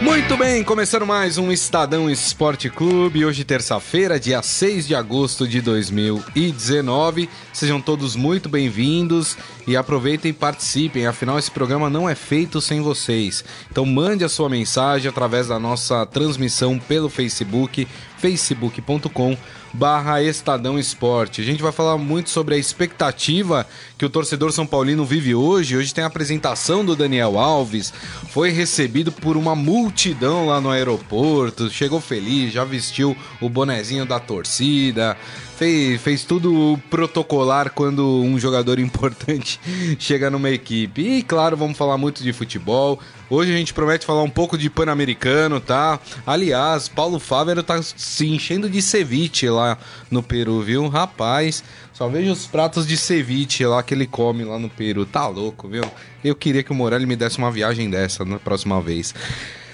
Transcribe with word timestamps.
Muito 0.00 0.36
bem, 0.36 0.62
começando 0.62 1.04
mais 1.04 1.38
um 1.38 1.50
Estadão 1.50 2.08
Esporte 2.08 2.70
Clube. 2.70 3.24
Hoje, 3.24 3.42
terça-feira, 3.42 4.18
dia 4.18 4.40
6 4.40 4.86
de 4.86 4.94
agosto 4.94 5.46
de 5.46 5.60
2019. 5.60 7.28
Sejam 7.52 7.80
todos 7.80 8.14
muito 8.14 8.48
bem-vindos 8.48 9.36
e 9.66 9.76
aproveitem 9.76 10.30
e 10.30 10.34
participem, 10.34 11.04
afinal, 11.04 11.36
esse 11.36 11.50
programa 11.50 11.90
não 11.90 12.08
é 12.08 12.14
feito 12.14 12.60
sem 12.60 12.80
vocês. 12.80 13.44
Então, 13.68 13.84
mande 13.84 14.22
a 14.22 14.28
sua 14.28 14.48
mensagem 14.48 15.08
através 15.08 15.48
da 15.48 15.58
nossa 15.58 16.06
transmissão 16.06 16.78
pelo 16.78 17.08
Facebook, 17.08 17.88
facebook.com 18.18 19.36
barra 19.72 20.22
Estadão 20.22 20.78
Esporte. 20.78 21.40
A 21.40 21.44
gente 21.44 21.62
vai 21.62 21.72
falar 21.72 21.98
muito 21.98 22.30
sobre 22.30 22.54
a 22.54 22.58
expectativa 22.58 23.66
que 23.96 24.04
o 24.04 24.10
torcedor 24.10 24.52
São 24.52 24.66
Paulino 24.66 25.04
vive 25.04 25.34
hoje. 25.34 25.76
Hoje 25.76 25.94
tem 25.94 26.04
a 26.04 26.06
apresentação 26.06 26.84
do 26.84 26.96
Daniel 26.96 27.38
Alves, 27.38 27.92
foi 28.30 28.50
recebido 28.50 29.10
por 29.12 29.36
uma 29.36 29.54
multidão 29.54 30.46
lá 30.46 30.60
no 30.60 30.70
aeroporto, 30.70 31.70
chegou 31.70 32.00
feliz, 32.00 32.52
já 32.52 32.64
vestiu 32.64 33.16
o 33.40 33.48
bonezinho 33.48 34.06
da 34.06 34.20
torcida, 34.20 35.16
fez, 35.56 36.00
fez 36.00 36.24
tudo 36.24 36.78
protocolar 36.88 37.70
quando 37.72 38.22
um 38.22 38.38
jogador 38.38 38.78
importante 38.80 39.60
chega 39.98 40.30
numa 40.30 40.50
equipe. 40.50 41.02
E 41.02 41.22
claro, 41.22 41.56
vamos 41.56 41.76
falar 41.76 41.98
muito 41.98 42.22
de 42.22 42.32
futebol. 42.32 42.98
Hoje 43.30 43.52
a 43.52 43.56
gente 43.56 43.74
promete 43.74 44.06
falar 44.06 44.22
um 44.22 44.30
pouco 44.30 44.56
de 44.56 44.70
Pan-Americano, 44.70 45.60
tá? 45.60 46.00
Aliás, 46.26 46.88
Paulo 46.88 47.18
Fávero 47.18 47.62
tá 47.62 47.80
se 47.82 48.26
enchendo 48.26 48.70
de 48.70 48.80
ceviche 48.80 49.50
lá 49.50 49.76
no 50.10 50.22
Peru, 50.22 50.62
viu? 50.62 50.88
Rapaz, 50.88 51.62
só 51.92 52.08
vejo 52.08 52.32
os 52.32 52.46
pratos 52.46 52.86
de 52.86 52.96
ceviche 52.96 53.66
lá 53.66 53.82
que 53.82 53.92
ele 53.92 54.06
come 54.06 54.44
lá 54.44 54.58
no 54.58 54.70
Peru. 54.70 55.04
Tá 55.04 55.26
louco, 55.28 55.68
viu? 55.68 55.84
Eu 56.24 56.34
queria 56.34 56.62
que 56.62 56.72
o 56.72 56.74
Morelli 56.74 57.04
me 57.04 57.16
desse 57.16 57.36
uma 57.36 57.50
viagem 57.50 57.90
dessa 57.90 58.24
na 58.24 58.38
próxima 58.38 58.80
vez. 58.80 59.14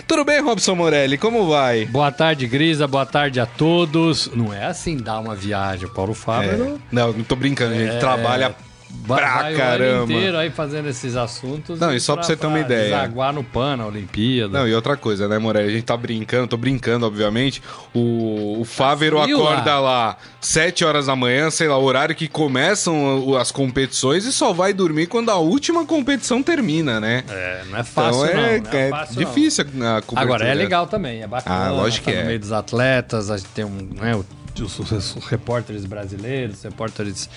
Tudo 0.07 0.25
bem, 0.25 0.41
Robson 0.41 0.75
Morelli? 0.75 1.17
Como 1.17 1.49
vai? 1.49 1.87
Boa 1.87 2.13
tarde, 2.13 2.47
Grisa. 2.47 2.87
Boa 2.87 3.07
tarde 3.07 3.41
a 3.41 3.47
todos. 3.47 4.31
Não 4.35 4.53
é 4.53 4.67
assim 4.67 4.97
dar 4.97 5.19
uma 5.19 5.35
viagem. 5.35 5.89
Paulo 5.89 6.13
Fábio. 6.13 6.77
É. 6.77 6.79
Não, 6.93 7.13
não 7.13 7.25
tô 7.25 7.35
brincando, 7.35 7.75
gente. 7.75 7.95
É... 7.95 7.99
Trabalha 7.99 8.49
Vai, 8.51 8.57
pra 9.07 9.43
vai 9.43 9.55
caramba. 9.55 10.13
Inteiro 10.13 10.37
aí 10.37 10.51
fazendo 10.51 10.89
esses 10.89 11.17
assuntos. 11.17 11.79
Não, 11.79 11.95
e 11.95 12.01
só 12.01 12.15
pra, 12.15 12.23
pra 12.23 12.27
você 12.29 12.37
ter 12.37 12.47
uma 12.47 12.61
ideia. 12.61 12.85
Desaguar 12.85 13.33
no 13.33 13.45
PAN, 13.45 13.77
na 13.77 13.87
Olimpíada. 13.87 14.59
Não, 14.59 14.69
e 14.69 14.75
outra 14.75 14.97
coisa, 14.97 15.29
né, 15.29 15.39
Morelli? 15.39 15.69
A 15.69 15.73
gente 15.73 15.85
tá 15.85 15.97
brincando, 15.97 16.49
tô 16.49 16.57
brincando, 16.57 17.07
obviamente. 17.07 17.63
O, 17.93 18.61
o 18.61 18.65
Fávero 18.65 19.19
tá 19.19 19.25
acorda 19.25 19.75
lá. 19.75 20.07
lá 20.09 20.17
7 20.41 20.85
horas 20.85 21.07
da 21.07 21.17
manhã, 21.17 21.51
sei 21.51 21.69
lá, 21.69 21.79
o 21.79 21.83
horário 21.83 22.15
que 22.15 22.29
começam 22.29 23.37
as 23.37 23.51
competições 23.51 24.25
e 24.25 24.33
só 24.33 24.53
vai 24.53 24.73
dormir 24.73 25.07
quando 25.07 25.31
a 25.31 25.37
última 25.37 25.85
competição 25.85 26.43
termina, 26.43 27.01
né? 27.01 27.25
É, 27.29 27.63
não 27.71 27.79
é 27.79 27.85
fácil, 27.85 28.27
então, 28.27 28.41
é, 28.41 28.61
não, 28.61 28.71
não 28.71 28.79
é, 28.79 28.91
fácil, 28.91 29.17
difícil 29.17 29.65
não. 29.73 29.97
a 29.97 30.03
cobertura. 30.03 30.21
Agora, 30.21 30.47
é 30.47 30.55
legal 30.55 30.87
também, 30.87 31.23
é 31.23 31.27
bacana. 31.27 31.67
Ah, 31.67 31.71
lógico 31.71 32.05
tá 32.07 32.13
que 32.13 32.17
é. 32.17 32.21
no 32.21 32.27
meio 32.27 32.39
dos 32.39 32.53
atletas, 32.53 33.31
a 33.31 33.37
gente 33.37 33.49
tem 33.51 33.65
um, 33.65 33.89
né, 33.95 34.15
os, 34.63 34.79
os, 34.79 35.17
os 35.17 35.25
repórteres 35.27 35.85
brasileiros, 35.85 36.63
repórteres 36.63 37.29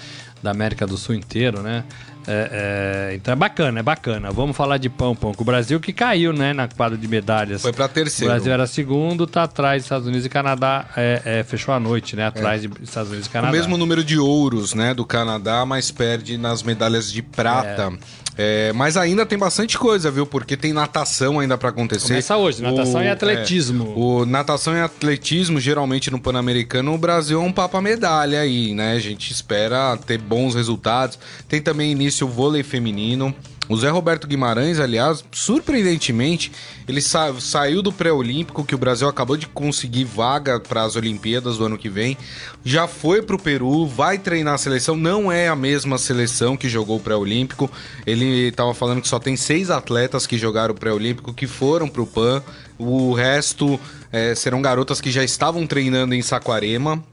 da 0.42 0.52
América 0.52 0.86
do 0.86 0.98
Sul 0.98 1.16
inteiro, 1.16 1.62
né? 1.62 1.84
É, 2.30 3.12
é, 3.12 3.16
então 3.16 3.32
é 3.32 3.36
bacana, 3.36 3.80
é 3.80 3.84
bacana. 3.84 4.32
Vamos 4.32 4.56
falar 4.56 4.78
de 4.78 4.90
pão, 4.90 5.16
pão. 5.16 5.32
O 5.38 5.44
Brasil 5.46 5.80
que 5.80 5.94
caiu, 5.94 6.34
né, 6.34 6.52
na 6.52 6.68
quadra 6.68 6.98
de 6.98 7.08
medalhas. 7.08 7.62
Foi 7.62 7.72
para 7.72 7.88
terceiro. 7.88 8.34
O 8.34 8.36
Brasil 8.36 8.52
era 8.52 8.68
segundo, 8.68 9.26
tá 9.26 9.44
atrás 9.44 9.82
dos 9.82 9.86
Estados 9.86 10.08
Unidos 10.08 10.26
e 10.26 10.30
Canadá. 10.30 10.86
É, 10.98 11.22
é 11.40 11.44
fechou 11.44 11.74
a 11.74 11.80
noite, 11.80 12.18
né? 12.18 12.28
Atrás 12.28 12.66
é. 12.66 12.68
dos 12.68 12.82
Estados 12.82 13.10
Unidos 13.10 13.28
e 13.28 13.30
Canadá. 13.30 13.54
O 13.54 13.56
mesmo 13.56 13.78
número 13.78 14.04
de 14.04 14.20
ouros, 14.20 14.74
né, 14.74 14.94
do 14.94 15.06
Canadá, 15.06 15.66
mas 15.66 15.90
perde 15.90 16.38
nas 16.38 16.64
medalhas 16.64 17.10
de 17.10 17.22
prata. 17.22 17.94
É, 18.38 18.72
mas 18.74 18.96
ainda 18.96 19.26
tem 19.26 19.38
bastante 19.38 19.78
coisa, 19.78 20.12
viu? 20.12 20.26
Porque 20.26 20.56
tem 20.56 20.72
natação 20.72 21.40
ainda 21.40 21.58
para 21.58 21.70
acontecer. 21.70 22.10
Começa 22.10 22.38
hoje, 22.38 22.62
natação 22.62 23.02
o, 23.02 23.04
e 23.04 23.08
atletismo. 23.08 23.84
É, 23.84 24.00
o 24.00 24.26
natação 24.26 24.76
e 24.76 24.82
atletismo, 24.82 25.60
geralmente 25.60 26.12
no 26.12 26.20
Pan-Americano, 26.20 26.94
o 26.94 26.98
Brasil 26.98 27.42
é 27.42 27.44
um 27.44 27.52
papa 27.52 27.82
medalha 27.82 28.42
aí, 28.42 28.76
né? 28.76 28.94
A 28.94 29.00
gente 29.00 29.32
espera 29.32 29.98
ter 29.98 30.20
bons 30.20 30.54
resultados. 30.54 31.18
Tem 31.50 31.62
também 31.62 31.92
início 31.92 32.28
o 32.28 32.30
vôlei 32.30 32.62
feminino. 32.62 33.34
O 33.70 33.76
Zé 33.76 33.90
Roberto 33.90 34.28
Guimarães, 34.28 34.80
aliás, 34.80 35.24
surpreendentemente, 35.32 36.52
ele 36.88 37.02
sa 37.02 37.34
saiu 37.40 37.82
do 37.82 37.92
pré-olímpico, 37.92 38.64
que 38.64 38.74
o 38.74 38.78
Brasil 38.78 39.08
acabou 39.10 39.36
de 39.36 39.48
conseguir 39.48 40.06
vaga 40.06 40.60
para 40.60 40.84
as 40.84 40.96
Olimpíadas 40.96 41.58
do 41.58 41.66
ano 41.66 41.78
que 41.78 41.90
vem. 41.90 42.18
Já 42.64 42.88
foi 42.88 43.22
para 43.22 43.36
o 43.36 43.42
Peru, 43.42 43.86
vai 43.86 44.18
treinar 44.18 44.54
a 44.54 44.58
seleção. 44.58 44.96
Não 44.96 45.32
é 45.32 45.50
a 45.50 45.56
mesma 45.56 45.98
seleção 45.98 46.56
que 46.56 46.70
jogou 46.70 46.98
o 46.98 47.02
pré-olímpico. 47.02 47.70
Ele 48.06 48.48
estava 48.48 48.74
falando 48.74 49.02
que 49.02 49.08
só 49.08 49.20
tem 49.20 49.36
seis 49.36 49.70
atletas 49.70 50.26
que 50.26 50.38
jogaram 50.38 50.74
o 50.74 50.78
pré-olímpico 50.78 51.34
que 51.34 51.48
foram 51.48 51.90
para 51.90 52.02
o 52.02 52.08
PAN. 52.08 52.42
O 52.78 53.14
resto 53.14 53.80
é, 54.12 54.34
serão 54.34 54.62
garotas 54.62 55.02
que 55.02 55.12
já 55.12 55.24
estavam 55.24 55.68
treinando 55.68 56.16
em 56.16 56.22
Saquarema 56.22 57.04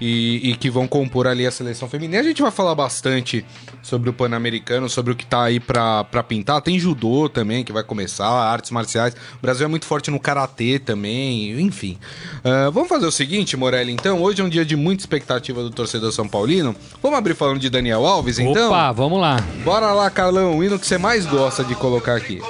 e, 0.00 0.50
e, 0.50 0.56
que 0.56 0.70
vão 0.70 0.86
compor 0.86 1.26
ali 1.26 1.46
a 1.46 1.50
seleção 1.50 1.88
feminina. 1.88 2.20
A 2.20 2.24
gente 2.24 2.42
vai 2.42 2.50
falar 2.50 2.74
bastante 2.74 3.44
sobre 3.82 4.10
o 4.10 4.12
Pan-Americano, 4.12 4.88
sobre 4.88 5.12
o 5.12 5.16
que 5.16 5.24
tá 5.24 5.44
aí 5.44 5.58
pra, 5.58 6.04
pra 6.04 6.22
pintar. 6.22 6.60
Tem 6.60 6.78
judô 6.78 7.28
também, 7.28 7.64
que 7.64 7.72
vai 7.72 7.82
começar, 7.82 8.28
artes 8.28 8.70
marciais. 8.70 9.14
O 9.14 9.42
Brasil 9.42 9.64
é 9.64 9.68
muito 9.68 9.86
forte 9.86 10.10
no 10.10 10.20
karatê 10.20 10.78
também, 10.78 11.60
enfim. 11.60 11.98
Uh, 12.44 12.70
vamos 12.70 12.88
fazer 12.88 13.06
o 13.06 13.12
seguinte, 13.12 13.56
Morelli, 13.56 13.92
então. 13.92 14.22
Hoje 14.22 14.40
é 14.40 14.44
um 14.44 14.48
dia 14.48 14.64
de 14.64 14.76
muita 14.76 15.02
expectativa 15.02 15.62
do 15.62 15.70
torcedor 15.70 16.12
São 16.12 16.28
Paulino. 16.28 16.74
Vamos 17.02 17.18
abrir 17.18 17.34
falando 17.34 17.58
de 17.58 17.70
Daniel 17.70 18.04
Alves, 18.06 18.38
então? 18.38 18.68
Opa, 18.68 18.92
vamos 18.92 19.20
lá. 19.20 19.42
Bora 19.64 19.92
lá, 19.92 20.10
Carlão, 20.10 20.58
o 20.58 20.64
hino 20.64 20.78
que 20.78 20.86
você 20.86 20.98
mais 20.98 21.26
gosta 21.26 21.64
de 21.64 21.74
colocar 21.74 22.16
aqui. 22.16 22.40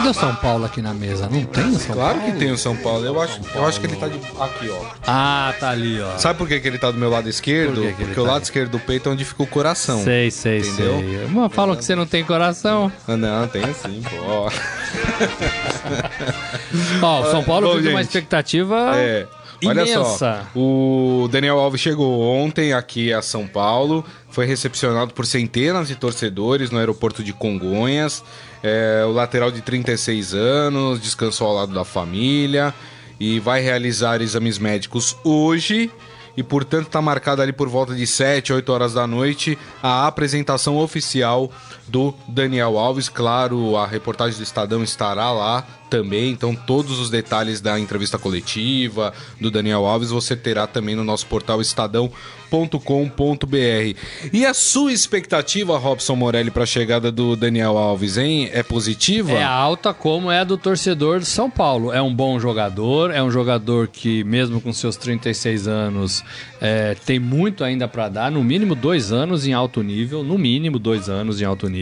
Cadê 0.00 0.08
o 0.08 0.14
São 0.14 0.34
Paulo 0.34 0.64
aqui 0.64 0.80
na 0.80 0.94
mesa? 0.94 1.28
Não 1.30 1.44
tem 1.44 1.68
o 1.68 1.78
São 1.78 1.94
claro 1.94 2.14
Paulo? 2.14 2.20
Claro 2.20 2.32
que 2.32 2.38
tem 2.38 2.50
o 2.50 2.56
São 2.56 2.74
Paulo. 2.74 3.04
Eu 3.04 3.20
acho, 3.20 3.38
eu 3.54 3.66
acho 3.66 3.78
que 3.78 3.86
ele 3.86 3.96
tá 3.96 4.08
de, 4.08 4.16
aqui, 4.16 4.70
ó. 4.70 4.86
Ah, 5.06 5.54
tá 5.60 5.68
ali, 5.70 6.00
ó. 6.00 6.16
Sabe 6.16 6.38
por 6.38 6.48
que, 6.48 6.58
que 6.58 6.66
ele 6.66 6.78
tá 6.78 6.90
do 6.90 6.96
meu 6.96 7.10
lado 7.10 7.28
esquerdo? 7.28 7.82
Por 7.82 7.90
que 7.90 8.04
Porque 8.04 8.14
tá 8.14 8.22
o 8.22 8.24
lado 8.24 8.42
esquerdo 8.42 8.70
do 8.70 8.80
peito 8.80 9.10
é 9.10 9.12
onde 9.12 9.26
fica 9.26 9.42
o 9.42 9.46
coração. 9.46 10.02
Sei, 10.02 10.30
sei, 10.30 10.60
entendeu? 10.60 11.00
sei. 11.00 11.26
Mas 11.28 11.52
falam 11.52 11.76
que 11.76 11.84
você 11.84 11.94
não 11.94 12.06
tem 12.06 12.24
coração. 12.24 12.90
Ah, 13.06 13.14
não, 13.14 13.46
tem 13.46 13.62
sim, 13.74 14.02
pô. 14.08 14.48
ó, 17.06 17.20
o 17.20 17.30
São 17.30 17.44
Paulo 17.44 17.68
Bom, 17.68 17.76
vive 17.76 17.90
uma 17.90 18.00
expectativa. 18.00 18.92
É. 18.96 19.26
Olha 19.62 19.82
Imensa. 19.82 20.16
só, 20.16 20.58
o 20.58 21.28
Daniel 21.30 21.58
Alves 21.58 21.82
chegou 21.82 22.22
ontem 22.22 22.72
aqui 22.72 23.12
a 23.12 23.20
São 23.20 23.46
Paulo, 23.46 24.02
foi 24.30 24.46
recepcionado 24.46 25.12
por 25.12 25.26
centenas 25.26 25.88
de 25.88 25.96
torcedores 25.96 26.70
no 26.70 26.78
aeroporto 26.78 27.22
de 27.22 27.34
Congonhas. 27.34 28.24
É, 28.62 29.04
o 29.06 29.12
lateral 29.12 29.50
de 29.50 29.60
36 29.60 30.34
anos 30.34 31.00
descansou 31.00 31.46
ao 31.48 31.54
lado 31.54 31.72
da 31.72 31.84
família 31.84 32.74
e 33.18 33.40
vai 33.40 33.60
realizar 33.60 34.20
exames 34.20 34.58
médicos 34.58 35.16
hoje. 35.24 35.90
E, 36.36 36.42
portanto, 36.42 36.86
está 36.86 37.02
marcada 37.02 37.42
ali 37.42 37.52
por 37.52 37.68
volta 37.68 37.94
de 37.94 38.06
7, 38.06 38.52
8 38.52 38.72
horas 38.72 38.94
da 38.94 39.06
noite 39.06 39.58
a 39.82 40.06
apresentação 40.06 40.78
oficial 40.78 41.50
do 41.90 42.14
Daniel 42.28 42.78
Alves. 42.78 43.08
Claro, 43.08 43.76
a 43.76 43.86
reportagem 43.86 44.36
do 44.36 44.42
Estadão 44.42 44.82
estará 44.82 45.30
lá 45.32 45.66
também, 45.90 46.30
então 46.30 46.54
todos 46.54 47.00
os 47.00 47.10
detalhes 47.10 47.60
da 47.60 47.78
entrevista 47.78 48.16
coletiva 48.16 49.12
do 49.40 49.50
Daniel 49.50 49.84
Alves 49.84 50.10
você 50.10 50.36
terá 50.36 50.66
também 50.66 50.94
no 50.94 51.02
nosso 51.02 51.26
portal 51.26 51.60
estadão.com.br. 51.60 52.14
E 54.32 54.46
a 54.46 54.54
sua 54.54 54.92
expectativa, 54.92 55.76
Robson 55.76 56.14
Morelli, 56.14 56.50
para 56.52 56.62
a 56.62 56.66
chegada 56.66 57.10
do 57.10 57.34
Daniel 57.34 57.76
Alves, 57.76 58.16
hein? 58.16 58.48
É 58.52 58.62
positiva? 58.62 59.32
É 59.32 59.42
alta 59.42 59.92
como 59.92 60.30
é 60.30 60.38
a 60.38 60.44
do 60.44 60.56
torcedor 60.56 61.18
de 61.18 61.26
São 61.26 61.50
Paulo. 61.50 61.92
É 61.92 62.00
um 62.00 62.14
bom 62.14 62.38
jogador, 62.38 63.10
é 63.10 63.20
um 63.20 63.30
jogador 63.30 63.88
que, 63.88 64.22
mesmo 64.22 64.60
com 64.60 64.72
seus 64.72 64.96
36 64.96 65.66
anos, 65.66 66.22
é, 66.60 66.94
tem 67.04 67.18
muito 67.18 67.64
ainda 67.64 67.88
para 67.88 68.08
dar, 68.08 68.30
no 68.30 68.44
mínimo 68.44 68.76
dois 68.76 69.10
anos 69.10 69.44
em 69.44 69.52
alto 69.52 69.82
nível, 69.82 70.22
no 70.22 70.38
mínimo 70.38 70.78
dois 70.78 71.08
anos 71.08 71.40
em 71.40 71.44
alto 71.44 71.68
nível. 71.68 71.79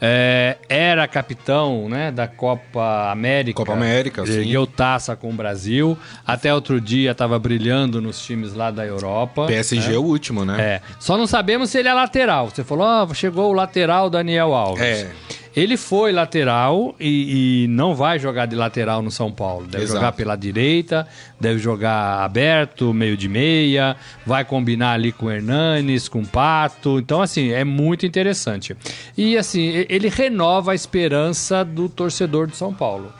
É, 0.00 0.56
era 0.68 1.06
capitão 1.06 1.88
né, 1.88 2.10
da 2.10 2.26
Copa 2.26 3.10
América. 3.10 3.56
Copa 3.56 3.72
América, 3.72 4.26
sim. 4.26 4.32
Ergueu 4.32 4.66
taça 4.66 5.14
com 5.14 5.30
o 5.30 5.32
Brasil. 5.32 5.96
Até 6.26 6.52
outro 6.52 6.80
dia 6.80 7.12
estava 7.12 7.38
brilhando 7.38 8.00
nos 8.00 8.20
times 8.20 8.54
lá 8.54 8.70
da 8.70 8.84
Europa. 8.84 9.46
PSG 9.46 9.90
né? 9.90 9.94
é 9.94 9.98
o 9.98 10.02
último, 10.02 10.44
né? 10.44 10.60
É. 10.60 10.80
Só 10.98 11.16
não 11.16 11.26
sabemos 11.26 11.70
se 11.70 11.78
ele 11.78 11.88
é 11.88 11.94
lateral. 11.94 12.50
Você 12.50 12.64
falou, 12.64 13.08
oh, 13.08 13.14
chegou 13.14 13.50
o 13.50 13.52
lateral 13.52 14.10
Daniel 14.10 14.54
Alves. 14.54 14.82
É. 14.82 15.10
Ele 15.54 15.76
foi 15.76 16.12
lateral 16.12 16.94
e, 16.98 17.64
e, 17.64 17.68
não 17.68 17.94
vai 17.94 18.18
jogar 18.18 18.46
de 18.46 18.56
lateral 18.56 19.02
no 19.02 19.10
São 19.10 19.30
Paulo. 19.30 19.66
Deve 19.66 19.84
Exato. 19.84 19.98
jogar 19.98 20.12
pela 20.12 20.34
direita, 20.34 21.06
deve 21.38 21.58
jogar 21.58 22.24
aberto, 22.24 22.94
meio 22.94 23.16
de 23.16 23.28
meia, 23.28 23.94
vai 24.24 24.44
combinar 24.46 24.92
ali 24.92 25.12
com 25.12 25.26
o 25.26 25.30
Hernanes, 25.30 26.08
com 26.08 26.20
o 26.20 26.26
Pato. 26.26 26.98
Então, 26.98 27.20
assim, 27.20 27.50
é 27.50 27.64
muito 27.64 28.06
interessante. 28.06 28.74
E, 29.16 29.36
assim, 29.36 29.84
ele 29.88 30.08
renova 30.08 30.72
a 30.72 30.74
esperança 30.74 31.62
do 31.62 31.88
torcedor 31.88 32.46
de 32.46 32.56
São 32.56 32.72
Paulo. 32.72 33.12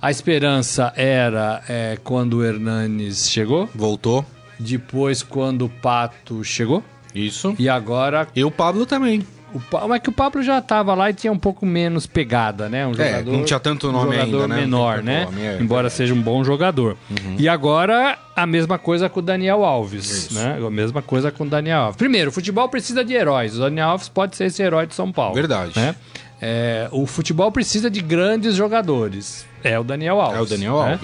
A 0.00 0.10
esperança 0.10 0.92
era 0.96 1.62
é, 1.68 1.98
quando 2.02 2.38
o 2.38 2.44
Hernanes 2.44 3.28
chegou, 3.30 3.68
Voltou. 3.74 4.24
depois 4.58 5.22
quando 5.22 5.66
o 5.66 5.68
Pato 5.68 6.42
chegou, 6.44 6.82
Isso. 7.14 7.54
e 7.58 7.68
agora 7.68 8.28
E 8.34 8.44
o 8.44 8.50
Pablo 8.50 8.86
também. 8.86 9.26
O 9.56 9.88
mas 9.88 10.00
que 10.00 10.08
o 10.08 10.12
Pablo 10.12 10.42
já 10.42 10.58
estava 10.58 10.94
lá 10.94 11.10
e 11.10 11.14
tinha 11.14 11.32
um 11.32 11.38
pouco 11.38 11.64
menos 11.66 12.06
pegada, 12.06 12.68
né? 12.68 12.86
Um 12.86 12.92
É, 12.98 13.22
não 13.22 13.44
tinha 13.44 13.58
tanto 13.60 13.90
nome 13.90 14.10
um 14.10 14.12
jogador 14.12 14.42
ainda, 14.42 14.48
né? 14.54 14.60
menor, 14.60 15.02
né? 15.02 15.24
nome, 15.24 15.42
é, 15.42 15.58
Embora 15.60 15.82
verdade. 15.82 15.94
seja 15.94 16.14
um 16.14 16.22
bom 16.22 16.42
jogador. 16.44 16.96
E 17.38 17.48
agora 17.48 18.18
a 18.34 18.46
mesma 18.46 18.78
coisa 18.78 19.08
com 19.08 19.20
o 19.20 19.22
Daniel 19.22 19.64
Alves, 19.64 20.10
Isso. 20.10 20.34
né? 20.34 20.58
A 20.64 20.70
mesma 20.70 21.02
coisa 21.02 21.30
com 21.30 21.44
o 21.44 21.48
Daniel 21.48 21.80
Alves. 21.80 21.96
Primeiro, 21.96 22.30
o 22.30 22.32
futebol 22.32 22.68
precisa 22.68 23.04
de 23.04 23.14
heróis. 23.14 23.56
O 23.56 23.60
Daniel 23.60 23.90
Alves 23.90 24.08
pode 24.08 24.36
ser 24.36 24.44
esse 24.46 24.62
herói 24.62 24.86
de 24.86 24.94
São 24.94 25.10
Paulo. 25.10 25.34
Verdade. 25.34 25.72
Né? 25.74 25.94
É, 26.40 26.88
o 26.92 27.06
futebol 27.06 27.50
precisa 27.50 27.90
de 27.90 28.00
grandes 28.00 28.54
jogadores. 28.54 29.46
É 29.64 29.78
o 29.78 29.84
Daniel 29.84 30.20
Alves. 30.20 30.38
É 30.38 30.42
o 30.42 30.46
Daniel 30.46 30.82
né? 30.82 30.98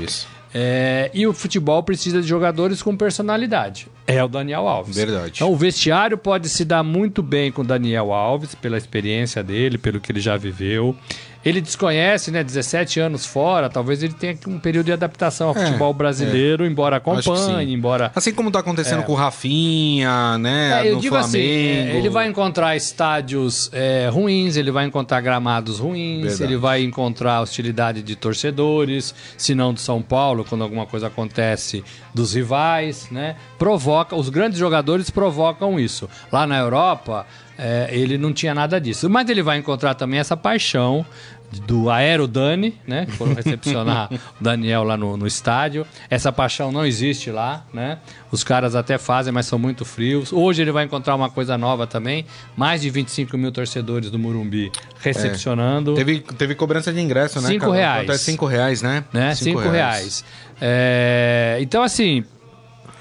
É, 0.55 1.11
e 1.15 1.27
o 1.27 1.33
futebol 1.33 1.83
precisa 1.83 2.21
de 2.21 2.29
jogadores 2.29 2.83
com 2.83 2.97
personalidade. 2.97 3.89
É 4.07 4.23
o 4.23 4.29
Daniel 4.29 4.69
Alves. 4.69 4.97
Verdade. 4.97 5.33
Então 5.37 5.51
o 5.51 5.57
vestiário 5.57 6.19
pode 6.19 6.49
se 6.49 6.65
dar 6.65 6.83
muito 6.83 7.23
bem 7.23 7.51
com 7.51 7.63
o 7.63 7.65
Daniel 7.65 8.13
Alves, 8.13 8.55
pela 8.55 8.77
experiência 8.77 9.43
dele, 9.43 9.79
pelo 9.79 10.01
que 10.01 10.13
ele 10.13 10.21
já 10.21 10.37
viveu. 10.37 10.97
Ele 11.45 11.61
desconhece, 11.61 12.31
né? 12.31 12.43
17 12.45 13.01
anos 13.01 13.27
fora, 13.27 13.69
talvez 13.69 14.03
ele 14.03 14.13
tenha 14.13 14.37
um 14.47 14.59
período 14.59 14.87
de 14.87 14.93
adaptação 14.93 15.49
ao 15.49 15.57
É, 15.57 15.67
futebol 15.67 15.93
brasileiro, 15.93 16.65
embora 16.65 16.97
Acho 16.97 17.05
que 17.05 17.11
acompanhe, 17.31 17.73
embora. 17.75 18.13
Assim 18.15 18.33
como 18.33 18.51
tá 18.51 18.61
acontecendo 18.61 19.03
com 19.03 19.13
o 19.13 19.17
Rafinha, 19.17 20.39
né? 20.39 20.83
É, 20.87 20.91
eu 20.91 20.95
no 20.97 21.01
digo 21.01 21.17
assim, 21.17 21.33
Flamengo. 21.33 21.91
é, 21.91 21.97
ele 21.97 22.09
vai 22.09 22.29
encontrar 22.29 22.77
estádios 22.77 23.69
é, 23.73 24.09
ruins, 24.13 24.57
ele 24.57 24.71
vai 24.71 24.85
encontrar 24.87 25.21
gramados 25.21 25.79
ruins, 25.79 26.23
Verdade. 26.23 26.43
ele 26.45 26.57
vai 26.57 26.83
encontrar 26.83 27.41
hostilidade 27.41 28.03
de 28.03 28.17
torcedores, 28.17 29.15
se 29.37 29.55
não 29.55 29.73
do 29.75 29.81
São 29.81 30.01
Paulo, 30.01 30.45
quando 30.49 30.63
alguma 30.63 30.87
coisa 30.87 31.09
acontece 31.09 31.83
dos 32.15 32.35
rivais, 32.35 33.09
né? 33.11 33.37
Provoca, 33.59 34.15
os 34.17 34.29
grandes 34.29 34.59
jogadores 34.59 35.11
provocam 35.11 35.79
isso. 35.79 36.09
Lá 36.31 36.47
na 36.47 36.59
Europa, 36.59 37.27
é, 37.59 37.89
ele 37.91 38.19
não 38.19 38.33
tinha 38.33 38.55
nada 38.55 38.81
disso. 38.81 39.09
Mas 39.09 39.29
ele 39.29 39.43
vai 39.43 39.59
encontrar 39.59 39.95
também 39.95 40.19
essa 40.19 40.37
paixão 40.37 41.05
do 41.67 41.91
Aero 41.91 42.27
Dani, 42.27 42.79
né? 42.87 43.07
Que 43.07 43.13
foram 43.13 43.35
recepcionar 43.35 44.09
o 44.41 44.43
Daniel 44.43 44.83
lá 44.85 44.97
no, 44.97 45.17
no 45.17 45.27
estádio. 45.27 45.87
Essa 46.09 46.33
paixão 46.33 46.73
não 46.73 46.85
existe 46.85 47.31
lá, 47.31 47.65
né? 47.73 47.99
Os 48.31 48.43
caras 48.43 48.75
até 48.75 48.97
fazem, 48.97 49.33
mas 49.33 49.47
são 49.47 49.59
muito 49.59 49.85
frios. 49.85 50.33
Hoje 50.33 50.63
ele 50.63 50.73
vai 50.73 50.85
encontrar 50.85 51.15
uma 51.15 51.31
coisa 51.31 51.59
nova 51.59 51.87
também. 51.87 52.25
Mais 52.57 52.81
de 52.81 52.91
25 52.91 53.37
mil 53.37 53.53
torcedores 53.53 54.11
do 54.11 54.19
Murumbi 54.19 54.73
recepcionando. 55.01 55.95
Teve, 55.95 56.21
teve 56.21 56.55
cobrança 56.55 56.93
de 56.93 57.01
ingresso, 57.01 57.41
né? 57.41 57.49
Cinco 57.49 57.67
cara? 57.67 57.77
reais. 57.77 58.09
Até 58.09 58.19
cinco 58.19 58.47
reais, 58.47 58.83
né? 58.83 59.05
né? 59.13 59.35
Cinco, 59.35 59.61
reais. 59.61 60.25
É, 60.61 61.59
Então, 61.61 61.83
assim, 61.83 62.25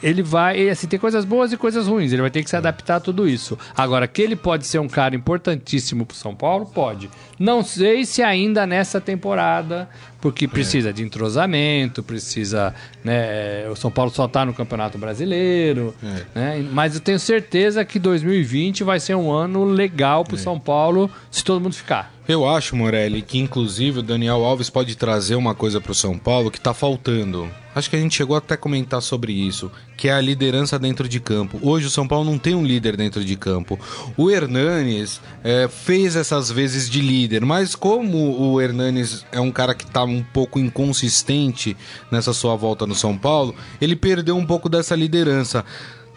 ele 0.01 0.21
vai. 0.21 0.69
Assim, 0.69 0.87
tem 0.87 0.99
coisas 0.99 1.25
boas 1.25 1.51
e 1.51 1.57
coisas 1.57 1.87
ruins. 1.87 2.11
Ele 2.11 2.21
vai 2.21 2.31
ter 2.31 2.43
que 2.43 2.49
se 2.49 2.55
adaptar 2.55 2.97
a 2.97 2.99
tudo 2.99 3.27
isso. 3.27 3.57
Agora, 3.75 4.07
que 4.07 4.21
ele 4.21 4.35
pode 4.35 4.65
ser 4.65 4.79
um 4.79 4.87
cara 4.87 5.15
importantíssimo 5.15 6.05
pro 6.05 6.15
São 6.15 6.35
Paulo, 6.35 6.65
pode. 6.65 7.09
Não 7.37 7.63
sei 7.63 8.05
se 8.05 8.21
ainda 8.21 8.65
nessa 8.65 9.01
temporada, 9.01 9.89
porque 10.21 10.47
precisa 10.47 10.93
de 10.93 11.03
entrosamento, 11.03 12.03
precisa. 12.03 12.73
Né, 13.03 13.67
o 13.69 13.75
São 13.75 13.89
Paulo 13.89 14.11
só 14.11 14.27
tá 14.27 14.45
no 14.45 14.53
Campeonato 14.53 14.97
Brasileiro. 14.97 15.93
Né, 16.35 16.65
mas 16.71 16.95
eu 16.95 17.01
tenho 17.01 17.19
certeza 17.19 17.83
que 17.83 17.97
2020 17.97 18.83
vai 18.83 18.99
ser 18.99 19.15
um 19.15 19.31
ano 19.31 19.65
legal 19.65 20.23
pro 20.23 20.37
São 20.37 20.59
Paulo 20.59 21.09
se 21.31 21.43
todo 21.43 21.59
mundo 21.59 21.73
ficar. 21.73 22.13
Eu 22.27 22.47
acho, 22.47 22.75
Morelli, 22.75 23.21
que 23.21 23.39
inclusive 23.39 23.99
o 23.99 24.03
Daniel 24.03 24.45
Alves 24.45 24.69
pode 24.69 24.95
trazer 24.95 25.35
uma 25.35 25.55
coisa 25.55 25.81
pro 25.81 25.93
São 25.93 26.17
Paulo 26.17 26.51
que 26.51 26.61
tá 26.61 26.73
faltando. 26.73 27.49
Acho 27.73 27.89
que 27.89 27.95
a 27.95 27.99
gente 27.99 28.15
chegou 28.15 28.35
até 28.35 28.53
a 28.53 28.57
comentar 28.57 29.01
sobre 29.01 29.31
isso, 29.31 29.71
que 29.95 30.09
é 30.09 30.13
a 30.13 30.19
liderança 30.19 30.77
dentro 30.77 31.07
de 31.07 31.19
campo. 31.21 31.57
Hoje 31.61 31.87
o 31.87 31.89
São 31.89 32.05
Paulo 32.07 32.29
não 32.29 32.37
tem 32.37 32.53
um 32.53 32.65
líder 32.65 32.97
dentro 32.97 33.23
de 33.23 33.35
campo. 33.37 33.79
O 34.17 34.29
Hernanes 34.29 35.21
é, 35.43 35.69
fez 35.69 36.15
essas 36.15 36.51
vezes 36.51 36.89
de 36.89 37.01
líder, 37.01 37.45
mas 37.45 37.73
como 37.73 38.39
o 38.39 38.59
Hernanes 38.59 39.25
é 39.31 39.39
um 39.39 39.51
cara 39.51 39.73
que 39.73 39.85
tá 39.85 40.05
um 40.11 40.23
pouco 40.23 40.59
inconsistente 40.59 41.75
nessa 42.11 42.33
sua 42.33 42.55
volta 42.55 42.85
no 42.85 42.95
São 42.95 43.17
Paulo, 43.17 43.55
ele 43.79 43.95
perdeu 43.95 44.37
um 44.37 44.45
pouco 44.45 44.69
dessa 44.69 44.95
liderança. 44.95 45.65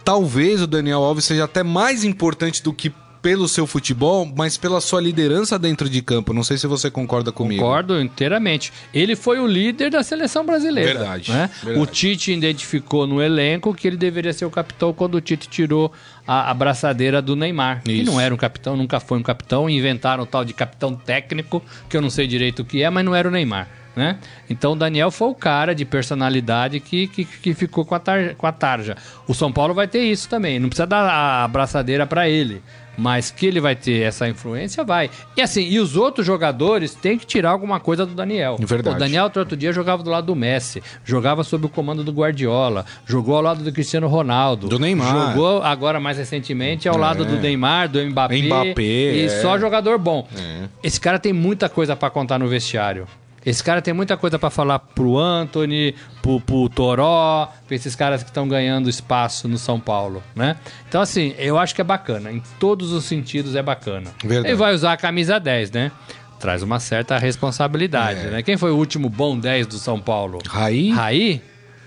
Talvez 0.05 0.61
o 0.61 0.67
Daniel 0.67 1.03
Alves 1.03 1.25
seja 1.25 1.45
até 1.45 1.63
mais 1.63 2.05
importante 2.05 2.63
do 2.63 2.73
que 2.73 2.93
pelo 3.25 3.49
seu 3.49 3.67
futebol, 3.67 4.31
mas 4.37 4.59
pela 4.59 4.83
sua 4.83 5.01
liderança 5.01 5.59
dentro 5.59 5.89
de 5.89 6.03
campo. 6.03 6.35
Não 6.35 6.45
sei 6.45 6.59
se 6.59 6.67
você 6.67 6.91
concorda 6.91 7.33
comigo. 7.33 7.63
Concordo 7.63 7.99
inteiramente. 7.99 8.71
Ele 8.93 9.17
foi 9.17 9.41
o 9.41 9.47
líder 9.47 9.91
da 9.91 10.03
seleção 10.03 10.45
brasileira. 10.45 10.93
Verdade, 10.93 11.33
né? 11.33 11.49
verdade. 11.63 11.83
O 11.83 11.91
Tite 11.91 12.33
identificou 12.33 13.07
no 13.07 13.23
elenco 13.23 13.73
que 13.73 13.89
ele 13.89 13.97
deveria 13.97 14.31
ser 14.31 14.45
o 14.45 14.51
capitão 14.51 14.93
quando 14.93 15.15
o 15.15 15.23
Tite 15.23 15.49
tirou 15.49 15.91
a 16.27 16.51
abraçadeira 16.51 17.23
do 17.23 17.35
Neymar. 17.35 17.83
Que 17.83 17.93
Isso. 17.93 18.13
não 18.13 18.21
era 18.21 18.35
um 18.35 18.37
capitão, 18.37 18.77
nunca 18.77 19.01
foi 19.01 19.17
um 19.17 19.23
capitão. 19.23 19.71
Inventaram 19.71 20.25
o 20.25 20.27
tal 20.27 20.45
de 20.45 20.53
capitão 20.53 20.95
técnico, 20.95 21.63
que 21.89 21.97
eu 21.97 22.03
não 22.03 22.11
sei 22.11 22.27
direito 22.27 22.61
o 22.61 22.65
que 22.67 22.83
é, 22.83 22.91
mas 22.91 23.07
não 23.07 23.15
era 23.15 23.27
o 23.27 23.31
Neymar. 23.31 23.84
Né? 23.97 24.19
Então 24.51 24.73
o 24.73 24.77
Daniel 24.77 25.11
foi 25.11 25.29
o 25.29 25.35
cara 25.35 25.73
de 25.75 25.85
personalidade 25.85 26.81
que, 26.81 27.07
que, 27.07 27.25
que 27.25 27.55
ficou 27.55 27.85
com 27.85 27.95
a, 27.95 27.99
tar, 28.01 28.35
com 28.35 28.47
a 28.47 28.53
tarja. 28.53 28.97
O 29.29 29.35
São 29.35 29.53
Paulo 29.53 29.73
vai 29.73 29.87
ter 29.87 30.03
isso 30.03 30.29
também. 30.29 30.59
Não 30.59 30.69
precisa 30.69 30.87
dar 30.87 31.03
a 31.09 31.45
abraçadeira 31.45 32.05
para 32.07 32.29
ele. 32.29 32.61
Mas 32.97 33.29
que 33.29 33.45
ele 33.47 33.61
vai 33.61 33.75
ter 33.75 34.03
essa 34.03 34.29
influência, 34.29 34.85
vai. 34.85 35.11
E 35.37 35.43
assim, 35.43 35.63
e 35.69 35.81
os 35.81 35.97
outros 35.97 36.25
jogadores 36.25 36.95
têm 36.95 37.19
que 37.19 37.27
tirar 37.27 37.51
alguma 37.51 37.81
coisa 37.81 38.07
do 38.07 38.15
Daniel. 38.15 38.57
Verdade. 38.61 38.95
O 38.95 38.99
Daniel, 39.01 39.25
outro 39.25 39.57
dia, 39.57 39.73
jogava 39.73 40.01
do 40.05 40.11
lado 40.11 40.27
do 40.27 40.37
Messi, 40.37 40.81
jogava 41.05 41.43
sob 41.43 41.67
o 41.67 41.69
comando 41.69 42.05
do 42.05 42.13
Guardiola, 42.13 42.87
jogou 43.05 43.35
ao 43.35 43.43
lado 43.43 43.65
do 43.65 43.73
Cristiano 43.73 44.07
Ronaldo. 44.07 44.69
Do 44.69 44.79
Neymar. 44.79 45.33
Jogou 45.33 45.61
agora, 45.65 45.99
mais 45.99 46.19
recentemente, 46.19 46.89
ao 46.89 46.95
É. 46.95 46.99
lado 46.99 47.25
do 47.25 47.37
Neymar, 47.37 47.89
do 47.89 48.01
Mbappé. 48.01 48.43
Mbappé, 48.43 48.83
E 48.83 49.25
é. 49.25 49.29
só 49.43 49.59
jogador 49.59 49.99
bom. 49.99 50.29
É. 50.37 50.69
Esse 50.81 51.01
cara 51.01 51.19
tem 51.19 51.33
muita 51.33 51.69
coisa 51.69 51.97
pra 51.97 52.09
contar 52.11 52.39
no 52.39 52.47
vestiário. 52.47 53.09
Esse 53.45 53.63
cara 53.63 53.83
tem 53.83 53.93
muita 53.93 54.17
coisa 54.17 54.39
pra 54.39 54.49
falar 54.51 54.79
pro 54.79 55.19
Anthony, 55.19 55.95
pro, 56.23 56.41
pro 56.41 56.69
Toró, 56.69 57.51
pra 57.67 57.77
esses 57.77 57.95
caras 57.95 58.23
que 58.23 58.31
estão 58.31 58.49
ganhando 58.49 58.89
espaço 58.89 59.47
no 59.47 59.59
São 59.59 59.79
Paulo, 59.79 60.23
né? 60.35 60.57
Então, 60.89 61.01
assim, 61.01 61.35
eu 61.39 61.59
acho 61.59 61.75
que 61.75 61.81
é 61.81 61.85
bacana. 61.85 62.33
Em 62.33 62.43
todos 62.59 62.93
os 62.93 63.05
sentidos 63.05 63.55
é 63.55 63.63
bacana. 63.63 64.11
Verdade. 64.25 64.49
Ele 64.49 64.57
vai 64.57 64.75
usar 64.75 64.93
a 64.95 64.97
camisa 64.97 65.39
10, 65.39 65.71
né? 65.73 65.93
Traz 66.41 66.63
uma 66.63 66.81
certa 66.81 67.19
responsabilidade, 67.19 68.21
É. 68.21 68.31
né? 68.31 68.43
Quem 68.43 68.57
foi 68.57 68.71
o 68.71 68.77
último 68.77 69.09
bom 69.09 69.39
10 69.39 69.67
do 69.67 69.79
São 69.79 70.01
Paulo? 70.01 70.39
Raí? 70.49 70.91
Raí? 70.91 71.43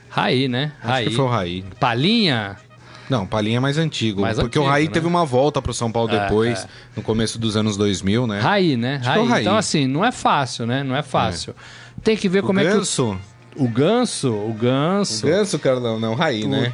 Raí, 0.09 0.47
né? 0.47 0.71
Acho 0.81 0.87
Raí. 0.91 1.05
que 1.09 1.15
foi 1.15 1.25
o 1.25 1.27
Raí. 1.27 1.65
Palinha? 1.79 2.57
Não, 3.09 3.25
Palinha 3.25 3.57
é 3.57 3.59
mais 3.59 3.77
antigo. 3.77 4.21
Mais 4.21 4.37
porque 4.37 4.57
o 4.59 4.61
antigo, 4.61 4.71
Raí 4.71 4.85
né? 4.85 4.91
teve 4.91 5.07
uma 5.07 5.25
volta 5.25 5.61
pro 5.61 5.73
São 5.73 5.91
Paulo 5.91 6.09
É, 6.13 6.19
depois, 6.21 6.63
é. 6.63 6.67
no 6.95 7.01
começo 7.01 7.39
dos 7.39 7.55
anos 7.55 7.77
2000, 7.77 8.27
né? 8.27 8.39
Raí, 8.41 8.75
né? 8.75 8.99
que 9.01 9.07
é 9.07 9.11
o 9.11 9.15
Raí. 9.21 9.27
Raí. 9.29 9.41
Então, 9.43 9.55
assim, 9.57 9.87
não 9.87 10.03
é 10.03 10.11
fácil, 10.11 10.65
né? 10.65 10.83
Não 10.83 10.95
é 10.95 11.01
fácil. 11.01 11.55
Tem 12.03 12.15
que 12.17 12.27
ver 12.27 12.43
O 12.43 12.47
como 12.47 12.59
é 12.59 12.63
que 12.65 12.69
Ganso? 12.71 13.17
o, 13.55 13.63
o 13.63 13.67
ganso, 13.69 14.31
o 14.33 14.53
ganso. 14.53 15.25
Ganso, 15.25 15.57
Carlão, 15.57 15.99
não, 15.99 16.13
Raí, 16.15 16.45
né? 16.47 16.71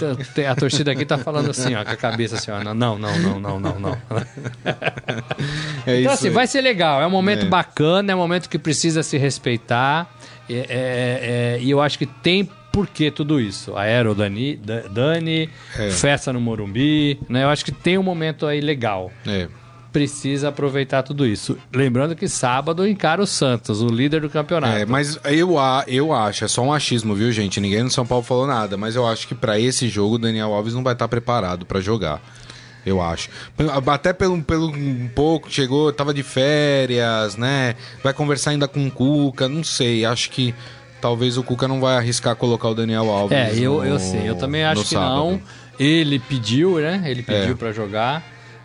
A 0.49 0.55
torcida 0.55 0.91
aqui 0.91 1.05
tá 1.05 1.17
falando 1.17 1.49
assim, 1.51 1.75
ó, 1.75 1.83
com 1.85 1.91
a 1.91 1.95
cabeça 1.95 2.35
assim, 2.35 2.51
ó. 2.51 2.61
Não, 2.63 2.73
não, 2.73 2.97
não, 2.97 3.39
não, 3.39 3.59
não, 3.59 3.79
não. 3.79 3.97
É 5.85 6.01
Então, 6.01 6.13
assim, 6.13 6.27
aí. 6.27 6.33
vai 6.33 6.47
ser 6.47 6.61
legal. 6.61 7.01
É 7.01 7.07
um 7.07 7.11
momento 7.11 7.45
É. 7.45 7.49
bacana, 7.49 8.11
é 8.11 8.15
um 8.15 8.19
momento 8.19 8.49
que 8.49 8.57
precisa 8.57 9.03
se 9.03 9.17
respeitar. 9.17 10.09
É, 10.49 10.53
é, 10.53 10.65
é, 10.69 11.59
e 11.61 11.69
eu 11.69 11.81
acho 11.81 11.97
que 11.97 12.05
tem 12.05 12.49
por 12.73 12.87
que 12.87 13.09
tudo 13.11 13.39
isso. 13.39 13.77
Aero 13.77 14.13
Dani, 14.15 14.57
Da- 14.57 14.81
Dani, 14.89 15.47
É. 15.77 15.89
festa 15.91 16.33
no 16.33 16.41
Morumbi, 16.41 17.19
né? 17.29 17.43
Eu 17.43 17.49
acho 17.49 17.63
que 17.63 17.71
tem 17.71 17.97
um 17.99 18.03
momento 18.03 18.45
aí 18.47 18.59
legal. 18.59 19.11
É. 19.27 19.47
Precisa 19.91 20.49
aproveitar 20.49 21.03
tudo 21.03 21.23
isso. 21.23 21.55
Lembrando 21.71 22.15
que 22.15 22.27
sábado 22.27 22.87
encara 22.87 23.21
o 23.21 23.27
Santos, 23.27 23.79
o 23.79 23.87
líder 23.89 24.21
do 24.21 24.29
campeonato. 24.29 24.75
É, 24.75 24.85
mas 24.87 25.19
eu, 25.25 25.51
eu 25.87 26.11
acho, 26.11 26.43
é 26.43 26.47
só 26.47 26.63
um 26.63 26.73
achismo, 26.73 27.13
viu, 27.13 27.31
gente? 27.31 27.61
Ninguém 27.61 27.83
no 27.83 27.91
São 27.91 28.03
Paulo 28.03 28.23
falou 28.23 28.47
nada, 28.47 28.75
mas 28.75 28.95
eu 28.95 29.05
acho 29.07 29.27
que 29.27 29.35
pra 29.35 29.59
esse 29.59 29.87
jogo 29.87 30.15
o 30.15 30.17
Daniel 30.17 30.51
Alves 30.51 30.73
não 30.73 30.81
vai 30.83 30.93
estar 30.93 31.07
preparado 31.07 31.63
pra 31.67 31.79
jogar. 31.79 32.19
Eu 32.83 32.99
acho. 33.03 33.29
Até 33.85 34.11
pelo, 34.13 34.41
pelo 34.41 34.69
um 34.71 35.07
pouco, 35.13 35.49
chegou, 35.49 35.93
tava 35.93 36.11
de 36.11 36.23
férias, 36.23 37.37
né? 37.37 37.75
Vai 38.03 38.13
conversar 38.13 38.49
ainda 38.49 38.67
com 38.67 38.87
o 38.87 38.91
Cuca, 38.91 39.47
não 39.47 39.63
sei. 39.63 40.03
Acho 40.05 40.31
que 40.31 40.55
talvez 41.03 41.37
o 41.37 41.43
Cuca 41.43 41.67
não 41.67 41.81
vai 41.81 41.97
arriscar 41.97 42.33
colocar 42.35 42.69
o 42.69 42.73
Daniel 42.73 43.09
Alves. 43.11 43.37
É, 43.37 43.51
eu, 43.59 43.73
no- 43.79 43.85
eu 43.85 43.99
sei. 43.99 44.27
Eu 44.29 44.35
também 44.35 44.63
acho 44.63 44.83
que 44.83 44.87
sábado. 44.95 45.15
não. 45.15 45.41
Ele 45.77 46.17
pediu, 46.17 46.79
né? 46.79 47.03
Ele 47.05 47.21
pediu 47.21 47.51
É. 47.51 47.55
pra 47.55 47.73
jogar. 47.73 48.23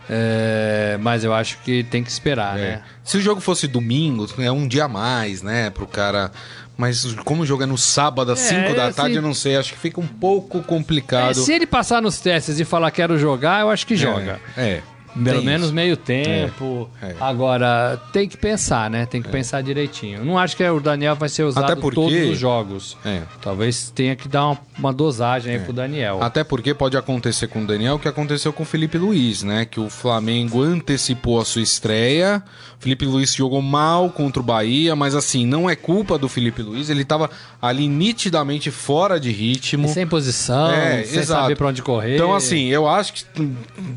É, 0.09 0.97
mas 1.01 1.25
eu 1.25 1.35
acho 1.35 1.59
que 1.65 1.83
tem 1.83 2.03
que 2.05 2.11
esperar, 2.11 2.57
É. 2.59 2.63
né? 2.63 2.83
Se 3.05 3.17
o 3.17 3.21
jogo 3.21 3.41
fosse 3.41 3.67
domingo, 3.67 4.27
é 4.39 4.51
um 4.53 4.67
dia 4.69 4.85
a 4.85 4.89
mais, 4.89 5.43
né, 5.43 5.69
pro 5.71 5.87
cara. 5.87 6.31
Mas 6.77 7.13
como 7.25 7.43
o 7.43 7.47
jogo 7.47 7.65
é 7.65 7.67
no 7.67 7.77
sábado 7.77 8.31
às 8.31 8.39
5 8.39 8.73
da 8.75 8.85
assim- 8.87 8.97
tarde, 8.97 9.17
eu 9.17 9.23
não 9.23 9.35
sei, 9.35 9.57
acho 9.57 9.73
que 9.73 9.79
fica 9.79 10.01
um 10.01 10.07
pouco 10.07 10.59
É, 10.59 10.63
complicado. 10.63 11.35
se 11.35 11.53
ele 11.53 11.67
passar 11.67 12.01
nos 12.01 12.21
testes 12.21 12.61
e 12.61 12.65
falar 12.65 12.91
quero 12.93 13.19
jogar, 13.19 13.63
eu 13.63 13.71
acho 13.71 13.85
que 13.85 13.97
joga. 13.97 14.39
É. 14.57 14.81
é. 15.21 15.25
Pelo 15.25 15.37
Tem 15.39 15.45
menos 15.47 15.67
isso. 15.67 15.75
meio 15.75 15.97
tempo. 15.97 16.89
É, 17.03 17.07
é. 17.07 17.17
Agora, 17.21 18.01
tem 18.13 18.29
que 18.29 18.37
pensar, 18.37 18.91
né? 18.91 19.07
Tem 19.07 19.21
que 19.23 19.29
pensar 19.29 19.63
direitinho. 19.63 20.25
Não 20.25 20.39
acho 20.39 20.57
que 20.57 20.65
o 20.69 20.81
Daniel 20.81 21.15
vai 21.17 21.29
ser 21.29 21.43
usado 21.45 21.65
Até 21.65 21.77
porque- 21.81 21.95
todos 21.95 22.31
os 22.31 22.39
jogos. 22.39 22.97
É. 23.05 23.23
Talvez 23.41 23.91
tenha 23.91 24.15
que 24.17 24.29
dar 24.29 24.47
uma, 24.47 24.59
uma 24.79 24.93
dosagem 24.93 25.55
aí 25.55 25.59
pro 25.61 25.73
Daniel. 25.73 26.19
Até 26.23 26.45
porque 26.45 26.73
pode 26.75 26.97
acontecer 26.97 27.47
com 27.49 27.63
o 27.63 27.67
Daniel 27.67 27.97
o 27.97 27.99
que 27.99 28.09
aconteceu 28.09 28.53
com 28.53 28.63
o 28.63 28.67
Felipe 28.67 28.99
Luiz, 28.99 29.43
né? 29.43 29.65
Que 29.65 29.81
o 29.81 29.89
Flamengo 29.89 30.63
antecipou 30.63 31.41
a 31.41 31.45
sua 31.45 31.63
estreia. 31.63 32.43
Felipe 32.81 33.05
Luiz 33.05 33.35
jogou 33.35 33.61
mal 33.61 34.09
contra 34.09 34.41
o 34.41 34.45
Bahia, 34.45 34.95
mas 34.95 35.15
assim, 35.15 35.45
não 35.45 35.69
é 35.69 35.75
culpa 35.75 36.17
do 36.17 36.29
Felipe 36.29 36.63
Luiz. 36.63 36.89
Ele 36.89 37.05
tava 37.05 37.29
ali 37.61 37.89
nitidamente 37.89 38.71
fora 38.71 39.19
de 39.19 39.33
ritmo. 39.33 39.87
E 39.87 39.91
sem 39.91 40.07
posição, 40.07 40.71
É, 40.71 41.03
sem 41.03 41.19
exato. 41.19 41.43
saber 41.43 41.57
pra 41.57 41.69
onde 41.69 41.83
correr. 41.83 42.15
Então, 42.15 42.33
assim, 42.35 42.67
eu 42.69 42.89
acho 42.89 43.15
que. 43.15 43.25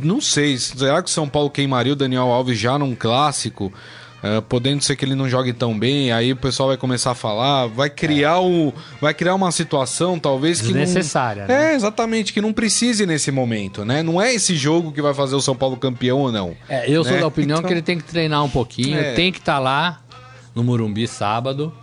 Não 0.02 0.20
sei. 0.20 0.58
Será 0.58 1.02
que 1.02 1.10
o 1.10 1.12
São 1.14 1.30
Paulo 1.30 1.50
queimaria 1.50 1.94
o 1.94 1.96
Daniel 1.96 2.24
Alves 2.32 2.58
já 2.58 2.78
num 2.80 2.96
clássico? 2.96 3.72
É, 4.24 4.40
podendo 4.40 4.84
ser 4.84 4.96
que 4.96 5.04
ele 5.04 5.16
não 5.16 5.28
jogue 5.28 5.52
tão 5.52 5.78
bem, 5.78 6.12
aí 6.12 6.32
o 6.32 6.36
pessoal 6.36 6.70
vai 6.70 6.78
começar 6.78 7.12
a 7.12 7.16
falar, 7.16 7.66
vai 7.66 7.90
criar 7.90 8.40
o, 8.40 8.72
vai 9.02 9.16
criar 9.16 9.34
uma 9.34 9.52
situação 9.52 10.20
talvez 10.20 10.62
que 10.62 10.68
não- 10.68 10.74
Desnecessária, 10.80 11.48
né? 11.48 11.72
É, 11.72 11.76
exatamente, 11.76 12.32
que 12.32 12.40
não 12.40 12.54
precise 12.54 13.06
nesse 13.08 13.32
momento, 13.32 13.84
né? 13.84 14.04
Não 14.04 14.22
é 14.22 14.32
esse 14.32 14.56
jogo 14.56 14.92
que 14.92 15.02
vai 15.02 15.14
fazer 15.16 15.36
o 15.36 15.42
São 15.42 15.56
Paulo 15.56 15.76
campeão 15.76 16.20
ou 16.20 16.32
não. 16.32 16.56
É, 16.70 16.88
eu 16.88 17.04
sou 17.04 17.14
né? 17.14 17.20
da 17.20 17.26
opinião 17.28 17.58
Então- 17.58 17.68
que 17.68 17.74
ele 17.74 17.82
tem 17.82 17.98
que 17.98 18.04
treinar 18.04 18.44
um 18.44 18.50
pouquinho, 18.50 19.00
É. 19.00 19.14
tem 19.14 19.32
que 19.32 19.40
estar 19.40 19.58
lá 19.58 20.02
no 20.54 20.64
Morumbi 20.64 21.08
sábado, 21.08 21.74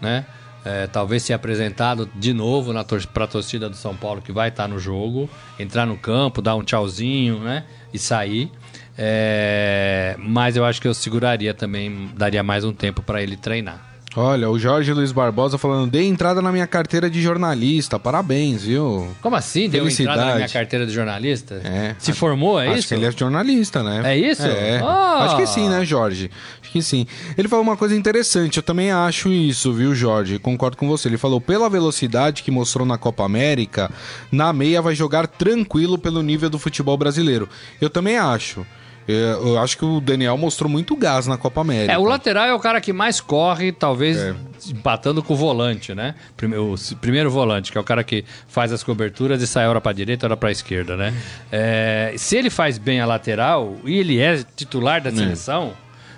né? 0.00 0.24
É, 0.64 0.86
talvez 0.86 1.22
ser 1.22 1.32
apresentado 1.32 2.08
de 2.14 2.32
novo 2.34 2.72
na 2.72 2.84
tor 2.84 3.04
pra 3.06 3.26
torcida 3.26 3.68
do 3.70 3.76
São 3.76 3.96
Paulo 3.96 4.20
que 4.20 4.30
vai 4.30 4.50
estar 4.50 4.68
no 4.68 4.78
jogo, 4.78 5.28
entrar 5.58 5.86
no 5.86 5.96
campo, 5.96 6.42
dar 6.42 6.54
um 6.56 6.62
tchauzinho, 6.62 7.38
né? 7.40 7.64
E 7.92 7.98
sair. 7.98 8.52
É, 9.00 10.16
mas 10.18 10.56
eu 10.56 10.64
acho 10.64 10.82
que 10.82 10.88
eu 10.88 10.92
seguraria 10.92 11.54
também, 11.54 12.10
daria 12.16 12.42
mais 12.42 12.64
um 12.64 12.72
tempo 12.72 13.00
para 13.00 13.22
ele 13.22 13.36
treinar. 13.36 13.88
Olha, 14.16 14.50
o 14.50 14.58
Jorge 14.58 14.92
Luiz 14.92 15.12
Barbosa 15.12 15.58
falando, 15.58 15.92
dei 15.92 16.06
entrada 16.08 16.42
na 16.42 16.50
minha 16.50 16.66
carteira 16.66 17.08
de 17.08 17.20
jornalista, 17.22 18.00
parabéns, 18.00 18.64
viu? 18.64 19.06
Como 19.20 19.36
assim? 19.36 19.68
Deu 19.68 19.86
entrada 19.86 20.24
na 20.24 20.34
minha 20.34 20.48
carteira 20.48 20.84
de 20.84 20.92
jornalista? 20.92 21.60
É. 21.62 21.94
Se 21.98 22.12
formou, 22.12 22.58
é 22.58 22.68
Acho 22.68 22.78
isso? 22.78 22.88
que 22.88 22.94
ele 22.94 23.04
é 23.04 23.12
jornalista, 23.12 23.82
né? 23.82 24.14
É 24.14 24.18
isso? 24.18 24.42
É. 24.42 24.80
Ah! 24.82 25.24
Acho 25.24 25.36
que 25.36 25.46
sim, 25.46 25.68
né, 25.68 25.84
Jorge? 25.84 26.30
Acho 26.60 26.72
que 26.72 26.82
sim. 26.82 27.06
Ele 27.36 27.46
falou 27.46 27.62
uma 27.62 27.76
coisa 27.76 27.94
interessante, 27.94 28.56
eu 28.56 28.62
também 28.62 28.90
acho 28.90 29.28
isso, 29.28 29.72
viu, 29.72 29.94
Jorge? 29.94 30.38
Concordo 30.38 30.76
com 30.76 30.88
você. 30.88 31.06
Ele 31.06 31.18
falou, 31.18 31.40
pela 31.40 31.68
velocidade 31.70 32.42
que 32.42 32.50
mostrou 32.50 32.86
na 32.86 32.98
Copa 32.98 33.24
América, 33.24 33.90
na 34.32 34.52
meia 34.52 34.82
vai 34.82 34.94
jogar 34.94 35.28
tranquilo 35.28 35.96
pelo 35.98 36.22
nível 36.22 36.50
do 36.50 36.58
futebol 36.58 36.96
brasileiro. 36.96 37.48
Eu 37.80 37.90
também 37.90 38.16
acho. 38.16 38.66
Eu 39.08 39.48
eu 39.48 39.58
acho 39.58 39.78
que 39.78 39.84
o 39.84 40.00
Daniel 40.00 40.36
mostrou 40.36 40.70
muito 40.70 40.94
gás 40.94 41.26
na 41.26 41.38
Copa 41.38 41.62
América. 41.62 41.92
É, 41.92 41.98
o 41.98 42.04
lateral 42.04 42.46
é 42.46 42.54
o 42.54 42.60
cara 42.60 42.80
que 42.80 42.92
mais 42.92 43.20
corre, 43.20 43.72
talvez 43.72 44.18
É. 44.18 44.34
empatando 44.68 45.22
com 45.22 45.32
o 45.32 45.36
volante, 45.36 45.94
né? 45.94 46.14
Primeiro, 46.36 46.74
o 46.74 46.96
primeiro 46.96 47.30
volante, 47.30 47.72
que 47.72 47.78
é 47.78 47.80
o 47.80 47.84
cara 47.84 48.04
que 48.04 48.24
faz 48.46 48.70
as 48.72 48.82
coberturas 48.82 49.40
e 49.40 49.46
sai 49.46 49.66
hora 49.66 49.80
pra 49.80 49.92
direita, 49.92 50.26
hora 50.26 50.36
pra 50.36 50.50
esquerda, 50.50 50.96
né? 50.96 51.14
É, 51.50 52.12
se 52.18 52.36
ele 52.36 52.50
faz 52.50 52.76
bem 52.76 53.00
a 53.00 53.06
lateral 53.06 53.76
e 53.84 53.98
ele 53.98 54.20
é 54.20 54.44
titular 54.56 55.00
da 55.00 55.10
seleção, 55.10 55.72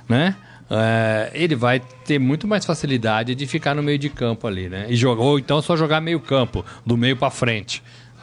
né? 0.09 0.35
É, 0.73 1.31
ele 1.35 1.57
vai 1.57 1.81
ter 2.05 2.19
muito 2.21 2.47
mais 2.47 2.65
facilidade 2.65 3.35
de 3.35 3.47
ficar 3.47 3.75
no 3.75 3.83
meio 3.83 3.99
de 3.99 4.09
campo 4.09 4.47
ali, 4.47 4.69
né? 4.69 4.87
E 4.89 4.95
jogar, 4.97 5.23
ou 5.23 5.39
então 5.39 5.61
só 5.61 5.77
jogar 5.77 6.01
meio 6.01 6.21
campo, 6.21 6.65
do 6.87 6.97
meio 6.97 7.17
pra 7.17 7.29
frente. 7.31 7.83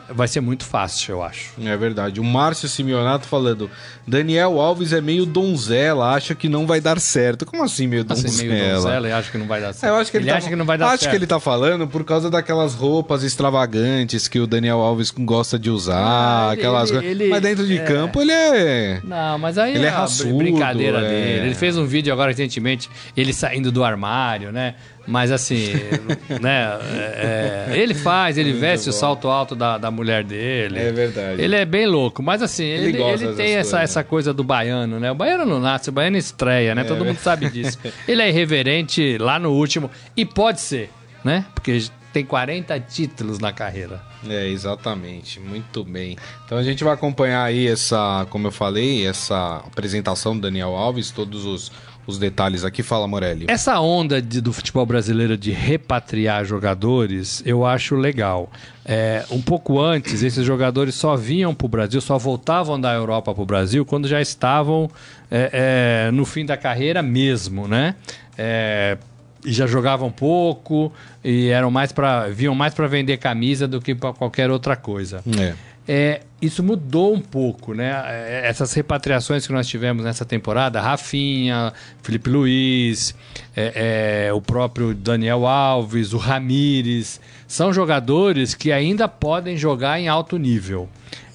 Vai 0.10 0.28
ser 0.28 0.40
muito 0.42 0.64
fácil, 0.64 1.16
eu 1.16 1.24
acho. 1.24 1.52
É 1.62 1.76
verdade. 1.76 2.20
O 2.20 2.24
Márcio 2.24 2.68
Simeonato 2.70 3.28
falando: 3.28 3.70
Daniel 4.08 4.60
Alves 4.60 4.94
é 4.94 5.02
meio 5.02 5.26
donzela, 5.26 6.14
acha 6.14 6.34
que 6.34 6.48
não 6.48 6.66
vai 6.66 6.80
dar 6.80 7.00
certo. 7.00 7.46
Como 7.46 7.64
assim, 7.64 7.88
meio 7.88 8.04
donzela? 8.04 8.28
Assim, 8.30 8.48
meio 8.48 8.76
donzela 8.76 9.08
e 9.10 9.12
acha 9.12 9.32
que 9.32 9.38
não 9.38 9.48
vai 9.48 9.60
dar 9.62 9.74
certo. 9.74 9.84
É, 9.86 9.90
eu 9.96 10.00
acho 10.00 10.10
que 10.12 10.18
ele, 10.18 10.28
tá, 10.28 10.38
acha 10.38 10.50
que 10.50 10.56
não 10.56 10.66
vai 10.66 10.78
dar 10.78 10.88
acho 10.88 11.00
certo. 11.00 11.10
que 11.12 11.16
ele 11.18 11.28
tá 11.28 11.40
falando 11.40 11.88
por 11.88 12.04
causa 12.06 12.30
daquelas 12.30 12.74
roupas 12.74 13.24
extravagantes 13.24 14.28
que 14.28 14.40
o 14.40 14.48
Daniel 14.48 14.80
Alves 14.80 15.12
gosta 15.12 15.58
de 15.60 15.70
usar, 15.70 15.98
Ah, 15.98 16.50
ele- 16.54 16.62
aquelas 16.62 16.90
ele- 16.90 17.00
coisas. 17.02 17.22
ele- 17.22 17.30
Mas 17.30 17.42
dentro 17.42 17.68
de 17.68 17.78
é. 17.78 17.84
campo 17.84 18.22
ele 18.22 18.32
é. 18.32 19.02
Não, 19.04 19.38
mas 19.40 19.58
aí 19.58 19.76
Ele 19.76 19.86
é 19.86 19.90
br- 19.92 19.96
raçudo, 19.98 20.38
brincadeira 20.38 21.00
é. 21.00 21.10
dele. 21.10 21.46
Ele 21.48 21.56
fez 21.56 21.78
um 21.78 21.86
vídeo 21.86 22.14
agora 22.14 22.32
recentemente, 22.32 22.90
ele 23.16 23.34
saindo 23.34 23.72
do 23.72 23.84
armário, 23.84 24.52
né? 24.52 24.76
Mas 25.08 25.32
assim, 25.32 25.72
né? 26.42 26.78
é, 27.16 27.68
é, 27.72 27.78
ele 27.78 27.94
faz, 27.94 28.38
ele 28.38 28.52
veste 28.52 28.90
o 28.90 28.94
salto 28.94 29.30
alto 29.30 29.56
da, 29.56 29.78
da 29.78 29.90
mulher 29.90 30.24
dele. 30.24 30.78
É 30.78 30.92
verdade. 30.92 31.42
Ele 31.42 31.56
é 31.56 31.64
bem 31.64 31.88
louco, 31.88 32.22
mas 32.22 32.42
assim, 32.42 32.66
Ele 32.66 32.90
ele, 32.90 33.02
ele 33.02 33.34
tem 33.34 33.54
essa, 33.54 33.78
coisas. 33.78 33.90
essa 33.90 34.04
coisa 34.04 34.34
do 34.34 34.44
baiano, 34.44 35.00
né? 35.00 35.10
O 35.10 35.16
baiano 35.16 35.46
não 35.46 35.62
nasce, 35.62 35.90
o 35.90 35.94
baiano 35.94 36.18
estreia, 36.18 36.76
né? 36.76 36.84
Todo 36.84 37.06
mundo 37.06 37.18
sabe 37.18 37.50
disso. 37.50 37.80
Ele 38.08 38.22
é 38.22 38.30
irreverente 38.30 39.18
lá 39.18 39.40
no 39.40 39.52
último, 39.52 39.90
e 40.16 40.26
pode 40.26 40.60
ser, 40.60 40.90
né? 41.24 41.46
Porque 41.56 41.88
tem 42.12 42.26
40 42.26 42.80
títulos 42.82 43.40
na 43.40 43.54
carreira. 43.54 44.02
É, 44.28 44.48
exatamente. 44.48 45.40
Muito 45.40 45.84
bem. 45.84 46.18
Então 46.46 46.58
a 46.58 46.64
gente 46.64 46.84
vai 46.84 46.94
acompanhar 46.94 47.44
aí 47.44 47.68
essa, 47.68 48.26
como 48.30 48.48
eu 48.48 48.52
falei, 48.52 49.06
essa 49.06 49.58
apresentação 49.58 50.36
do 50.36 50.42
Daniel 50.42 50.76
Alves, 50.76 51.12
todos 51.12 51.46
os, 51.46 51.72
os 52.08 52.18
detalhes 52.18 52.64
aqui. 52.64 52.82
Fala, 52.82 53.08
Morelli. 53.08 53.46
Essa 53.50 53.80
onda 53.80 54.22
de- 54.22 54.40
do 54.42 54.52
futebol 54.54 54.86
brasileiro 54.86 55.38
de 55.38 55.52
repatriar 55.52 56.46
jogadores, 56.46 57.44
eu 57.46 57.66
acho 57.66 57.96
legal. 57.96 58.50
É, 58.86 59.26
um 59.30 59.42
pouco 59.42 59.80
antes, 59.80 60.24
esses 60.24 60.46
jogadores 60.46 60.96
só 60.96 61.16
vinham 61.18 61.54
para 61.54 61.66
o 61.66 61.70
Brasil, 61.70 62.00
só 62.00 62.18
voltavam 62.18 62.80
da 62.80 62.94
Europa 62.94 63.34
para 63.34 63.44
o 63.44 63.46
Brasil 63.46 63.86
quando 63.86 64.08
já 64.08 64.22
estavam 64.22 64.90
é, 65.30 66.08
é, 66.08 66.12
no 66.12 66.26
fim 66.26 66.46
da 66.46 66.56
carreira 66.56 67.02
mesmo, 67.04 67.68
né? 67.68 67.96
É, 68.38 68.98
e 69.46 69.52
já 69.52 69.68
jogavam 69.68 70.10
pouco 70.12 70.92
e 71.24 71.50
eram 71.50 71.70
mais 71.70 71.92
para 71.92 72.28
vinham 72.30 72.56
mais 72.56 72.74
para 72.74 72.88
vender 72.88 73.18
camisa 73.18 73.68
do 73.68 73.82
que 73.82 73.94
para 73.94 74.14
qualquer 74.14 74.50
outra 74.50 74.76
coisa. 74.76 75.22
É. 75.38 75.54
É, 75.88 76.22
isso 76.42 76.62
mudou 76.62 77.14
um 77.14 77.20
pouco, 77.20 77.74
né? 77.74 77.92
É, 78.06 78.48
Essas 78.48 78.74
repatriações 78.74 79.48
que 79.48 79.54
nós 79.54 79.68
tivemos 79.68 80.04
nessa 80.04 80.24
temporada, 80.24 80.80
Rafinha, 80.80 81.74
Felipe 82.04 82.30
Luiz, 82.30 83.16
é, 83.56 84.28
é, 84.28 84.34
o 84.34 84.42
próprio 84.42 84.94
Daniel 84.94 85.48
Alves, 85.48 86.14
o 86.14 86.18
Ramires, 86.18 87.20
são 87.48 87.74
jogadores 87.74 88.54
que 88.54 88.72
ainda 88.72 89.08
podem 89.08 89.58
jogar 89.58 90.00
em 90.00 90.08
alto 90.08 90.38
nível. 90.38 90.88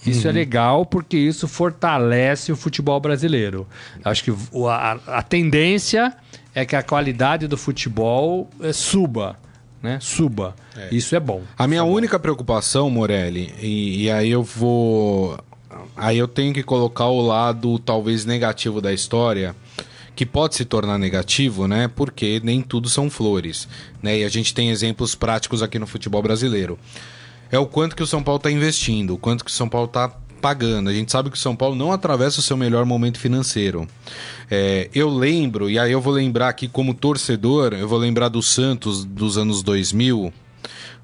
Isso 0.04 0.26
é 0.26 0.32
legal 0.32 0.84
porque 0.84 1.16
isso 1.16 1.46
fortalece 1.46 2.50
o 2.50 2.56
futebol 2.56 2.98
brasileiro. 2.98 3.66
Acho 4.04 4.24
que 4.24 4.32
a, 4.68 5.18
a 5.18 5.22
tendência 5.22 6.12
é 6.54 6.66
que 6.66 6.74
a 6.74 6.82
qualidade 6.82 7.46
do 7.46 7.56
futebol 7.56 8.50
eh, 8.60 8.72
suba, 8.72 9.38
né? 9.82 9.98
Suba. 10.00 10.54
Isso 10.90 11.16
é 11.16 11.20
bom. 11.20 11.42
A 11.58 11.66
minha 11.66 11.84
única 11.84 12.18
preocupação, 12.18 12.88
Morelli, 12.88 13.52
e, 13.60 14.04
e 14.04 14.10
aí 14.10 14.30
eu 14.30 14.42
vou. 14.42 15.38
Aí 15.96 16.16
eu 16.18 16.28
tenho 16.28 16.54
que 16.54 16.62
colocar 16.62 17.06
o 17.06 17.20
lado 17.20 17.78
talvez 17.78 18.24
negativo 18.24 18.80
da 18.80 18.92
história, 18.92 19.56
que 20.14 20.24
pode 20.24 20.54
se 20.54 20.64
tornar 20.64 20.98
negativo, 20.98 21.66
né? 21.66 21.88
Porque 21.88 22.40
nem 22.44 22.62
tudo 22.62 22.88
são 22.88 23.10
flores, 23.10 23.68
né? 24.02 24.18
E 24.18 24.24
a 24.24 24.28
gente 24.28 24.54
tem 24.54 24.70
exemplos 24.70 25.14
práticos 25.14 25.62
aqui 25.62 25.78
no 25.78 25.86
futebol 25.86 26.22
brasileiro. 26.22 26.78
É 27.50 27.58
o 27.58 27.66
quanto 27.66 27.96
que 27.96 28.02
o 28.02 28.06
São 28.06 28.22
Paulo 28.22 28.38
está 28.38 28.50
investindo, 28.50 29.14
o 29.14 29.18
quanto 29.18 29.44
que 29.44 29.50
o 29.50 29.54
São 29.54 29.68
Paulo 29.68 29.86
está 29.86 30.10
pagando. 30.42 30.90
A 30.90 30.92
gente 30.92 31.12
sabe 31.12 31.30
que 31.30 31.36
o 31.36 31.40
São 31.40 31.54
Paulo 31.54 31.76
não 31.76 31.92
atravessa 31.92 32.40
o 32.40 32.42
seu 32.42 32.56
melhor 32.56 32.84
momento 32.84 33.18
financeiro. 33.18 33.86
É, 34.50 34.90
eu 34.92 35.08
lembro, 35.08 35.70
e 35.70 35.78
aí 35.78 35.92
eu 35.92 36.00
vou 36.00 36.12
lembrar 36.12 36.48
aqui 36.48 36.66
como 36.66 36.92
torcedor, 36.92 37.72
eu 37.72 37.86
vou 37.86 37.98
lembrar 37.98 38.28
do 38.28 38.42
Santos 38.42 39.04
dos 39.04 39.38
anos 39.38 39.62
2000, 39.62 40.32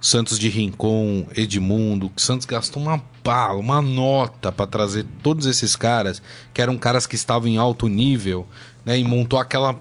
Santos 0.00 0.38
de 0.38 0.48
Rincon, 0.48 1.26
Edmundo, 1.36 2.10
que 2.10 2.20
Santos 2.20 2.46
gastou 2.46 2.82
uma 2.82 3.02
bala, 3.24 3.58
uma 3.58 3.80
nota 3.80 4.50
para 4.50 4.66
trazer 4.66 5.06
todos 5.22 5.46
esses 5.46 5.76
caras, 5.76 6.20
que 6.52 6.60
eram 6.60 6.76
caras 6.76 7.06
que 7.06 7.14
estavam 7.14 7.48
em 7.48 7.56
alto 7.56 7.88
nível, 7.88 8.46
né, 8.84 8.98
e 8.98 9.04
montou 9.04 9.38
aquela 9.38 9.78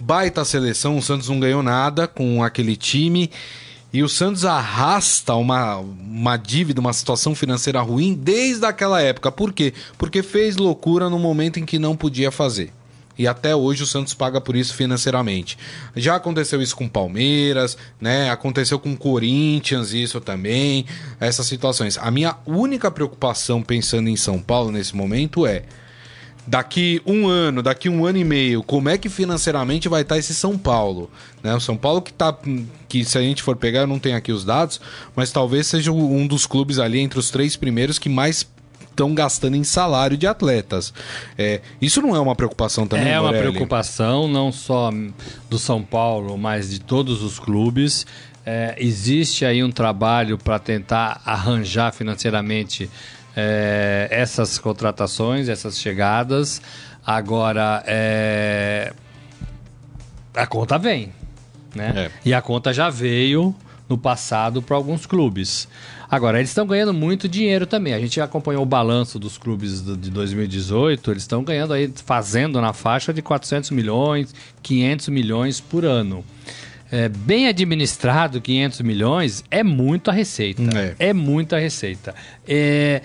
baita 0.00 0.44
seleção. 0.44 0.96
O 0.96 1.02
Santos 1.02 1.28
não 1.28 1.38
ganhou 1.38 1.62
nada 1.62 2.08
com 2.08 2.42
aquele 2.42 2.74
time. 2.74 3.30
E 3.94 4.02
o 4.02 4.08
Santos 4.08 4.44
arrasta 4.44 5.36
uma, 5.36 5.76
uma 5.76 6.36
dívida, 6.36 6.80
uma 6.80 6.92
situação 6.92 7.32
financeira 7.32 7.80
ruim 7.80 8.12
desde 8.12 8.66
aquela 8.66 9.00
época. 9.00 9.30
Por 9.30 9.52
quê? 9.52 9.72
Porque 9.96 10.20
fez 10.20 10.56
loucura 10.56 11.08
no 11.08 11.16
momento 11.16 11.60
em 11.60 11.64
que 11.64 11.78
não 11.78 11.94
podia 11.94 12.32
fazer. 12.32 12.72
E 13.16 13.28
até 13.28 13.54
hoje 13.54 13.84
o 13.84 13.86
Santos 13.86 14.12
paga 14.12 14.40
por 14.40 14.56
isso 14.56 14.74
financeiramente. 14.74 15.56
Já 15.94 16.16
aconteceu 16.16 16.60
isso 16.60 16.74
com 16.74 16.88
Palmeiras, 16.88 17.78
né? 18.00 18.30
Aconteceu 18.30 18.80
com 18.80 18.96
Corinthians, 18.96 19.92
isso 19.92 20.20
também. 20.20 20.86
Essas 21.20 21.46
situações. 21.46 21.96
A 21.96 22.10
minha 22.10 22.36
única 22.44 22.90
preocupação 22.90 23.62
pensando 23.62 24.08
em 24.08 24.16
São 24.16 24.42
Paulo 24.42 24.72
nesse 24.72 24.96
momento 24.96 25.46
é 25.46 25.62
daqui 26.46 27.00
um 27.06 27.26
ano, 27.26 27.62
daqui 27.62 27.88
um 27.88 28.04
ano 28.04 28.18
e 28.18 28.24
meio, 28.24 28.62
como 28.62 28.88
é 28.88 28.98
que 28.98 29.08
financeiramente 29.08 29.88
vai 29.88 30.02
estar 30.02 30.18
esse 30.18 30.34
São 30.34 30.58
Paulo? 30.58 31.10
Né? 31.42 31.54
O 31.54 31.60
São 31.60 31.76
Paulo 31.76 32.02
que 32.02 32.12
tá. 32.12 32.36
Que 32.88 33.04
se 33.04 33.16
a 33.18 33.20
gente 33.20 33.42
for 33.42 33.56
pegar, 33.56 33.80
eu 33.80 33.86
não 33.86 33.98
tenho 33.98 34.16
aqui 34.16 34.32
os 34.32 34.44
dados, 34.44 34.80
mas 35.16 35.32
talvez 35.32 35.66
seja 35.66 35.90
um 35.92 36.26
dos 36.26 36.46
clubes 36.46 36.78
ali 36.78 37.00
entre 37.00 37.18
os 37.18 37.30
três 37.30 37.56
primeiros 37.56 37.98
que 37.98 38.08
mais 38.08 38.46
estão 38.90 39.12
gastando 39.12 39.56
em 39.56 39.64
salário 39.64 40.16
de 40.16 40.26
atletas. 40.26 40.94
É, 41.36 41.60
isso 41.82 42.00
não 42.00 42.14
é 42.14 42.20
uma 42.20 42.36
preocupação 42.36 42.86
também, 42.86 43.08
É 43.08 43.18
uma 43.18 43.32
Morelli? 43.32 43.50
preocupação 43.50 44.28
não 44.28 44.52
só 44.52 44.92
do 45.50 45.58
São 45.58 45.82
Paulo, 45.82 46.38
mas 46.38 46.70
de 46.70 46.78
todos 46.80 47.22
os 47.22 47.38
clubes. 47.40 48.06
É, 48.46 48.76
existe 48.78 49.44
aí 49.44 49.64
um 49.64 49.72
trabalho 49.72 50.36
para 50.36 50.58
tentar 50.58 51.20
arranjar 51.24 51.92
financeiramente 51.92 52.88
é, 53.36 54.08
essas 54.10 54.58
contratações, 54.58 55.48
essas 55.48 55.78
chegadas. 55.78 56.60
Agora, 57.04 57.82
é, 57.86 58.92
a 60.34 60.46
conta 60.46 60.78
vem, 60.78 61.12
né? 61.74 61.92
É. 61.96 62.10
E 62.24 62.34
a 62.34 62.40
conta 62.40 62.72
já 62.72 62.88
veio 62.90 63.54
no 63.88 63.98
passado 63.98 64.62
para 64.62 64.76
alguns 64.76 65.06
clubes. 65.06 65.68
Agora, 66.10 66.38
eles 66.38 66.50
estão 66.50 66.66
ganhando 66.66 66.94
muito 66.94 67.28
dinheiro 67.28 67.66
também. 67.66 67.92
A 67.92 67.98
gente 67.98 68.20
acompanhou 68.20 68.62
o 68.62 68.66
balanço 68.66 69.18
dos 69.18 69.36
clubes 69.36 69.82
de 69.82 70.10
2018, 70.10 71.10
eles 71.10 71.22
estão 71.24 71.42
ganhando 71.42 71.72
aí, 71.72 71.92
fazendo 72.04 72.60
na 72.60 72.72
faixa 72.72 73.12
de 73.12 73.20
400 73.20 73.70
milhões, 73.70 74.34
500 74.62 75.08
milhões 75.08 75.60
por 75.60 75.84
ano. 75.84 76.24
É, 76.96 77.08
bem 77.08 77.48
administrado, 77.48 78.40
500 78.40 78.80
milhões 78.82 79.44
é 79.50 79.64
muita 79.64 80.12
receita. 80.12 80.62
É. 80.78 81.08
É, 81.08 81.12
muita 81.12 81.58
receita. 81.58 82.14
É, 82.46 83.02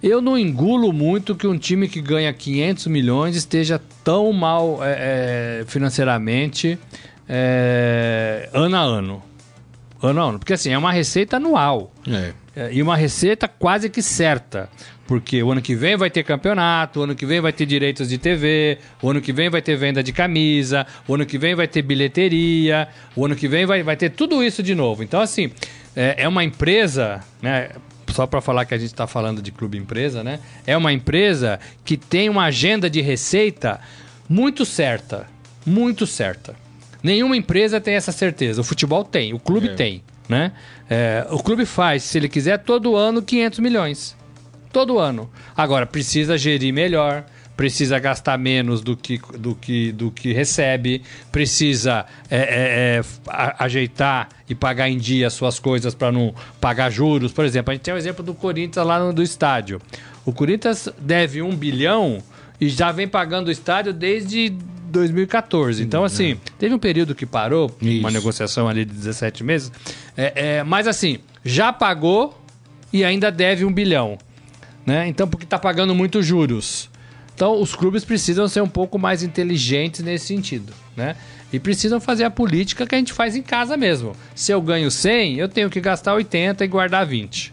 eu 0.00 0.22
não 0.22 0.38
engulo 0.38 0.92
muito 0.92 1.34
que 1.34 1.48
um 1.48 1.58
time 1.58 1.88
que 1.88 2.00
ganha 2.00 2.32
500 2.32 2.86
milhões 2.86 3.34
esteja 3.34 3.80
tão 4.04 4.32
mal 4.32 4.78
é, 4.80 5.60
é, 5.60 5.64
financeiramente 5.66 6.78
é, 7.28 8.48
ano 8.52 8.76
a 8.76 8.80
ano. 8.80 9.22
Ano. 10.02 10.38
Porque 10.38 10.52
assim, 10.52 10.70
é 10.70 10.78
uma 10.78 10.92
receita 10.92 11.36
anual. 11.36 11.92
É. 12.08 12.32
É, 12.54 12.72
E 12.72 12.82
uma 12.82 12.96
receita 12.96 13.48
quase 13.48 13.88
que 13.88 14.02
certa. 14.02 14.68
Porque 15.06 15.42
o 15.42 15.50
ano 15.50 15.60
que 15.60 15.74
vem 15.74 15.96
vai 15.96 16.10
ter 16.10 16.22
campeonato, 16.22 17.00
o 17.00 17.02
ano 17.02 17.14
que 17.14 17.26
vem 17.26 17.40
vai 17.40 17.52
ter 17.52 17.66
direitos 17.66 18.08
de 18.08 18.18
TV, 18.18 18.78
o 19.02 19.10
ano 19.10 19.20
que 19.20 19.32
vem 19.32 19.50
vai 19.50 19.60
ter 19.60 19.76
venda 19.76 20.02
de 20.02 20.12
camisa, 20.12 20.86
o 21.08 21.14
ano 21.14 21.26
que 21.26 21.38
vem 21.38 21.54
vai 21.54 21.66
ter 21.66 21.82
bilheteria, 21.82 22.88
o 23.16 23.24
ano 23.24 23.34
que 23.34 23.48
vem 23.48 23.66
vai, 23.66 23.82
vai 23.82 23.96
ter 23.96 24.10
tudo 24.10 24.42
isso 24.42 24.62
de 24.62 24.74
novo. 24.74 25.02
Então, 25.02 25.20
assim, 25.20 25.50
é, 25.96 26.22
é 26.22 26.28
uma 26.28 26.44
empresa, 26.44 27.20
né? 27.40 27.70
Só 28.10 28.26
para 28.26 28.40
falar 28.40 28.64
que 28.64 28.74
a 28.74 28.78
gente 28.78 28.92
está 28.92 29.06
falando 29.06 29.40
de 29.40 29.50
clube 29.50 29.78
empresa, 29.78 30.22
né? 30.22 30.38
É 30.66 30.76
uma 30.76 30.92
empresa 30.92 31.58
que 31.84 31.96
tem 31.96 32.28
uma 32.28 32.44
agenda 32.44 32.88
de 32.88 33.00
receita 33.00 33.80
muito 34.28 34.64
certa. 34.64 35.26
Muito 35.64 36.06
certa. 36.06 36.54
Nenhuma 37.02 37.36
empresa 37.36 37.80
tem 37.80 37.94
essa 37.94 38.12
certeza. 38.12 38.60
O 38.60 38.64
futebol 38.64 39.04
tem, 39.04 39.32
o 39.34 39.38
clube 39.38 39.68
É. 39.68 39.74
tem, 39.74 40.02
né? 40.28 40.52
É, 40.88 41.26
o 41.30 41.38
clube 41.38 41.64
faz, 41.66 42.02
se 42.02 42.18
ele 42.18 42.28
quiser, 42.28 42.58
todo 42.58 42.94
ano 42.96 43.22
500 43.22 43.58
milhões. 43.58 44.16
Todo 44.72 44.98
ano. 44.98 45.30
Agora, 45.56 45.84
precisa 45.84 46.38
gerir 46.38 46.72
melhor, 46.72 47.24
precisa 47.56 47.98
gastar 47.98 48.38
menos 48.38 48.80
do 48.80 48.96
que, 48.96 49.20
do 49.38 49.54
que, 49.54 49.92
do 49.92 50.10
que 50.10 50.32
recebe, 50.32 51.02
precisa 51.30 52.06
é, 52.30 52.36
é, 52.38 52.40
é, 52.98 53.02
a- 53.28 53.64
ajeitar 53.64 54.28
e 54.48 54.54
pagar 54.54 54.88
em 54.88 54.96
dia 54.96 55.26
as 55.26 55.34
suas 55.34 55.58
coisas 55.58 55.94
para 55.94 56.10
não 56.10 56.34
pagar 56.60 56.90
juros. 56.90 57.32
Por 57.32 57.44
exemplo, 57.44 57.70
a 57.70 57.74
gente 57.74 57.82
tem 57.82 57.92
o 57.92 57.96
exemplo 57.98 58.24
do 58.24 58.32
Corinthians 58.34 58.86
lá 58.86 58.98
no, 58.98 59.12
do 59.12 59.22
estádio. 59.22 59.80
O 60.24 60.32
Corinthians 60.32 60.88
deve 60.98 61.42
um 61.42 61.54
bilhão 61.54 62.22
e 62.60 62.68
já 62.68 62.90
vem 62.92 63.06
pagando 63.08 63.48
o 63.48 63.50
estádio 63.50 63.92
desde 63.92 64.56
2014. 64.92 65.82
Então, 65.82 66.04
assim, 66.04 66.38
teve 66.58 66.74
um 66.74 66.78
período 66.78 67.14
que 67.14 67.26
parou, 67.26 67.74
uma 67.80 67.90
Isso. 67.90 68.10
negociação 68.10 68.68
ali 68.68 68.84
de 68.84 68.92
17 68.92 69.42
meses. 69.42 69.72
É, 70.16 70.58
é, 70.58 70.62
mas, 70.62 70.86
assim, 70.86 71.18
já 71.44 71.72
pagou 71.72 72.40
e 72.92 73.04
ainda 73.04 73.30
deve 73.30 73.64
um 73.64 73.72
bilhão. 73.72 74.18
Né? 74.86 75.08
Então, 75.08 75.26
porque 75.26 75.44
está 75.44 75.58
pagando 75.58 75.94
muitos 75.94 76.24
juros. 76.26 76.90
Então, 77.34 77.60
os 77.60 77.74
clubes 77.74 78.04
precisam 78.04 78.46
ser 78.46 78.60
um 78.60 78.68
pouco 78.68 78.98
mais 78.98 79.22
inteligentes 79.22 80.02
nesse 80.02 80.26
sentido. 80.26 80.72
Né? 80.96 81.16
E 81.52 81.58
precisam 81.58 82.00
fazer 82.00 82.24
a 82.24 82.30
política 82.30 82.86
que 82.86 82.94
a 82.94 82.98
gente 82.98 83.12
faz 83.12 83.34
em 83.34 83.42
casa 83.42 83.76
mesmo. 83.76 84.14
Se 84.34 84.52
eu 84.52 84.60
ganho 84.60 84.90
100, 84.90 85.36
eu 85.36 85.48
tenho 85.48 85.68
que 85.68 85.80
gastar 85.80 86.14
80 86.14 86.64
e 86.64 86.68
guardar 86.68 87.06
20. 87.06 87.52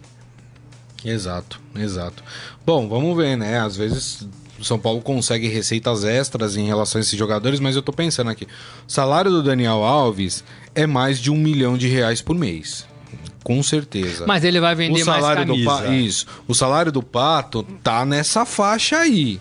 Exato, 1.03 1.61
exato. 1.75 2.23
Bom, 2.65 2.87
vamos 2.87 3.15
ver, 3.15 3.37
né? 3.37 3.59
Às 3.59 3.77
vezes 3.77 4.27
o 4.59 4.63
São 4.63 4.77
Paulo 4.79 5.01
consegue 5.01 5.47
receitas 5.47 6.03
extras 6.03 6.55
em 6.57 6.65
relação 6.65 6.99
a 6.99 7.01
esses 7.01 7.17
jogadores, 7.17 7.59
mas 7.59 7.75
eu 7.75 7.81
tô 7.81 7.93
pensando 7.93 8.29
aqui. 8.29 8.45
O 8.45 8.91
salário 8.91 9.31
do 9.31 9.41
Daniel 9.43 9.83
Alves 9.83 10.43
é 10.75 10.85
mais 10.85 11.19
de 11.19 11.31
um 11.31 11.35
milhão 11.37 11.77
de 11.77 11.87
reais 11.87 12.21
por 12.21 12.35
mês. 12.35 12.85
Com 13.43 13.63
certeza. 13.63 14.25
Mas 14.27 14.43
ele 14.43 14.59
vai 14.59 14.75
vender 14.75 15.01
o 15.01 15.05
salário 15.05 15.47
mais 15.47 15.59
do 15.59 15.65
camisa. 15.65 15.87
Pa- 15.87 15.95
Isso. 15.95 16.25
O 16.47 16.53
salário 16.53 16.91
do 16.91 17.01
Pato 17.01 17.63
tá 17.83 18.05
nessa 18.05 18.45
faixa 18.45 18.97
aí. 18.97 19.39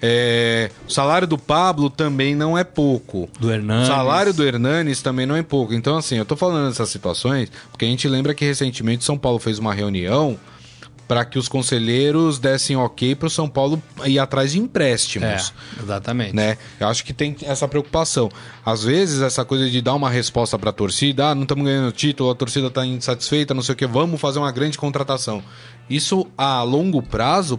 É, 0.00 0.70
o 0.86 0.92
salário 0.92 1.26
do 1.26 1.36
Pablo 1.36 1.90
também 1.90 2.34
não 2.34 2.56
é 2.56 2.62
pouco. 2.62 3.28
Do 3.40 3.48
O 3.48 3.50
Hernanes. 3.50 3.88
salário 3.88 4.32
do 4.32 4.46
Hernanes 4.46 5.02
também 5.02 5.26
não 5.26 5.34
é 5.34 5.42
pouco. 5.42 5.74
Então, 5.74 5.96
assim, 5.96 6.16
eu 6.16 6.24
tô 6.24 6.36
falando 6.36 6.68
dessas 6.68 6.88
situações 6.88 7.50
porque 7.72 7.84
a 7.84 7.88
gente 7.88 8.06
lembra 8.06 8.32
que 8.34 8.44
recentemente 8.44 9.02
São 9.02 9.18
Paulo 9.18 9.38
fez 9.40 9.58
uma 9.58 9.74
reunião 9.74 10.38
para 11.08 11.24
que 11.24 11.38
os 11.38 11.48
conselheiros 11.48 12.38
dessem 12.38 12.76
ok 12.76 13.14
para 13.14 13.26
o 13.26 13.30
São 13.30 13.48
Paulo 13.48 13.82
ir 14.04 14.18
atrás 14.18 14.52
de 14.52 14.58
É, 14.58 14.60
empréstimos. 14.60 15.54
exatamente. 15.82 16.36
Né? 16.36 16.58
Eu 16.78 16.86
acho 16.86 17.02
que 17.02 17.14
tem 17.14 17.34
essa 17.42 17.66
preocupação. 17.66 18.28
Às 18.64 18.84
vezes, 18.84 19.22
essa 19.22 19.42
coisa 19.42 19.70
de 19.70 19.80
dar 19.80 19.94
uma 19.94 20.10
resposta 20.10 20.58
para 20.58 20.68
a 20.68 20.72
torcida, 20.72 21.30
ah, 21.30 21.34
não 21.34 21.42
estamos 21.42 21.64
ganhando 21.64 21.90
título, 21.92 22.30
a 22.30 22.34
torcida 22.34 22.66
está 22.66 22.84
insatisfeita, 22.84 23.54
não 23.54 23.62
sei 23.62 23.72
o 23.72 23.76
que, 23.76 23.86
vamos 23.86 24.20
fazer 24.20 24.38
uma 24.38 24.52
grande 24.52 24.76
contratação. 24.76 25.42
Isso 25.88 26.26
a 26.36 26.62
longo 26.62 27.02
prazo 27.02 27.58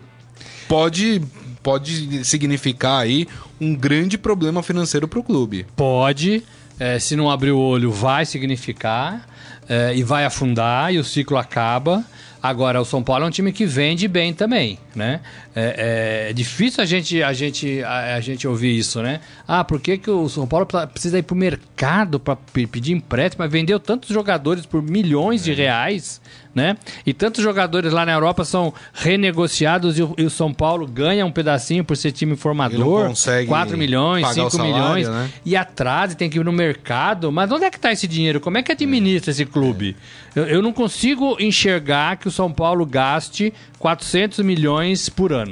pode, 0.67 1.19
pode 1.63 2.23
significar 2.23 3.01
aí 3.01 3.27
um 3.59 3.75
grande 3.75 4.15
problema 4.15 4.61
financeiro 4.61 5.07
para 5.07 5.19
o 5.19 5.23
clube. 5.23 5.65
Pode, 5.75 6.43
é, 6.79 6.99
se 6.99 7.15
não 7.15 7.31
abrir 7.31 7.51
o 7.51 7.59
olho, 7.59 7.91
vai 7.91 8.27
significar 8.27 9.27
é, 9.67 9.95
e 9.95 10.03
vai 10.03 10.23
afundar 10.23 10.93
e 10.93 10.99
o 10.99 11.03
ciclo 11.03 11.37
acaba. 11.37 12.05
Agora, 12.41 12.79
o 12.79 12.85
São 12.85 13.03
Paulo 13.03 13.25
é 13.25 13.27
um 13.27 13.31
time 13.31 13.51
que 13.51 13.65
vende 13.65 14.07
bem 14.07 14.33
também, 14.33 14.79
né? 14.95 15.19
É, 15.59 16.29
é 16.29 16.33
difícil 16.33 16.81
a 16.83 16.85
gente, 16.85 17.21
a, 17.21 17.33
gente, 17.33 17.83
a, 17.83 18.15
a 18.15 18.19
gente 18.21 18.47
ouvir 18.47 18.77
isso, 18.77 19.01
né? 19.01 19.19
Ah, 19.47 19.63
por 19.63 19.79
que, 19.79 19.97
que 19.97 20.09
o 20.09 20.29
São 20.29 20.47
Paulo 20.47 20.65
precisa 20.91 21.17
ir 21.19 21.23
pro 21.23 21.35
mercado 21.35 22.19
para 22.19 22.35
pedir 22.35 22.93
empréstimo? 22.93 23.43
Mas 23.43 23.51
vendeu 23.51 23.79
tantos 23.79 24.09
jogadores 24.09 24.65
por 24.65 24.81
milhões 24.81 25.41
É. 25.41 25.45
de 25.45 25.53
reais, 25.53 26.21
né? 26.53 26.77
E 27.05 27.13
tantos 27.13 27.43
jogadores 27.43 27.91
lá 27.93 28.05
na 28.05 28.11
Europa 28.13 28.43
são 28.45 28.73
renegociados 28.93 29.97
e 29.97 30.03
o, 30.03 30.13
e 30.17 30.23
o 30.23 30.29
São 30.29 30.53
Paulo 30.53 30.85
ganha 30.87 31.25
um 31.25 31.31
pedacinho 31.31 31.83
por 31.83 31.95
ser 31.97 32.11
time 32.11 32.35
formador. 32.35 33.07
consegue 33.07 33.47
4 33.47 33.77
milhões, 33.77 34.21
pagar 34.27 34.45
o 34.45 34.49
5 34.49 34.51
salário, 34.51 34.75
milhões 34.75 35.09
né? 35.09 35.29
e 35.45 35.55
atrás 35.55 36.13
e 36.13 36.15
tem 36.17 36.29
que 36.29 36.39
ir 36.39 36.45
no 36.45 36.51
mercado. 36.51 37.31
Mas 37.31 37.51
onde 37.51 37.65
é 37.65 37.69
que 37.69 37.77
está 37.77 37.91
esse 37.91 38.07
dinheiro? 38.07 38.39
Como 38.39 38.57
é 38.57 38.63
que 38.63 38.71
administra 38.71 39.31
esse 39.31 39.45
clube? 39.45 39.95
Eu, 40.35 40.45
eu 40.45 40.61
não 40.61 40.71
consigo 40.71 41.37
enxergar 41.39 42.17
que 42.17 42.27
o 42.27 42.31
São 42.31 42.51
Paulo 42.51 42.85
gaste 42.85 43.53
400 43.79 44.39
milhões 44.39 45.09
por 45.09 45.31
ano. 45.33 45.48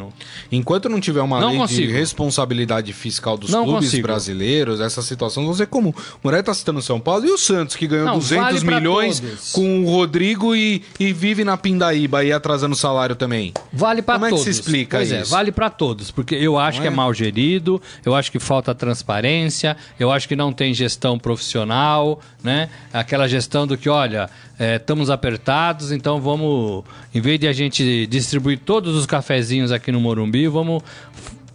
Enquanto 0.52 0.88
não 0.90 1.00
tiver 1.00 1.22
uma 1.22 1.40
Não 1.40 1.50
lei 1.50 1.58
consigo. 1.58 1.88
de 1.88 1.94
responsabilidade 1.94 2.94
fiscal 2.94 3.38
dos 3.38 3.50
Não 3.50 3.64
clubes 3.66 3.86
consigo. 3.90 4.08
brasileiros, 4.08 4.80
essa 4.80 5.02
situação 5.02 5.44
não 5.44 5.54
ser 5.54 5.68
comum. 5.68 5.90
O 5.90 6.20
Moreira 6.24 6.44
tá 6.44 6.54
citando 6.54 6.80
o 6.80 6.82
São 6.82 7.00
Paulo 7.00 7.26
e 7.26 7.32
o 7.32 7.38
Santos, 7.38 7.76
que 7.76 7.88
ganhou 7.88 8.06
Não, 8.06 8.16
200 8.20 8.64
vale 8.64 8.76
milhões 8.76 9.20
todos. 9.20 9.52
com 9.52 9.84
o 9.86 9.90
Rodrigo 9.90 10.56
e, 10.56 10.82
e 11.00 11.12
vive 11.14 11.44
na 11.44 11.58
Pindaíba 11.58 12.20
aí 12.20 12.32
atrasando 12.32 12.74
o 12.74 12.78
salário 12.78 13.16
também. 13.16 13.54
Vale 13.72 14.02
para 14.02 14.16
Como 14.16 14.26
é 14.26 14.30
que 14.30 14.36
todos. 14.36 14.44
se 14.46 14.50
explica 14.62 14.98
pois 14.98 15.12
é, 15.12 15.22
isso? 15.22 15.32
vale 15.32 15.52
para 15.52 15.70
todos, 15.70 16.12
porque 16.12 16.36
eu 16.36 16.58
acho 16.58 16.78
Não 16.78 16.84
que 16.84 16.88
é 16.88 16.92
é? 16.92 16.96
mal 16.96 17.14
gerido, 17.14 17.82
eu 18.06 18.14
acho 18.16 18.32
que 18.32 18.40
falta 18.40 18.74
transparência, 18.76 19.76
eu 20.00 20.12
acho 20.12 20.28
que 20.28 20.36
não 20.36 20.52
tem 20.52 20.74
gestão 20.74 21.18
profissional, 21.18 22.20
né? 22.44 22.70
Aquela 22.94 23.28
gestão 23.28 23.66
do 23.68 23.78
que, 23.78 23.90
olha, 23.90 24.30
é, 24.60 24.76
estamos 24.78 25.10
apertados, 25.10 25.92
então 25.92 26.20
vamos, 26.20 26.84
em 27.14 27.22
vez 27.22 27.40
de 27.40 27.48
a 27.48 27.54
gente 27.54 28.08
distribuir 28.08 28.60
todos 28.60 28.96
os 28.96 29.06
cafezinhos 29.06 29.72
aqui 29.72 29.92
no 29.92 30.00
Morumbi, 30.00 30.48
vamos 30.48 30.82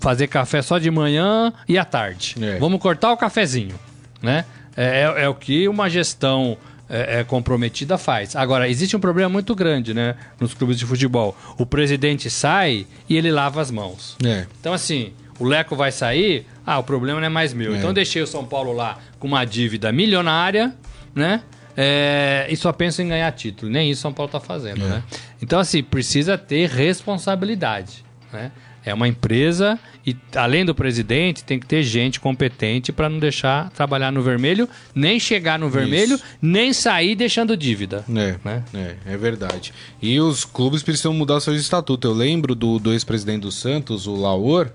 fazer 0.01 0.27
café 0.27 0.63
só 0.63 0.79
de 0.79 0.91
manhã 0.91 1.53
e 1.69 1.79
à 1.79 1.85
tarde. 1.85 2.37
É. 2.41 2.59
Vamos 2.59 2.81
cortar 2.81 3.13
o 3.13 3.17
cafezinho, 3.17 3.75
né? 4.21 4.45
É, 4.77 5.03
é- 5.19 5.25
é 5.25 5.29
o 5.29 5.35
que 5.35 5.69
uma 5.69 5.89
gestão 5.89 6.57
é, 6.89 7.21
é, 7.21 7.25
comprometida 7.25 7.97
faz. 7.97 8.37
Agora, 8.37 8.69
existe 8.69 8.95
um 8.97 9.01
problema 9.01 9.29
muito 9.31 9.55
grande, 9.55 9.95
né? 9.95 10.15
Nos 10.39 10.53
clubes 10.55 10.79
de 10.79 10.85
futebol. 10.85 11.37
O 11.57 11.65
presidente 11.65 12.29
sai 12.29 12.87
e 13.09 13.17
ele 13.17 13.31
lava 13.31 13.61
as 13.63 13.71
mãos. 13.71 14.17
É. 14.25 14.47
Então, 14.61 14.73
assim, 14.75 15.13
o 15.39 15.45
Leco 15.47 15.75
vai 15.75 15.91
sair, 15.91 16.47
ah, 16.67 16.79
o 16.79 16.83
problema 16.83 17.19
não 17.21 17.27
é 17.27 17.31
mais 17.31 17.55
meu. 17.55 17.75
Então, 17.75 17.93
deixei 17.95 18.21
o 18.23 18.27
São 18.27 18.45
Paulo 18.45 18.73
lá 18.73 18.99
com 19.19 19.27
uma 19.27 19.45
dívida 19.45 19.91
milionária, 19.91 20.75
né? 21.15 21.43
É, 21.77 22.47
e 22.51 22.57
só 22.57 22.73
penso 22.73 23.01
em 23.03 23.09
ganhar 23.09 23.31
título. 23.33 23.71
Nem 23.71 23.91
isso 23.91 24.01
o 24.01 24.03
São 24.03 24.13
Paulo 24.13 24.31
tá 24.31 24.41
fazendo, 24.41 24.85
É. 24.85 24.89
né? 24.89 25.03
Então, 25.41 25.59
assim, 25.59 25.83
precisa 25.83 26.37
ter 26.39 26.69
responsabilidade, 26.69 28.05
né? 28.33 28.51
É 28.85 28.93
uma 28.93 29.07
empresa 29.07 29.79
e, 30.05 30.17
além 30.35 30.65
do 30.65 30.75
presidente, 30.75 31.45
tem 31.45 31.61
que 31.61 31.67
ter 31.67 31.85
gente 31.85 32.19
competente 32.19 32.91
para 32.91 33.09
não 33.09 33.21
deixar 33.21 33.71
trabalhar 33.71 34.11
no 34.11 34.21
vermelho, 34.23 34.69
nem 34.93 35.21
chegar 35.21 35.57
no 35.57 35.69
vermelho, 35.71 36.17
Isso. 36.17 36.25
nem 36.43 36.73
sair 36.73 37.15
deixando 37.15 37.57
dívida. 37.57 38.05
É, 38.09 38.35
Né? 38.45 38.65
é, 38.75 38.97
é 39.13 39.17
verdade. 39.17 39.73
E 40.03 40.19
os 40.19 40.45
clubes 40.45 40.83
precisam 40.83 41.15
mudar 41.15 41.39
seus 41.39 41.61
estatutos. 41.61 42.11
Eu 42.11 42.17
lembro 42.17 42.57
do, 42.57 42.81
do 42.81 42.93
ex-presidente 42.93 43.43
do 43.43 43.53
Santos, 43.53 44.09
o 44.09 44.17
Laor, 44.17 44.69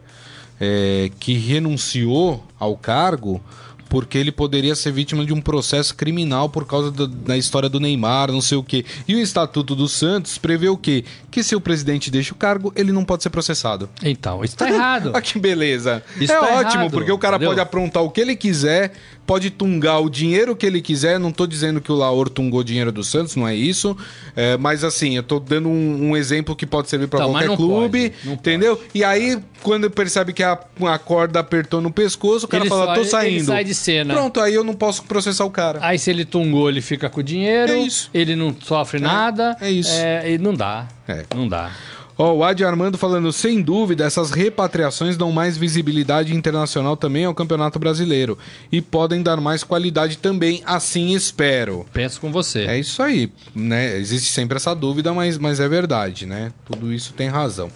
é, 0.58 1.12
que 1.20 1.34
renunciou 1.34 2.46
ao 2.58 2.78
cargo 2.78 3.42
porque 3.90 4.18
ele 4.18 4.32
poderia 4.32 4.76
ser 4.76 4.92
vítima 4.92 5.26
de 5.26 5.34
um 5.34 5.42
processo 5.42 5.96
criminal 5.96 6.50
por 6.50 6.66
causa 6.66 6.92
do- 6.92 7.08
da 7.08 7.38
história 7.38 7.70
do 7.70 7.80
Neymar, 7.80 8.32
não 8.32 8.42
sei 8.42 8.58
o 8.58 8.64
quê. 8.64 8.86
E 9.08 9.16
o 9.16 9.20
estatuto 9.20 9.76
do 9.76 9.88
Santos 9.88 10.38
prevê 10.38 10.70
o 10.70 10.78
quê? 10.78 11.04
Que 11.32 11.44
se 11.44 11.56
o 11.56 11.62
presidente 11.62 12.10
deixa 12.12 12.34
o 12.34 12.38
cargo, 12.38 12.72
ele 12.76 12.92
não 12.92 13.06
pode 13.06 13.24
ser 13.24 13.30
processado. 13.30 13.90
Então, 14.04 14.44
isso 14.44 14.56
tá 14.58 14.70
errado. 14.70 15.12
Ah, 15.18 15.22
que 15.22 15.40
beleza. 15.40 16.04
Isso 16.20 16.32
é 16.34 16.36
tá 16.40 16.46
ótimo, 16.60 16.82
errado, 16.84 16.92
porque 16.92 17.12
o 17.12 17.18
cara 17.18 17.36
entendeu? 17.38 17.52
pode 17.52 17.62
aprontar 17.62 18.04
o 18.04 18.10
que 18.10 18.22
ele 18.22 18.36
quiser, 18.36 18.94
pode 19.28 19.50
tungar 19.52 20.00
o 20.00 20.10
dinheiro 20.10 20.56
que 20.56 20.66
ele 20.66 20.82
quiser. 20.82 21.20
Não 21.20 21.32
tô 21.32 21.46
dizendo 21.46 21.80
que 21.82 21.92
o 21.92 21.96
Laor 21.96 22.30
tungou 22.30 22.64
dinheiro 22.64 22.92
do 22.92 23.04
Santos, 23.04 23.36
não 23.36 23.48
é 23.48 23.54
isso. 23.54 23.96
É, 24.36 24.56
mas 24.58 24.84
assim, 24.84 25.16
eu 25.18 25.22
tô 25.22 25.40
dando 25.40 25.68
um, 25.70 26.10
um 26.12 26.18
exemplo 26.18 26.56
que 26.56 26.66
pode 26.66 26.90
servir 26.90 27.06
Então, 27.06 27.32
mas 27.34 27.46
qualquer 27.46 27.56
clube, 27.58 28.10
pode, 28.10 28.34
entendeu? 28.34 28.82
E 28.96 29.04
aí, 29.04 29.38
quando 29.62 29.92
percebe 29.92 30.32
que 30.34 30.42
a, 30.42 30.58
a 30.84 30.98
corda 30.98 31.40
apertou 31.42 31.82
no 31.82 31.92
pescoço, 31.92 32.46
o 32.46 32.50
cara 32.50 32.64
Ele 32.64 32.70
fala, 32.70 32.86
só- 32.86 32.96
tô 32.96 33.04
saindo. 33.04 33.36
ele 33.36 33.44
sai 33.44 33.64
de 33.66 33.76
cena. 33.76 34.14
Pronto, 34.14 34.40
aí 34.40 34.54
eu 34.56 34.64
não 34.64 34.74
posso 34.74 35.04
processar 35.04 35.44
o 35.46 35.52
cara. 35.52 35.80
Aí 35.82 36.00
se 36.00 36.10
ele 36.10 36.24
tungou, 36.24 36.70
ele 36.70 36.82
fica 36.82 37.10
com 37.10 37.20
o 37.20 37.24
dinheiro, 37.24 37.74
É 37.74 37.78
isso. 37.80 38.10
ele 38.14 38.36
não 38.36 38.56
sofre 38.64 39.00
nada. 39.00 39.58
é 39.60 39.70
isso. 39.70 39.92
É, 39.92 40.32
e 40.32 40.38
não 40.38 40.54
dá. 40.54 40.88
É. 41.08 41.24
Não 41.36 41.48
dá. 41.48 41.72
Ó, 42.18 42.34
o 42.34 42.44
Adi 42.44 42.64
Armando 42.64 42.98
falando, 42.98 43.32
sem 43.32 43.62
dúvida, 43.62 44.04
essas 44.06 44.32
repatriações 44.32 45.16
dão 45.16 45.32
mais 45.32 45.56
visibilidade 45.58 46.34
internacional 46.36 46.98
também 46.98 47.26
ao 47.26 47.34
Campeonato 47.36 47.78
Brasileiro. 47.78 48.38
E 48.72 48.82
podem 48.82 49.22
dar 49.22 49.38
mais 49.40 49.64
qualidade 49.64 50.18
também, 50.18 50.64
assim 50.66 51.14
espero. 51.14 51.86
Penso 51.94 52.20
com 52.20 52.32
você. 52.32 52.62
É 52.66 52.80
isso 52.80 53.04
aí, 53.04 53.32
né? 53.54 53.98
Existe 53.98 54.30
sempre 54.32 54.58
essa 54.58 54.74
dúvida, 54.74 55.14
mas, 55.14 55.38
mas 55.38 55.60
é 55.60 55.68
verdade, 55.70 56.26
né? 56.26 56.52
Tudo 56.66 56.92
isso 56.92 57.14
tem 57.14 57.28
razão. 57.28 57.70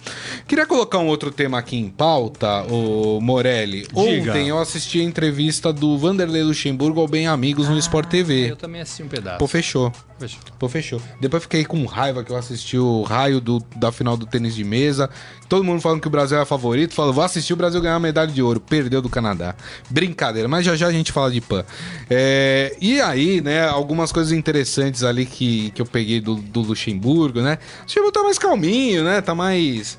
Queria 0.48 0.66
colocar 0.66 0.98
um 0.98 1.06
outro 1.06 1.30
tema 1.30 1.58
aqui 1.58 1.76
em 1.76 1.88
pauta, 1.88 2.62
o 2.64 3.20
Morelli. 3.20 3.82
Diga. 3.82 4.30
Ontem 4.32 4.48
eu 4.48 4.58
assisti 4.58 5.00
a 5.00 5.04
entrevista 5.04 5.72
do 5.72 5.96
Vanderlei 5.96 6.42
Luxemburgo 6.42 7.00
ao 7.00 7.06
Bem 7.08 7.26
Amigos 7.28 7.68
no 7.68 7.78
Sport 7.78 8.08
TV. 8.08 8.46
Ah, 8.46 8.48
Eu 8.48 8.56
também 8.56 8.80
assisti 8.80 9.02
um 9.02 9.08
pedaço. 9.08 9.38
Pô, 9.38 9.46
fechou. 9.46 9.92
Fechou. 10.22 10.40
Pô, 10.56 10.68
fechou. 10.68 11.02
Depois 11.20 11.42
fiquei 11.42 11.64
com 11.64 11.84
raiva 11.84 12.22
que 12.22 12.30
eu 12.30 12.36
assisti 12.36 12.78
o 12.78 13.02
raio 13.02 13.40
do, 13.40 13.58
da 13.74 13.90
final 13.90 14.16
do 14.16 14.24
tênis 14.24 14.54
de 14.54 14.62
mesa. 14.62 15.10
Todo 15.48 15.64
mundo 15.64 15.80
falando 15.80 16.00
que 16.00 16.06
o 16.06 16.10
Brasil 16.10 16.38
é 16.38 16.44
favorito. 16.44 16.94
Falou, 16.94 17.12
vou 17.12 17.24
assistir 17.24 17.52
o 17.52 17.56
Brasil 17.56 17.80
ganhar 17.80 17.96
a 17.96 18.00
medalha 18.00 18.30
de 18.30 18.40
ouro. 18.40 18.60
Perdeu 18.60 19.02
do 19.02 19.08
Canadá. 19.08 19.56
Brincadeira, 19.90 20.48
mas 20.48 20.64
já 20.64 20.76
já 20.76 20.86
a 20.86 20.92
gente 20.92 21.10
fala 21.10 21.28
de 21.28 21.40
PAN. 21.40 21.64
É, 22.08 22.76
e 22.80 23.00
aí, 23.00 23.40
né, 23.40 23.66
algumas 23.66 24.12
coisas 24.12 24.32
interessantes 24.32 25.02
ali 25.02 25.26
que, 25.26 25.72
que 25.72 25.82
eu 25.82 25.86
peguei 25.86 26.20
do, 26.20 26.36
do 26.36 26.60
Luxemburgo, 26.60 27.40
né? 27.40 27.58
O 27.80 27.82
Luxemburgo 27.82 28.12
tá 28.12 28.22
mais 28.22 28.38
calminho, 28.38 29.02
né? 29.02 29.20
Tá 29.20 29.34
mais 29.34 29.98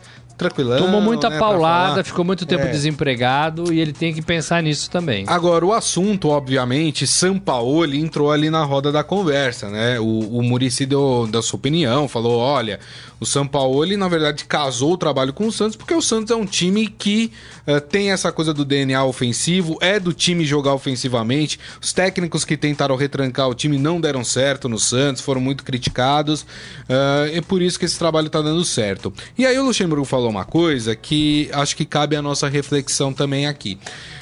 tranquilão. 0.49 0.77
Tomou 0.77 1.01
muita 1.01 1.29
né, 1.29 1.38
paulada, 1.39 2.03
ficou 2.03 2.23
muito 2.23 2.45
tempo 2.45 2.63
É. 2.63 2.67
desempregado 2.69 3.73
e 3.73 3.79
ele 3.79 3.93
tem 3.93 4.13
que 4.13 4.21
pensar 4.21 4.62
nisso 4.62 4.89
também. 4.89 5.25
Agora, 5.27 5.65
o 5.65 5.73
assunto, 5.73 6.29
obviamente, 6.29 7.06
Sampaoli 7.08 7.99
entrou 7.99 8.32
ali 8.32 8.49
na 8.49 8.63
roda 8.63 8.91
da 8.91 9.03
conversa, 9.03 9.69
né? 9.69 9.99
O, 9.99 10.06
o 10.38 10.43
Murici 10.43 10.86
deu, 10.86 11.27
deu 11.29 11.41
sua 11.41 11.58
opinião, 11.58 12.08
falou: 12.08 12.38
olha, 12.39 12.79
o 13.19 13.25
Sampaoli, 13.25 13.95
na 13.97 14.08
verdade, 14.08 14.45
casou 14.45 14.93
o 14.93 14.97
trabalho 14.97 15.34
com 15.34 15.47
o 15.47 15.51
Santos, 15.51 15.75
porque 15.75 15.93
o 15.93 16.01
Santos 16.01 16.32
é 16.32 16.36
um 16.36 16.45
time 16.45 16.88
que 16.88 17.32
eh, 17.65 17.79
tem 17.79 18.12
essa 18.12 18.32
coisa 18.32 18.53
do 18.53 18.65
DNA 18.65 19.03
ofensivo, 19.06 19.77
é 19.82 19.99
do 19.99 20.12
time 20.13 20.45
jogar 20.45 20.73
ofensivamente. 20.73 21.60
Os 21.82 21.93
técnicos 21.93 22.43
que 22.43 22.58
tentaram 22.58 22.95
retrancar 22.95 23.47
o 23.49 23.53
time 23.53 23.77
não 23.77 24.01
deram 24.01 24.23
certo 24.23 24.67
no 24.67 24.77
Santos, 24.79 25.21
foram 25.21 25.39
muito 25.39 25.63
criticados. 25.63 26.45
eh, 26.89 27.32
é 27.36 27.41
por 27.41 27.62
isso 27.62 27.79
que 27.79 27.86
esse 27.86 27.97
trabalho 27.97 28.29
tá 28.29 28.41
dando 28.41 28.63
certo. 28.65 29.13
E 29.38 29.45
aí 29.45 29.58
o 29.58 29.63
Luxemburgo 29.63 30.03
falou 30.06 30.32
uma 30.33 30.45
coisa 30.45 30.95
que 30.95 31.49
acho 31.53 31.75
que 31.75 31.85
cabe 31.85 32.15
a 32.15 32.21
nossa 32.21 32.49
reflexão 32.49 33.13
também 33.13 33.45
aqui. 33.47 33.77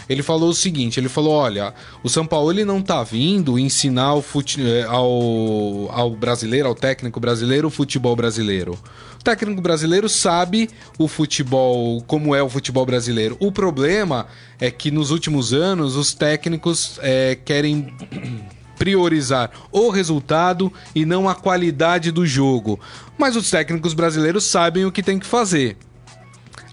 Ele 0.09 0.21
falou 0.21 0.49
o 0.49 0.53
seguinte: 0.53 0.99
ele 0.99 1.07
falou, 1.07 1.31
olha, 1.33 1.73
o 2.03 2.09
São 2.09 2.25
Paulo 2.25 2.51
ele 2.51 2.65
não 2.65 2.81
tá 2.81 3.01
vindo 3.01 3.57
ensinar 3.57 4.19
fute- 4.21 4.61
eh, 4.61 4.83
ao, 4.83 5.89
ao 5.89 6.11
brasileiro, 6.11 6.67
ao 6.67 6.75
técnico 6.75 7.19
brasileiro, 7.19 7.69
o 7.69 7.71
futebol 7.71 8.15
brasileiro. 8.15 8.77
O 9.19 9.23
técnico 9.23 9.61
brasileiro 9.61 10.09
sabe 10.09 10.69
o 10.97 11.07
futebol, 11.07 12.01
como 12.05 12.35
é 12.35 12.43
o 12.43 12.49
futebol 12.49 12.85
brasileiro. 12.85 13.37
O 13.39 13.51
problema 13.51 14.27
é 14.59 14.69
que 14.69 14.91
nos 14.91 15.11
últimos 15.11 15.53
anos 15.53 15.95
os 15.95 16.13
técnicos 16.13 16.99
eh, 17.01 17.37
querem 17.45 17.93
priorizar 18.77 19.51
o 19.71 19.89
resultado 19.91 20.73
e 20.95 21.05
não 21.05 21.29
a 21.29 21.35
qualidade 21.35 22.11
do 22.11 22.25
jogo. 22.25 22.79
Mas 23.17 23.35
os 23.35 23.49
técnicos 23.49 23.93
brasileiros 23.93 24.45
sabem 24.45 24.85
o 24.85 24.91
que 24.91 25.03
tem 25.03 25.19
que 25.19 25.25
fazer. 25.27 25.77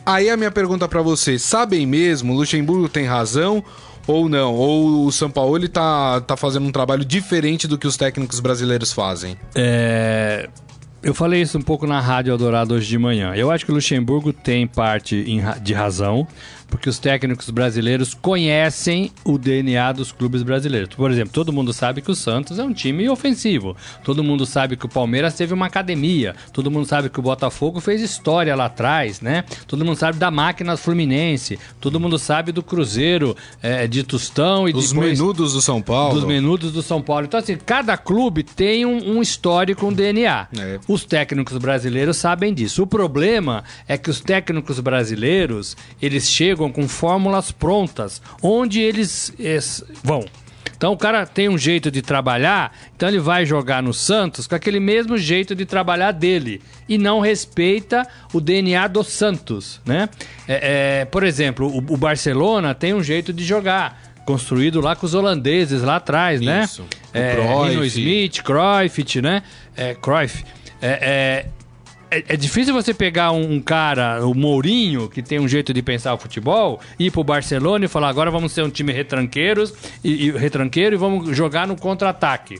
Aí 0.09 0.31
a 0.31 0.37
minha 0.39 0.51
pergunta 0.51 0.89
pra 0.89 1.03
você, 1.03 1.39
sabem 1.39 1.85
mesmo, 1.85 2.33
Luxemburgo 2.33 2.89
tem 2.89 3.05
razão 3.05 3.63
ou 4.07 4.27
não? 4.27 4.55
Ou 4.55 5.05
o 5.05 5.13
São 5.13 5.31
Paulo 5.31 5.55
ele 5.55 5.69
tá, 5.69 6.19
tá 6.23 6.35
fazendo 6.35 6.67
um 6.67 6.73
trabalho 6.73 7.05
diferente 7.05 7.69
do 7.69 7.77
que 7.77 7.87
os 7.87 7.95
técnicos 7.95 8.41
brasileiros 8.41 8.91
fazem? 8.91 9.37
É, 9.55 10.49
Eu 11.03 11.13
falei 11.13 11.43
isso 11.43 11.59
um 11.59 11.63
pouco 11.63 11.87
na 11.87 12.01
Rádio 12.01 12.33
Eldorado 12.33 12.75
hoje 12.75 12.89
de 12.89 12.97
manhã. 12.97 13.35
Eu 13.35 13.51
acho 13.51 13.67
que 13.67 13.71
o 13.71 13.75
Luxemburgo 13.75 14.33
tem 14.33 14.67
parte 14.67 15.25
de 15.63 15.75
razão, 15.75 16.27
porque 16.69 16.89
os 16.89 16.99
técnicos 16.99 17.51
brasileiros 17.51 18.15
conhecem 18.15 19.11
o 19.25 19.39
DNA 19.39 19.93
dos 19.93 20.13
clubes 20.13 20.43
brasileiros. 20.43 20.95
Por 20.95 21.11
exemplo, 21.11 21.33
todo 21.33 21.53
mundo 21.53 21.73
sabe 21.73 22.03
que 22.03 22.11
o 22.11 22.15
Santos 22.15 22.59
é 22.59 22.63
um 22.63 22.73
time 22.73 23.09
ofensivo. 23.09 23.77
Todo 24.05 24.23
mundo 24.23 24.45
sabe 24.45 24.77
que 24.77 24.87
o 24.87 24.89
Palmeiras 24.89 25.35
teve 25.35 25.55
uma 25.55 25.67
academia. 25.67 26.35
Todo 26.53 26.71
mundo 26.71 26.87
sabe 26.87 27.09
que 27.09 27.19
o 27.19 27.23
Botafogo 27.23 27.81
fez 27.81 28.03
história 28.03 28.55
lá 28.55 28.67
atrás, 28.67 29.21
né? 29.21 29.45
Todo 29.67 29.85
mundo 29.85 29.97
sabe 29.97 30.19
da 30.19 30.31
máquina 30.31 30.77
Fluminense. 30.77 31.59
Todo 31.81 31.99
mundo 31.99 32.19
sabe 32.19 32.53
do 32.53 32.63
Cruzeiro 32.63 33.35
é, 33.63 33.87
de 33.87 34.03
Tostão 34.03 34.69
e 34.69 34.73
Os 34.73 34.93
depois 34.93 35.19
menudos 35.19 35.55
do 35.55 35.63
São 35.63 35.81
Paulo. 35.81 36.15
dos 36.15 36.25
menudos 36.25 36.73
do 36.73 36.83
São 36.83 37.01
Paulo. 37.01 37.25
Então, 37.27 37.41
assim, 37.41 37.57
cada 37.57 37.97
clube 37.97 38.43
tem 38.43 38.85
um, 38.85 39.17
um 39.17 39.23
histórico, 39.23 39.87
um 39.87 39.93
DNA. 39.93 40.49
É. 40.59 40.79
Os 40.87 41.05
técnicos 41.05 41.57
brasileiros 41.57 42.17
sabem 42.19 42.53
disso. 42.53 42.83
O 42.83 42.87
problema 42.87 43.65
é 43.87 43.97
que 43.97 44.11
os 44.11 44.21
técnicos 44.21 44.81
brasileiros, 44.81 45.77
eles 46.01 46.29
chegam 46.29 46.58
com 46.73 46.89
fórmulas 46.89 47.53
prontas, 47.53 48.21
onde 48.43 48.81
eles 48.81 49.33
es- 49.39 49.85
vão. 50.03 50.25
Então 50.77 50.93
o 50.93 50.97
cara 50.97 51.27
tem 51.27 51.49
um 51.49 51.59
jeito 51.59 51.91
de 51.91 52.01
trabalhar, 52.03 52.73
então 52.95 53.09
ele 53.09 53.19
vai 53.19 53.45
jogar 53.45 53.83
no 53.83 53.93
Santos 53.93 54.47
com 54.47 54.55
aquele 54.55 54.79
mesmo 54.79 55.19
jeito 55.19 55.53
de 55.55 55.65
trabalhar 55.67 56.13
dele 56.13 56.63
e 56.89 56.97
não 56.97 57.19
respeita 57.21 58.07
o 58.33 58.41
DNA 58.41 58.87
do 58.87 59.03
Santos, 59.03 59.81
né? 59.85 60.09
É, 60.47 61.01
é, 61.01 61.05
por 61.05 61.25
exemplo, 61.25 61.67
o, 61.67 61.79
o 61.79 61.97
Barcelona 61.97 62.75
tem 62.75 62.95
um 62.95 63.03
jeito 63.03 63.33
de 63.33 63.45
jogar 63.45 64.01
construído 64.25 64.81
lá 64.81 64.95
com 64.95 65.05
os 65.07 65.15
holandeses 65.15 65.83
lá 65.83 65.97
atrás, 65.97 66.41
né? 66.41 66.63
Isso. 66.65 66.83
O 66.83 66.87
É, 67.19 67.35
Cruyff. 67.35 67.87
Smith, 67.99 68.43
Cruyff, 68.43 69.21
né? 69.23 69.43
É, 69.77 69.95
Cruyff. 69.95 70.45
É, 70.81 71.47
é, 72.11 72.25
é- 72.29 72.37
difícil 72.37 72.73
você 72.75 72.93
pegar 72.95 73.33
um, 73.33 73.55
um 73.55 73.61
cara, 73.61 74.27
o 74.27 74.35
Mourinho, 74.35 75.09
que 75.09 75.23
tem 75.23 75.39
um 75.39 75.49
jeito 75.49 75.73
de 75.75 75.83
pensar 75.83 76.15
o 76.15 76.19
futebol, 76.19 76.81
ir 76.99 77.11
pro 77.11 77.23
Barcelona 77.25 77.85
e 77.85 77.89
falar 77.89 78.09
agora 78.09 78.31
vamos 78.31 78.53
ser 78.53 78.63
um 78.63 78.71
time 78.71 78.93
retranqueiros 78.93 79.73
e, 80.03 80.29
e- 80.29 80.31
retranqueiro 80.31 80.95
e 80.95 80.99
vamos 80.99 81.37
jogar 81.37 81.67
no 81.67 81.77
contra-ataque. 81.77 82.59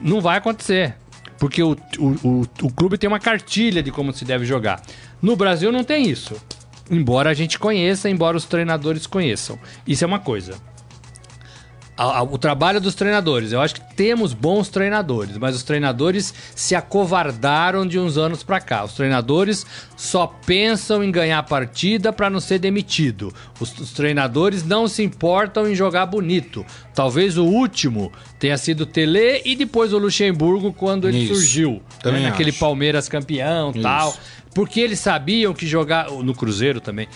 Não 0.00 0.20
vai 0.20 0.38
acontecer. 0.38 0.94
Porque 1.38 1.62
o, 1.62 1.76
o, 1.98 2.06
o, 2.22 2.40
o 2.62 2.72
clube 2.72 2.96
tem 2.96 3.08
uma 3.08 3.18
cartilha 3.18 3.82
de 3.82 3.90
como 3.90 4.12
se 4.12 4.24
deve 4.24 4.44
jogar. 4.44 4.80
No 5.20 5.34
Brasil 5.34 5.72
não 5.72 5.82
tem 5.82 6.08
isso. 6.08 6.40
Embora 6.90 7.30
a 7.30 7.34
gente 7.34 7.58
conheça, 7.58 8.08
embora 8.08 8.36
os 8.36 8.44
treinadores 8.44 9.06
conheçam. 9.06 9.58
Isso 9.86 10.04
é 10.04 10.06
uma 10.06 10.18
coisa. 10.20 10.54
A- 11.94 12.18
a- 12.20 12.22
o 12.22 12.38
trabalho 12.38 12.80
dos 12.80 12.94
treinadores. 12.94 13.52
Eu 13.52 13.60
acho 13.60 13.74
que 13.74 13.94
temos 13.94 14.32
bons 14.32 14.70
treinadores, 14.70 15.36
mas 15.36 15.54
os 15.54 15.62
treinadores 15.62 16.32
se 16.56 16.74
acovardaram 16.74 17.86
de 17.86 17.98
uns 17.98 18.16
anos 18.16 18.42
pra 18.42 18.60
cá. 18.60 18.82
Os 18.84 18.94
treinadores 18.94 19.66
só 19.94 20.26
pensam 20.26 21.04
em 21.04 21.12
ganhar 21.12 21.42
partida 21.42 22.10
pra 22.10 22.30
não 22.30 22.40
ser 22.40 22.58
demitido. 22.58 23.32
Os, 23.60 23.78
os 23.78 23.92
treinadores 23.92 24.64
não 24.64 24.88
se 24.88 25.02
importam 25.02 25.68
em 25.70 25.74
jogar 25.74 26.06
bonito. 26.06 26.64
Talvez 26.94 27.36
o 27.36 27.44
último 27.44 28.10
tenha 28.38 28.56
sido 28.56 28.80
o 28.82 28.86
Tele 28.86 29.42
e 29.44 29.54
depois 29.54 29.92
o 29.92 29.98
Luxemburgo 29.98 30.72
quando 30.72 31.06
ele 31.08 31.24
Isso. 31.24 31.34
surgiu. 31.34 31.82
Também 32.02 32.22
né? 32.22 32.30
Naquele. 32.30 32.52
Palmeiras 32.52 33.06
campeão 33.08 33.70
Isso. 33.70 33.82
tal. 33.82 34.14
Porque 34.54 34.80
eles 34.80 34.98
sabiam 34.98 35.52
que 35.52 35.66
jogar. 35.66 36.10
No 36.10 36.34
Cruzeiro 36.34 36.80
também. 36.80 37.06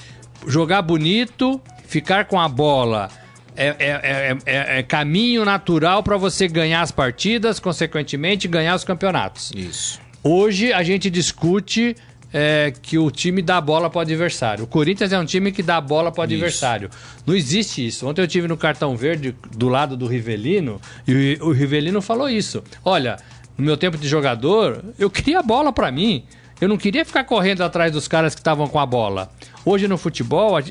Jogar 0.47 0.83
bonito, 0.83 1.61
ficar 1.87 2.27
com 2.27 2.39
a 2.39 2.49
bola 2.49 3.09
é, 3.57 3.69
é- 3.69 3.77
é- 3.79 4.37
é- 4.47 4.79
é 4.79 4.83
caminho 4.83 5.45
natural 5.45 6.03
para 6.03 6.16
você 6.16 6.47
ganhar 6.49 6.83
as 6.83 6.90
partidas, 6.90 7.59
consequentemente 7.59 8.47
ganhar 8.49 8.75
os 8.75 8.85
campeonatos. 8.85 9.53
Isso. 9.55 10.01
Hoje 10.23 10.73
a 10.73 10.83
gente 10.83 11.09
discute 11.11 11.97
é, 12.33 12.73
que 12.83 12.99
o 12.99 13.11
time 13.11 13.40
dá 13.40 13.61
bola 13.61 13.88
para 13.88 13.99
o 13.99 14.03
adversário. 14.03 14.64
O 14.64 14.66
Corinthians 14.66 15.12
é 15.12 15.19
um 15.19 15.25
time 15.25 15.53
que 15.53 15.62
dá 15.62 15.81
bola 15.81 16.11
para 16.12 16.21
o 16.21 16.25
adversário. 16.25 16.90
Não 17.25 17.35
existe 17.35 17.87
isso. 17.87 18.07
Ontem 18.07 18.21
eu 18.21 18.27
tive 18.29 18.47
no 18.49 18.57
cartão 18.57 18.95
verde 18.97 19.35
do 19.57 19.69
lado 19.69 19.97
do 19.97 20.07
Rivelino 20.07 20.81
e 21.07 21.38
o, 21.40 21.47
o 21.47 21.53
Rivelino 21.53 22.03
falou 22.03 22.29
isso. 22.29 22.62
Olha, 22.85 23.16
no 23.57 23.64
meu 23.64 23.77
tempo 23.77 23.97
de 23.97 24.07
jogador, 24.07 24.85
eu 24.99 25.09
queria 25.09 25.40
bola 25.42 25.73
para 25.73 25.90
mim. 25.90 26.25
Eu 26.61 26.69
não 26.69 26.77
queria 26.77 27.05
ficar 27.05 27.25
correndo 27.25 27.62
atrás 27.62 27.92
dos 27.92 28.09
caras 28.09 28.35
que 28.35 28.40
estavam 28.40 28.66
com 28.66 28.81
a 28.81 28.85
bola. 28.85 29.31
Hoje 29.68 29.88
no 29.88 29.98
futebol 29.98 30.57
é, 30.61 30.62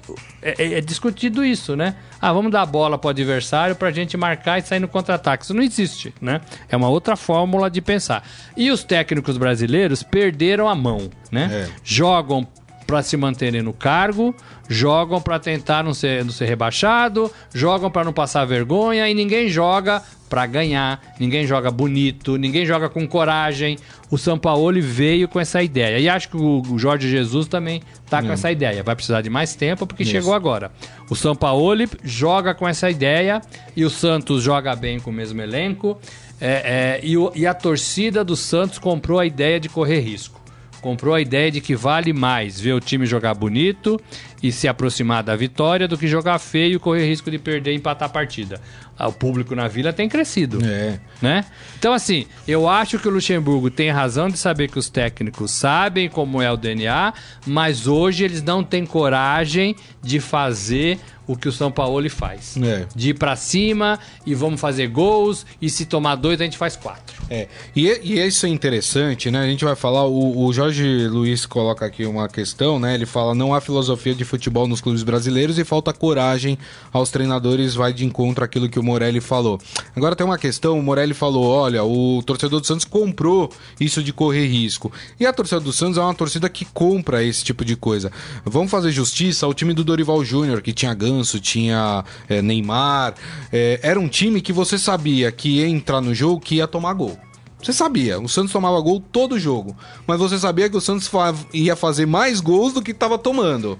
é, 0.41 0.77
é, 0.77 0.81
discutido 0.81 1.43
isso, 1.43 1.75
né? 1.75 1.97
Ah, 2.21 2.31
vamos 2.31 2.49
dar 2.49 2.61
a 2.61 2.65
bola 2.65 2.97
para 2.97 3.09
o 3.09 3.11
adversário 3.11 3.75
para 3.75 3.89
a 3.89 3.91
gente 3.91 4.15
marcar 4.15 4.57
e 4.57 4.61
sair 4.61 4.79
no 4.79 4.87
contra-ataque. 4.87 5.43
Isso 5.43 5.53
não 5.53 5.61
existe, 5.61 6.13
né? 6.21 6.39
É 6.69 6.77
uma 6.77 6.87
outra 6.87 7.17
fórmula 7.17 7.69
de 7.69 7.81
pensar. 7.81 8.25
E 8.55 8.71
os 8.71 8.85
técnicos 8.85 9.37
brasileiros 9.37 10.01
perderam 10.01 10.69
a 10.69 10.73
mão, 10.73 11.09
né? 11.29 11.67
É. 11.67 11.69
Jogam 11.83 12.47
para 12.87 13.03
se 13.03 13.17
manterem 13.17 13.61
no 13.61 13.73
cargo, 13.73 14.33
jogam 14.69 15.21
para 15.21 15.39
tentar 15.39 15.83
não 15.83 15.93
ser, 15.93 16.23
não 16.23 16.31
ser 16.31 16.45
rebaixado, 16.45 17.29
jogam 17.53 17.91
para 17.91 18.05
não 18.05 18.13
passar 18.13 18.45
vergonha 18.45 19.09
e 19.09 19.13
ninguém 19.13 19.49
joga 19.49 20.01
para 20.35 20.45
ganhar, 20.47 21.01
ninguém 21.17 21.47
joga 21.47 21.71
bonito, 21.71 22.35
ninguém 22.35 22.65
joga 22.65 22.89
com 22.89 23.07
coragem. 23.07 23.77
O 24.11 24.17
Sampaoli 24.17 24.81
veio 24.81 25.29
com 25.29 25.39
essa 25.39 25.63
ideia. 25.63 25.97
E 25.97 26.09
acho 26.09 26.27
que 26.27 26.35
o 26.35 26.77
Jorge 26.77 27.09
Jesus 27.09 27.47
também 27.47 27.81
tá 28.09 28.21
com 28.21 28.27
hum. 28.27 28.33
essa 28.33 28.51
ideia. 28.51 28.83
Vai 28.83 28.97
precisar 28.97 29.21
de 29.21 29.29
mais 29.29 29.55
tempo 29.55 29.87
porque 29.87 30.03
Isso. 30.03 30.11
chegou 30.11 30.33
agora. 30.33 30.73
O 31.09 31.15
Sampaoli 31.15 31.87
joga 32.03 32.53
com 32.53 32.67
essa 32.67 32.91
ideia 32.91 33.41
e 33.77 33.85
o 33.85 33.89
Santos 33.89 34.43
joga 34.43 34.75
bem 34.75 34.99
com 34.99 35.09
o 35.09 35.13
mesmo 35.13 35.41
elenco. 35.41 35.97
É, 36.41 36.99
é, 36.99 36.99
e, 37.01 37.15
o, 37.15 37.31
e 37.33 37.47
a 37.47 37.53
torcida 37.53 38.21
do 38.21 38.35
Santos 38.35 38.77
comprou 38.77 39.21
a 39.21 39.25
ideia 39.25 39.57
de 39.57 39.69
correr 39.69 40.01
risco 40.01 40.43
comprou 40.85 41.15
a 41.15 41.19
ideia 41.19 41.49
de 41.49 41.61
que 41.61 41.75
vale 41.75 42.13
mais 42.13 42.59
ver 42.59 42.73
o 42.73 42.79
time 42.79 43.07
jogar 43.07 43.33
bonito 43.33 43.99
e 44.43 44.51
se 44.51 44.67
aproximar 44.67 45.23
da 45.23 45.35
vitória 45.35 45.87
do 45.87 45.97
que 45.97 46.07
jogar 46.07 46.37
feio 46.37 46.75
e 46.75 46.79
correr 46.79 47.07
risco 47.07 47.31
de 47.31 47.39
perder 47.39 47.71
e 47.71 47.75
empatar 47.75 48.07
a 48.07 48.11
partida. 48.11 48.61
O 48.97 49.11
público 49.11 49.53
na 49.55 49.67
vila 49.67 49.91
tem 49.91 50.07
crescido. 50.07 50.59
É. 50.65 50.99
Né? 51.21 51.43
Então, 51.77 51.93
assim, 51.93 52.25
eu 52.47 52.69
acho 52.69 52.97
que 52.97 53.07
o 53.07 53.11
Luxemburgo 53.11 53.69
tem 53.69 53.89
razão 53.89 54.29
de 54.29 54.37
saber 54.37 54.69
que 54.69 54.79
os 54.79 54.89
técnicos 54.89 55.51
sabem 55.51 56.09
como 56.09 56.41
é 56.41 56.51
o 56.51 56.55
DNA, 56.55 57.13
mas 57.45 57.87
hoje 57.87 58.23
eles 58.23 58.41
não 58.41 58.63
têm 58.63 58.85
coragem 58.85 59.75
de 60.01 60.19
fazer 60.19 60.99
o 61.27 61.35
que 61.35 61.47
o 61.47 61.51
São 61.51 61.71
Paulo 61.71 61.95
faz. 62.09 62.55
É. 62.57 62.85
De 62.95 63.09
ir 63.09 63.13
para 63.13 63.35
cima 63.35 63.99
e 64.25 64.35
vamos 64.35 64.59
fazer 64.59 64.87
gols 64.87 65.45
e 65.61 65.69
se 65.69 65.85
tomar 65.85 66.15
dois 66.15 66.39
a 66.39 66.43
gente 66.43 66.57
faz 66.57 66.75
quatro. 66.75 67.15
É. 67.29 67.47
E, 67.75 67.87
e 68.03 68.19
isso 68.25 68.45
é 68.45 68.49
interessante, 68.49 69.31
né? 69.31 69.39
A 69.39 69.47
gente 69.47 69.63
vai 69.63 69.75
falar, 69.75 70.05
o, 70.05 70.45
o 70.45 70.53
Jorge 70.53 71.07
Luiz 71.07 71.45
coloca 71.45 71.85
aqui 71.85 72.05
uma 72.05 72.27
questão, 72.27 72.79
né? 72.79 72.93
Ele 72.93 73.05
fala 73.05 73.33
não 73.33 73.53
há 73.53 73.61
filosofia 73.61 74.13
de 74.13 74.23
futebol 74.23 74.67
nos 74.67 74.81
clubes 74.81 75.03
brasileiros 75.03 75.57
e 75.57 75.63
falta 75.63 75.91
coragem 75.93 76.57
aos 76.91 77.09
treinadores, 77.09 77.75
vai 77.75 77.93
de 77.93 78.05
encontro 78.05 78.43
àquilo 78.43 78.69
que 78.69 78.79
o 78.79 78.83
Morelli 78.83 79.21
falou. 79.21 79.59
Agora 79.95 80.15
tem 80.15 80.25
uma 80.25 80.37
questão, 80.37 80.77
o 80.77 80.83
Morelli 80.83 81.13
falou, 81.13 81.45
olha, 81.45 81.83
o 81.83 82.21
torcedor 82.23 82.59
do 82.59 82.67
Santos 82.67 82.85
comprou 82.85 83.51
isso 83.79 84.03
de 84.03 84.13
correr 84.13 84.47
risco. 84.47 84.91
E 85.19 85.25
a 85.25 85.33
torcida 85.33 85.59
do 85.59 85.73
Santos 85.73 85.97
é 85.97 86.01
uma 86.01 86.13
torcida 86.13 86.49
que 86.49 86.65
compra 86.65 87.23
esse 87.23 87.43
tipo 87.43 87.63
de 87.65 87.75
coisa. 87.75 88.11
Vamos 88.43 88.71
fazer 88.71 88.91
justiça 88.91 89.45
ao 89.45 89.53
time 89.53 89.73
do 89.73 89.83
Dorival 89.83 90.23
Júnior, 90.23 90.61
que 90.61 90.73
tinha 90.73 90.93
Ganso, 91.15 91.39
tinha 91.39 92.03
é, 92.27 92.41
Neymar. 92.41 93.15
É, 93.51 93.79
era 93.81 93.99
um 93.99 94.07
time 94.07 94.41
que 94.41 94.53
você 94.53 94.77
sabia 94.77 95.31
que 95.31 95.59
ia 95.59 95.67
entrar 95.67 96.01
no 96.01 96.13
jogo, 96.13 96.41
que 96.41 96.55
ia 96.55 96.67
tomar 96.67 96.93
gol. 96.93 97.17
Você 97.61 97.73
sabia, 97.73 98.19
o 98.19 98.29
Santos 98.29 98.51
tomava 98.51 98.79
gol 98.79 98.99
todo 98.99 99.39
jogo, 99.39 99.75
mas 100.05 100.19
você 100.19 100.37
sabia 100.37 100.69
que 100.69 100.77
o 100.77 100.81
Santos 100.81 101.09
ia 101.51 101.75
fazer 101.75 102.05
mais 102.05 102.39
gols 102.39 102.73
do 102.73 102.81
que 102.81 102.91
estava 102.91 103.17
tomando. 103.17 103.79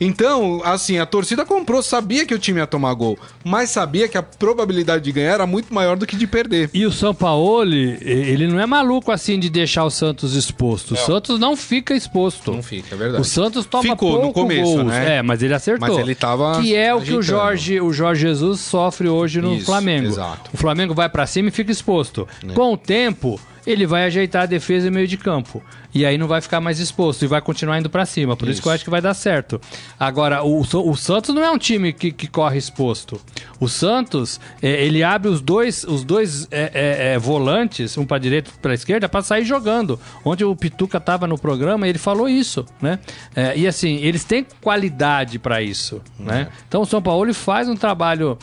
Então, 0.00 0.60
assim, 0.64 0.98
a 0.98 1.06
torcida 1.06 1.44
comprou, 1.44 1.82
sabia 1.82 2.26
que 2.26 2.34
o 2.34 2.38
time 2.38 2.60
ia 2.60 2.66
tomar 2.66 2.92
gol, 2.94 3.18
mas 3.44 3.70
sabia 3.70 4.08
que 4.08 4.18
a 4.18 4.22
probabilidade 4.22 5.04
de 5.04 5.12
ganhar 5.12 5.32
era 5.34 5.46
muito 5.46 5.72
maior 5.72 5.96
do 5.96 6.06
que 6.06 6.16
de 6.16 6.26
perder. 6.26 6.70
E 6.74 6.84
o 6.84 6.92
São 6.92 7.14
Paulo, 7.14 7.72
ele 7.74 8.46
não 8.46 8.60
é 8.60 8.66
maluco 8.66 9.10
assim 9.10 9.38
de 9.38 9.48
deixar 9.48 9.84
o 9.84 9.90
Santos 9.90 10.34
exposto. 10.34 10.94
O 10.94 10.96
Santos 10.96 11.38
não 11.38 11.56
fica 11.56 11.94
exposto. 11.94 12.52
Não 12.52 12.62
fica, 12.62 12.94
é 12.94 12.98
verdade. 12.98 13.22
O 13.22 13.24
Santos 13.24 13.64
toma 13.66 13.82
Ficou 13.84 14.10
pouco 14.12 14.26
no 14.26 14.32
começo, 14.32 14.72
gols. 14.72 14.86
né? 14.86 15.16
É, 15.18 15.22
mas 15.22 15.42
ele 15.42 15.54
acertou. 15.54 15.88
Mas 15.88 15.98
ele 15.98 16.14
tava 16.14 16.60
Que 16.60 16.74
é 16.74 16.94
o 16.94 17.00
que 17.00 17.14
o 17.14 17.22
Jorge, 17.22 17.80
o 17.80 17.92
Jorge 17.92 18.22
Jesus 18.22 18.60
sofre 18.60 19.08
hoje 19.08 19.40
no 19.40 19.54
Isso, 19.54 19.66
Flamengo. 19.66 20.08
Exato. 20.08 20.50
O 20.52 20.56
Flamengo 20.56 20.94
vai 20.94 21.08
para 21.08 21.26
cima 21.26 21.48
e 21.48 21.52
fica 21.52 21.70
exposto. 21.72 22.26
É. 22.46 22.52
Com 22.52 22.72
o 22.72 22.76
tempo, 22.76 23.40
ele 23.66 23.86
vai 23.86 24.04
ajeitar 24.04 24.42
a 24.42 24.46
defesa 24.46 24.86
e 24.86 24.90
meio 24.90 25.08
de 25.08 25.16
campo. 25.16 25.62
E 25.92 26.04
aí 26.04 26.18
não 26.18 26.28
vai 26.28 26.42
ficar 26.42 26.60
mais 26.60 26.78
exposto 26.78 27.24
e 27.24 27.26
vai 27.26 27.40
continuar 27.40 27.78
indo 27.78 27.88
para 27.88 28.04
cima. 28.04 28.36
Por 28.36 28.44
isso. 28.44 28.52
isso. 28.52 28.62
que 28.62 28.68
eu 28.68 28.72
acho 28.72 28.84
que 28.84 28.90
vai 28.90 29.00
dar 29.00 29.14
certo. 29.14 29.58
Agora, 29.98 30.44
o, 30.44 30.60
o 30.60 30.94
Santos 30.94 31.34
não 31.34 31.42
é 31.42 31.50
um 31.50 31.56
time 31.56 31.90
que, 31.92 32.12
que 32.12 32.26
corre 32.26 32.58
exposto. 32.58 33.18
O 33.58 33.66
Santos, 33.66 34.38
é, 34.60 34.84
ele 34.84 35.02
abre 35.02 35.30
os 35.30 35.40
dois, 35.40 35.84
os 35.84 36.04
dois 36.04 36.46
é, 36.50 36.70
é, 36.74 37.14
é 37.14 37.18
volantes, 37.18 37.96
um 37.96 38.04
para 38.04 38.18
direita 38.18 38.50
e 38.54 38.58
para 38.60 38.74
esquerda, 38.74 39.08
para 39.08 39.22
sair 39.22 39.44
jogando. 39.44 39.98
Onde 40.22 40.44
o 40.44 40.54
Pituca 40.54 40.98
estava 40.98 41.26
no 41.26 41.38
programa, 41.38 41.88
ele 41.88 41.98
falou 41.98 42.28
isso, 42.28 42.66
né? 42.80 42.98
É, 43.34 43.56
e 43.56 43.66
assim, 43.66 43.96
eles 43.96 44.22
têm 44.22 44.46
qualidade 44.60 45.38
para 45.38 45.62
isso, 45.62 46.02
né? 46.18 46.48
É. 46.50 46.56
Então 46.68 46.82
o 46.82 46.86
São 46.86 47.00
Paulo 47.00 47.32
faz 47.32 47.68
um 47.68 47.76
trabalho 47.76 48.38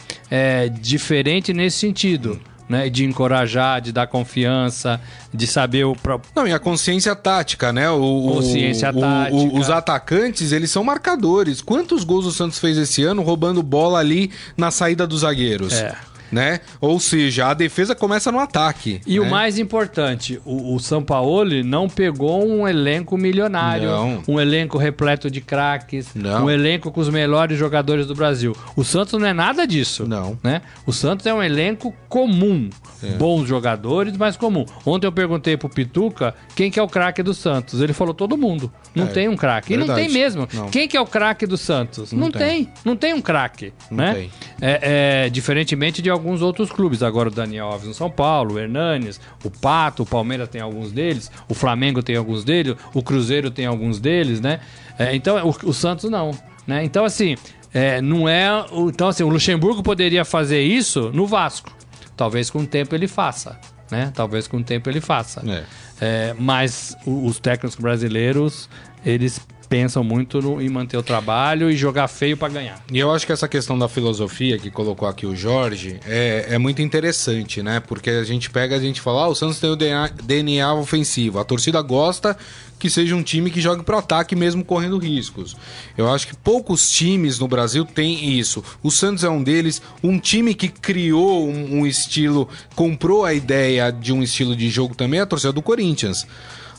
diferente 0.82 1.54
nesse 1.54 1.78
sentido 1.78 2.42
né? 2.74 2.90
De 2.90 3.06
encorajar, 3.06 3.80
de 3.80 3.92
dar 3.92 4.08
confiança, 4.08 5.00
de 5.32 5.46
saber 5.46 5.86
o 5.86 5.96
próprio. 5.96 6.32
Não, 6.36 6.48
e 6.48 6.52
a 6.52 6.60
consciência 6.60 7.16
tática, 7.16 7.72
né? 7.72 7.88
O, 7.90 8.32
consciência 8.34 8.90
o, 8.90 9.00
tática. 9.00 9.36
O, 9.36 9.60
os 9.60 9.70
atacantes, 9.70 10.52
eles 10.52 10.72
são 10.72 10.84
marcadores. 10.84 11.62
Quantos 11.62 12.04
gols 12.04 12.26
o 12.26 12.32
Santos 12.32 12.58
fez 12.58 12.78
esse 12.78 13.04
ano 13.04 13.22
roubando 13.22 13.62
bola 13.62 14.00
ali 14.00 14.32
na 14.58 14.72
saída 14.72 15.06
dos 15.06 15.22
zagueiros? 15.22 15.74
É 15.74 15.96
né? 16.32 16.60
Ou 16.80 17.00
seja, 17.00 17.48
a 17.48 17.54
defesa 17.54 17.96
começa 17.96 18.32
no 18.32 18.40
ataque. 18.40 19.02
E 19.06 19.20
né? 19.20 19.26
o 19.26 19.30
mais 19.30 19.58
importante, 19.58 20.42
o, 20.46 20.76
o 20.76 20.80
Sampaoli 20.80 21.64
não 21.64 21.88
pegou 21.88 22.46
um 22.48 22.68
elenco 22.68 23.18
milionário, 23.18 23.90
não. 23.90 24.24
um 24.28 24.40
elenco 24.40 24.78
repleto 24.78 25.30
de 25.30 25.42
craques, 25.42 26.08
um 26.16 26.50
elenco 26.50 26.92
com 26.92 27.02
os 27.02 27.10
melhores 27.10 27.58
jogadores 27.58 28.08
do 28.08 28.16
Brasil. 28.16 28.56
O 28.76 28.84
Santos 28.84 29.20
não 29.20 29.28
é 29.28 29.34
nada 29.34 29.66
disso. 29.66 30.08
Não. 30.08 30.38
Né? 30.44 30.62
O 30.86 30.94
Santos 30.94 31.26
é 31.26 31.34
um 31.34 31.42
elenco 31.42 31.94
comum. 32.10 32.70
É. 33.02 33.18
Bons 33.18 33.48
jogadores, 33.48 34.16
mas 34.16 34.38
comum. 34.38 34.66
Ontem 34.86 35.08
eu 35.08 35.12
perguntei 35.12 35.58
pro 35.58 35.68
Pituca 35.68 36.34
quem 36.56 36.72
que 36.72 36.80
é 36.80 36.84
o 36.84 36.88
craque 36.88 37.22
do 37.22 37.34
Santos. 37.34 37.82
Ele 37.82 37.94
falou 37.94 38.14
todo 38.14 38.38
mundo. 38.38 38.72
Não 38.96 39.06
é. 39.06 39.08
tem 39.08 39.28
um 39.28 39.36
craque. 39.36 39.74
E 39.74 39.78
não 39.78 39.94
tem 39.94 40.10
mesmo. 40.10 40.48
Não. 40.54 40.70
Quem 40.70 40.88
que 40.88 40.96
é 40.96 41.02
o 41.02 41.06
craque 41.06 41.46
do 41.46 41.58
Santos? 41.58 42.12
Não, 42.14 42.22
não 42.22 42.32
tem. 42.32 42.66
tem. 42.66 42.74
Não 42.86 42.96
tem 42.96 43.14
um 43.14 43.22
craque. 43.22 43.74
Né? 43.92 44.14
Tem. 44.14 44.32
É, 44.62 45.26
é, 45.26 45.30
diferentemente 45.30 46.02
de 46.02 46.10
alguns 46.10 46.23
alguns 46.24 46.42
outros 46.42 46.72
clubes. 46.72 47.04
Agora 47.04 47.28
o 47.28 47.32
Daniel 47.32 47.68
Alves 47.68 47.88
no 47.88 47.94
São 47.94 48.10
Paulo, 48.10 48.56
o 48.56 48.60
Hernanes, 48.60 49.20
o 49.44 49.50
Pato, 49.50 50.04
o 50.04 50.06
Palmeiras 50.06 50.48
tem 50.48 50.62
alguns 50.62 50.92
deles, 50.92 51.30
o 51.50 51.54
Flamengo 51.54 52.02
tem 52.02 52.16
alguns 52.16 52.44
deles, 52.44 52.76
o 52.94 53.04
Cruzeiro 53.04 53.52
tem 53.52 53.66
alguns 53.66 54.00
deles, 54.00 54.40
né? 54.40 54.62
É, 54.98 55.14
então 55.14 55.38
o, 55.46 55.70
o, 55.70 55.74
Santos 55.74 56.10
não. 56.10 56.32
Né? 56.66 56.84
Então, 56.86 57.04
assim, 57.04 57.36
é, 57.74 58.02
não 58.02 58.28
é. 58.28 58.66
Então, 58.88 59.10
assim, 59.10 59.24
o 59.24 59.30
Luxemburgo 59.30 59.84
poderia 59.84 60.24
fazer 60.24 60.62
isso 60.62 61.12
no 61.14 61.28
Vasco. 61.28 61.72
Talvez 62.16 62.50
com 62.50 62.60
o 62.60 62.66
tempo 62.68 62.96
ele 62.96 63.08
faça. 63.08 63.60
Né? 63.92 64.12
Talvez 64.16 64.48
com 64.48 64.58
o 64.58 64.64
tempo 64.64 64.90
ele 64.90 65.02
faça. 65.02 65.44
É. 65.46 65.64
É, 66.02 66.36
mas 66.38 66.96
os 67.06 67.40
técnicos 67.40 67.76
brasileiros, 67.76 68.70
eles 69.06 69.40
pensam 69.74 70.04
muito 70.04 70.40
no, 70.40 70.62
em 70.62 70.70
manter 70.70 70.98
o 70.98 71.02
trabalho 71.02 71.68
e 71.68 71.76
jogar 71.76 72.08
feio 72.08 72.38
para 72.38 72.54
ganhar. 72.54 72.80
E 72.92 73.00
eu 73.00 73.12
acho 73.12 73.26
que 73.26 73.32
essa 73.32 73.48
questão 73.48 73.76
da 73.76 73.90
filosofia 73.90 74.60
que 74.60 74.70
colocou 74.70 75.08
aqui 75.08 75.26
o 75.26 75.36
Jorge 75.36 76.00
é, 76.06 76.46
é 76.50 76.58
muito 76.60 76.80
interessante, 76.80 77.64
né? 77.64 77.80
Porque 77.80 78.12
a 78.12 78.24
gente 78.24 78.52
pega, 78.52 78.76
a 78.76 78.80
gente 78.80 79.02
fala, 79.02 79.24
ah, 79.24 79.30
o 79.30 79.34
Santos 79.34 79.60
tem 79.60 79.72
o 79.72 79.76
DNA, 79.76 80.76
ofensivo. 80.76 81.40
A 81.40 81.44
torcida 81.44 81.82
gosta 81.82 82.38
que 82.78 82.88
seja 82.88 83.16
um 83.16 83.24
time 83.24 83.50
que 83.50 83.60
jogue 83.60 83.82
para 83.82 83.98
ataque 83.98 84.36
mesmo 84.36 84.64
correndo 84.64 85.00
riscos. 85.00 85.58
Eu 85.98 86.08
acho 86.14 86.28
que 86.28 86.36
poucos 86.36 86.92
times 86.92 87.40
no 87.40 87.48
Brasil 87.48 87.84
têm 87.84 88.38
isso. 88.38 88.64
O 88.84 88.92
Santos 88.92 89.24
é 89.24 89.30
um 89.30 89.42
deles, 89.42 89.82
um 90.04 90.20
time 90.20 90.54
que 90.54 90.68
criou 90.68 91.50
um, 91.50 91.80
um 91.80 91.88
estilo, 91.88 92.48
comprou 92.76 93.26
a 93.26 93.34
ideia 93.34 93.90
de 93.90 94.14
um 94.14 94.22
estilo 94.22 94.56
de 94.56 94.70
jogo 94.70 94.94
também, 94.94 95.20
é 95.20 95.24
a 95.24 95.26
torcida 95.26 95.52
do 95.52 95.64
Corinthians 95.64 96.28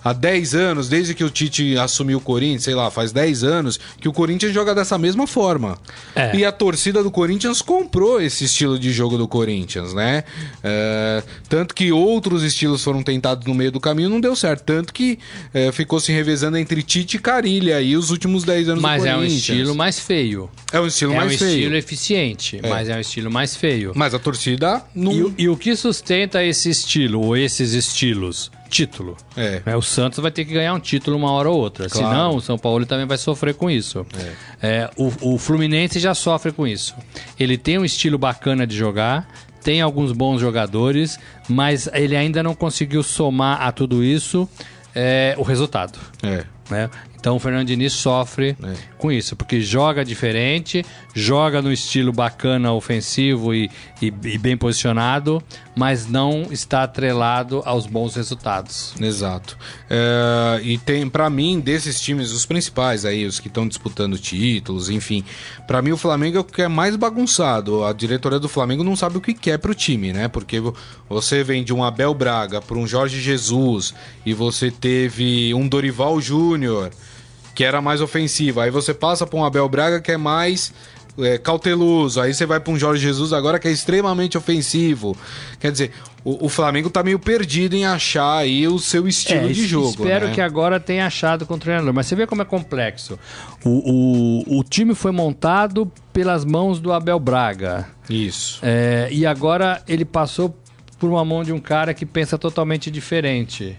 há 0.04 0.12
10 0.12 0.54
anos, 0.54 0.88
desde 0.88 1.14
que 1.14 1.24
o 1.24 1.30
Tite 1.30 1.78
assumiu 1.78 2.18
o 2.18 2.20
Corinthians, 2.20 2.64
sei 2.64 2.74
lá, 2.74 2.90
faz 2.90 3.10
10 3.10 3.42
anos, 3.42 3.80
que 3.98 4.08
o 4.08 4.12
Corinthians 4.12 4.52
joga 4.52 4.74
dessa 4.74 4.98
mesma 4.98 5.26
forma. 5.26 5.78
É. 6.14 6.36
E 6.36 6.44
a 6.44 6.52
torcida 6.52 7.02
do 7.02 7.10
Corinthians 7.10 7.62
comprou 7.62 8.20
esse 8.20 8.44
estilo 8.44 8.78
de 8.78 8.92
jogo 8.92 9.16
do 9.16 9.26
Corinthians, 9.26 9.94
né? 9.94 10.24
É, 10.62 11.22
tanto 11.48 11.74
que 11.74 11.90
outros 11.90 12.42
estilos 12.42 12.84
foram 12.84 13.02
tentados 13.02 13.46
no 13.46 13.54
meio 13.54 13.72
do 13.72 13.80
caminho 13.80 14.10
não 14.10 14.20
deu 14.20 14.36
certo. 14.36 14.64
Tanto 14.64 14.92
que 14.92 15.18
é, 15.54 15.72
ficou 15.72 15.98
se 15.98 16.12
revezando 16.12 16.58
entre 16.58 16.82
Tite 16.82 17.16
e 17.16 17.20
Carilha 17.20 17.76
aí 17.76 17.96
os 17.96 18.10
últimos 18.10 18.44
10 18.44 18.68
anos 18.68 18.82
mas 18.82 19.02
do 19.02 19.08
Corinthians. 19.08 19.22
Mas 19.22 19.48
é 19.48 19.52
um 19.52 19.56
estilo 19.56 19.74
mais 19.74 19.98
feio. 19.98 20.50
É 20.72 20.80
um 20.80 20.86
estilo 20.86 21.12
é 21.12 21.16
mais 21.16 21.34
um 21.34 21.38
feio. 21.38 21.48
É 21.48 21.52
um 21.52 21.56
estilo 21.56 21.76
eficiente, 21.76 22.60
é. 22.62 22.68
mas 22.68 22.88
é 22.88 22.96
um 22.96 23.00
estilo 23.00 23.30
mais 23.30 23.56
feio. 23.56 23.92
Mas 23.94 24.12
a 24.12 24.18
torcida 24.18 24.82
não... 24.94 25.12
E, 25.12 25.44
e 25.44 25.48
o 25.48 25.56
que 25.56 25.74
sustenta 25.74 26.44
esse 26.44 26.68
estilo, 26.68 27.20
ou 27.20 27.36
esses 27.36 27.72
estilos? 27.72 28.50
Título. 28.74 29.16
É. 29.36 29.62
Né? 29.64 29.76
O 29.76 29.82
Santos 29.82 30.18
vai 30.18 30.30
ter 30.32 30.44
que 30.44 30.52
ganhar 30.52 30.74
um 30.74 30.80
título 30.80 31.16
uma 31.16 31.30
hora 31.30 31.48
ou 31.48 31.58
outra. 31.58 31.88
Claro. 31.88 32.08
Senão, 32.08 32.36
o 32.36 32.40
São 32.40 32.58
Paulo 32.58 32.84
também 32.84 33.06
vai 33.06 33.16
sofrer 33.16 33.54
com 33.54 33.70
isso. 33.70 34.04
É, 34.60 34.90
o, 34.96 35.34
o 35.34 35.38
Fluminense 35.38 36.00
já 36.00 36.12
sofre 36.14 36.50
com 36.50 36.66
isso. 36.66 36.94
Ele 37.38 37.56
tem 37.56 37.78
um 37.78 37.84
estilo 37.84 38.18
bacana 38.18 38.66
de 38.66 38.76
jogar, 38.76 39.28
tem 39.62 39.80
alguns 39.80 40.10
bons 40.12 40.40
jogadores, 40.40 41.18
mas 41.48 41.88
ele 41.92 42.16
ainda 42.16 42.42
não 42.42 42.54
conseguiu 42.54 43.02
somar 43.02 43.62
a 43.62 43.70
tudo 43.70 44.02
isso 44.02 44.48
é, 44.94 45.34
o 45.38 45.42
resultado. 45.42 45.98
É. 46.22 46.44
né? 46.68 46.90
Então 47.18 47.36
o 47.36 47.38
Fernando 47.38 47.66
Diniz 47.68 47.92
sofre 47.92 48.56
É. 48.62 48.74
com 48.98 49.10
isso, 49.10 49.34
porque 49.34 49.60
joga 49.60 50.04
diferente, 50.04 50.84
joga 51.14 51.62
no 51.62 51.72
estilo 51.72 52.12
bacana, 52.12 52.72
ofensivo 52.72 53.54
e, 53.54 53.70
e- 54.02 54.12
e 54.24 54.36
bem 54.38 54.56
posicionado, 54.56 55.40
mas 55.76 56.08
não 56.08 56.48
está 56.50 56.82
atrelado 56.82 57.62
aos 57.64 57.86
bons 57.86 58.16
resultados. 58.16 58.94
Exato. 59.00 59.56
É, 59.88 60.60
e 60.62 60.76
tem, 60.76 61.08
para 61.08 61.30
mim, 61.30 61.60
desses 61.60 62.00
times, 62.00 62.32
os 62.32 62.44
principais 62.44 63.04
aí, 63.04 63.24
os 63.26 63.38
que 63.38 63.48
estão 63.48 63.66
disputando 63.68 64.18
títulos, 64.18 64.90
enfim. 64.90 65.24
Pra 65.66 65.80
mim, 65.80 65.92
o 65.92 65.96
Flamengo 65.96 66.38
é 66.38 66.40
o 66.40 66.44
que 66.44 66.62
é 66.62 66.68
mais 66.68 66.96
bagunçado. 66.96 67.84
A 67.84 67.92
diretoria 67.92 68.40
do 68.40 68.48
Flamengo 68.48 68.82
não 68.82 68.96
sabe 68.96 69.16
o 69.16 69.20
que 69.20 69.34
quer 69.34 69.58
pro 69.58 69.74
time, 69.74 70.12
né? 70.12 70.26
Porque 70.28 70.58
vo- 70.58 70.74
você 71.08 71.44
vem 71.44 71.62
de 71.62 71.72
um 71.72 71.84
Abel 71.84 72.12
Braga 72.12 72.60
para 72.60 72.76
um 72.76 72.86
Jorge 72.86 73.20
Jesus 73.20 73.94
e 74.26 74.34
você 74.34 74.70
teve 74.70 75.54
um 75.54 75.68
Dorival 75.68 76.20
Júnior 76.20 76.90
que 77.54 77.62
era 77.62 77.80
mais 77.80 78.00
ofensivo. 78.00 78.60
Aí 78.60 78.68
você 78.70 78.92
passa 78.92 79.24
pra 79.24 79.38
um 79.38 79.44
Abel 79.44 79.68
Braga 79.68 80.00
que 80.00 80.10
é 80.10 80.16
mais 80.16 80.72
é, 81.18 81.38
cauteloso. 81.38 82.20
Aí 82.20 82.34
você 82.34 82.46
vai 82.46 82.60
pra 82.60 82.72
um 82.72 82.78
Jorge 82.78 83.02
Jesus 83.02 83.32
agora 83.32 83.58
que 83.58 83.68
é 83.68 83.70
extremamente 83.70 84.36
ofensivo. 84.36 85.16
Quer 85.60 85.72
dizer, 85.72 85.92
o, 86.24 86.46
o 86.46 86.48
Flamengo 86.48 86.90
tá 86.90 87.02
meio 87.02 87.18
perdido 87.18 87.74
em 87.76 87.84
achar 87.84 88.38
aí 88.38 88.66
o 88.66 88.78
seu 88.78 89.06
estilo 89.06 89.48
É, 89.48 89.52
de 89.52 89.66
jogo. 89.66 89.90
Espero 89.90 90.28
né? 90.28 90.34
que 90.34 90.40
agora 90.40 90.80
tenha 90.80 91.06
achado 91.06 91.46
com 91.46 91.54
o 91.54 91.58
treinador. 91.58 91.92
Mas 91.92 92.06
você 92.06 92.16
vê 92.16 92.26
como 92.26 92.42
é 92.42 92.44
complexo. 92.44 93.18
O, 93.64 94.42
o, 94.48 94.58
o 94.58 94.64
time 94.64 94.94
foi 94.94 95.12
montado 95.12 95.90
pelas 96.12 96.44
mãos 96.44 96.80
do 96.80 96.92
Abel 96.92 97.18
Braga. 97.20 97.86
Isso. 98.08 98.58
É, 98.62 99.08
e 99.10 99.26
agora 99.26 99.82
ele 99.86 100.04
passou 100.04 100.56
por 100.98 101.10
uma 101.10 101.24
mão 101.24 101.44
de 101.44 101.52
um 101.52 101.60
cara 101.60 101.92
que 101.92 102.06
pensa 102.06 102.38
totalmente 102.38 102.90
diferente. 102.90 103.76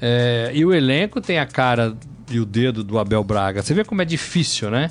É, 0.00 0.50
e 0.52 0.64
o 0.64 0.74
elenco 0.74 1.20
tem 1.20 1.38
a 1.38 1.46
cara 1.46 1.96
e 2.30 2.40
o 2.40 2.44
dedo 2.44 2.82
do 2.82 2.98
Abel 2.98 3.22
Braga. 3.22 3.62
Você 3.62 3.72
vê 3.72 3.84
como 3.84 4.02
é 4.02 4.04
difícil, 4.04 4.70
né? 4.70 4.90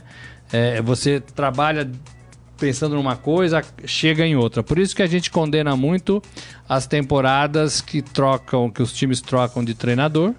É, 0.55 0.81
você 0.81 1.19
trabalha 1.19 1.91
pensando 2.57 2.95
numa 2.95 3.17
coisa, 3.17 3.61
chega 3.83 4.25
em 4.25 4.37
outra. 4.37 4.63
Por 4.63 4.79
isso 4.79 4.95
que 4.95 5.03
a 5.03 5.07
gente 5.07 5.29
condena 5.29 5.75
muito 5.75 6.23
as 6.67 6.87
temporadas 6.87 7.81
que 7.81 8.01
trocam, 8.01 8.71
que 8.71 8.81
os 8.81 8.93
times 8.93 9.19
trocam 9.19 9.65
de 9.65 9.73
treinador. 9.73 10.33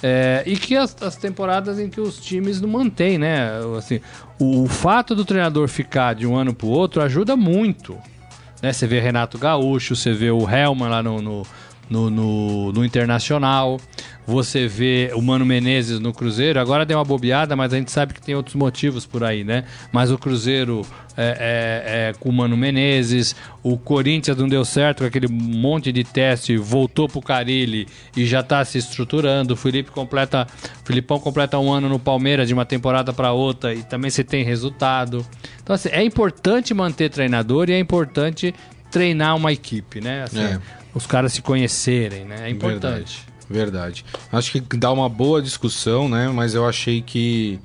É, 0.00 0.44
e 0.46 0.56
que 0.56 0.76
as, 0.76 0.96
as 1.02 1.16
temporadas 1.16 1.80
em 1.80 1.88
que 1.88 2.00
os 2.00 2.20
times 2.20 2.60
não 2.60 2.68
mantêm, 2.68 3.18
né? 3.18 3.50
Assim, 3.76 4.00
o, 4.38 4.62
o 4.62 4.68
fato 4.68 5.12
do 5.12 5.24
treinador 5.24 5.66
ficar 5.66 6.14
de 6.14 6.24
um 6.24 6.36
ano 6.36 6.54
para 6.54 6.66
o 6.66 6.70
outro 6.70 7.02
ajuda 7.02 7.36
muito. 7.36 7.98
Né? 8.62 8.72
Você 8.72 8.86
vê 8.86 9.00
Renato 9.00 9.38
Gaúcho, 9.38 9.96
você 9.96 10.12
vê 10.12 10.30
o 10.30 10.48
Helman 10.48 10.88
lá 10.88 11.02
no, 11.02 11.20
no, 11.20 11.42
no, 11.90 12.10
no- 12.10 12.72
no 12.72 12.84
Internacional, 12.84 13.80
você 14.26 14.68
vê 14.68 15.10
o 15.14 15.22
Mano 15.22 15.46
Menezes 15.46 15.98
no 16.00 16.12
Cruzeiro. 16.12 16.60
Agora 16.60 16.84
deu 16.84 16.98
uma 16.98 17.04
bobeada, 17.04 17.56
mas 17.56 17.72
a 17.72 17.76
gente 17.78 17.90
sabe 17.90 18.12
que 18.12 18.20
tem 18.20 18.34
outros 18.34 18.54
motivos 18.56 19.06
por 19.06 19.24
aí, 19.24 19.42
né? 19.42 19.64
Mas 19.90 20.10
o 20.10 20.18
Cruzeiro 20.18 20.82
é, 21.16 21.22
é- 21.40 22.08
é 22.10 22.12
com 22.20 22.28
o 22.28 22.32
Mano 22.32 22.56
Menezes, 22.56 23.34
o 23.62 23.78
Corinthians 23.78 24.36
não 24.36 24.46
deu 24.48 24.64
certo 24.66 24.98
com 24.98 25.04
aquele 25.06 25.28
monte 25.28 25.90
de 25.90 26.04
teste, 26.04 26.56
voltou 26.58 27.08
pro 27.08 27.22
Carilli 27.22 27.86
e 28.16 28.26
já 28.26 28.42
tá 28.42 28.62
se 28.64 28.76
estruturando. 28.78 29.54
O 29.54 29.56
Felipe 29.56 29.90
completa, 29.90 30.46
o 30.82 30.86
Filipão 30.86 31.18
completa 31.18 31.58
um 31.58 31.72
ano 31.72 31.88
no 31.88 31.98
Palmeiras 31.98 32.46
de 32.48 32.54
uma 32.54 32.66
temporada 32.66 33.12
para 33.14 33.32
outra 33.32 33.74
e 33.74 33.82
também 33.82 34.10
você 34.10 34.22
tem 34.22 34.44
resultado. 34.44 35.24
Então 35.62 35.74
assim, 35.74 35.88
é 35.90 36.02
importante 36.04 36.74
manter 36.74 37.08
treinador 37.10 37.70
e 37.70 37.72
é 37.72 37.78
importante 37.78 38.54
treinar 38.90 39.36
uma 39.36 39.52
equipe, 39.52 40.00
né? 40.00 40.24
Assim, 40.24 40.40
É. 40.40 40.60
Os 40.94 41.06
caras 41.06 41.32
se 41.32 41.42
conhecerem, 41.42 42.24
né? 42.24 42.48
É 42.48 42.50
importante. 42.50 43.20
Verdade. 43.48 44.04
Acho 44.32 44.52
que 44.52 44.76
dá 44.76 44.90
uma 44.90 45.08
boa 45.08 45.40
discussão, 45.40 46.08
né? 46.08 46.28
Mas 46.28 46.54
eu 46.54 46.66
achei 46.66 47.00
que. 47.00 47.58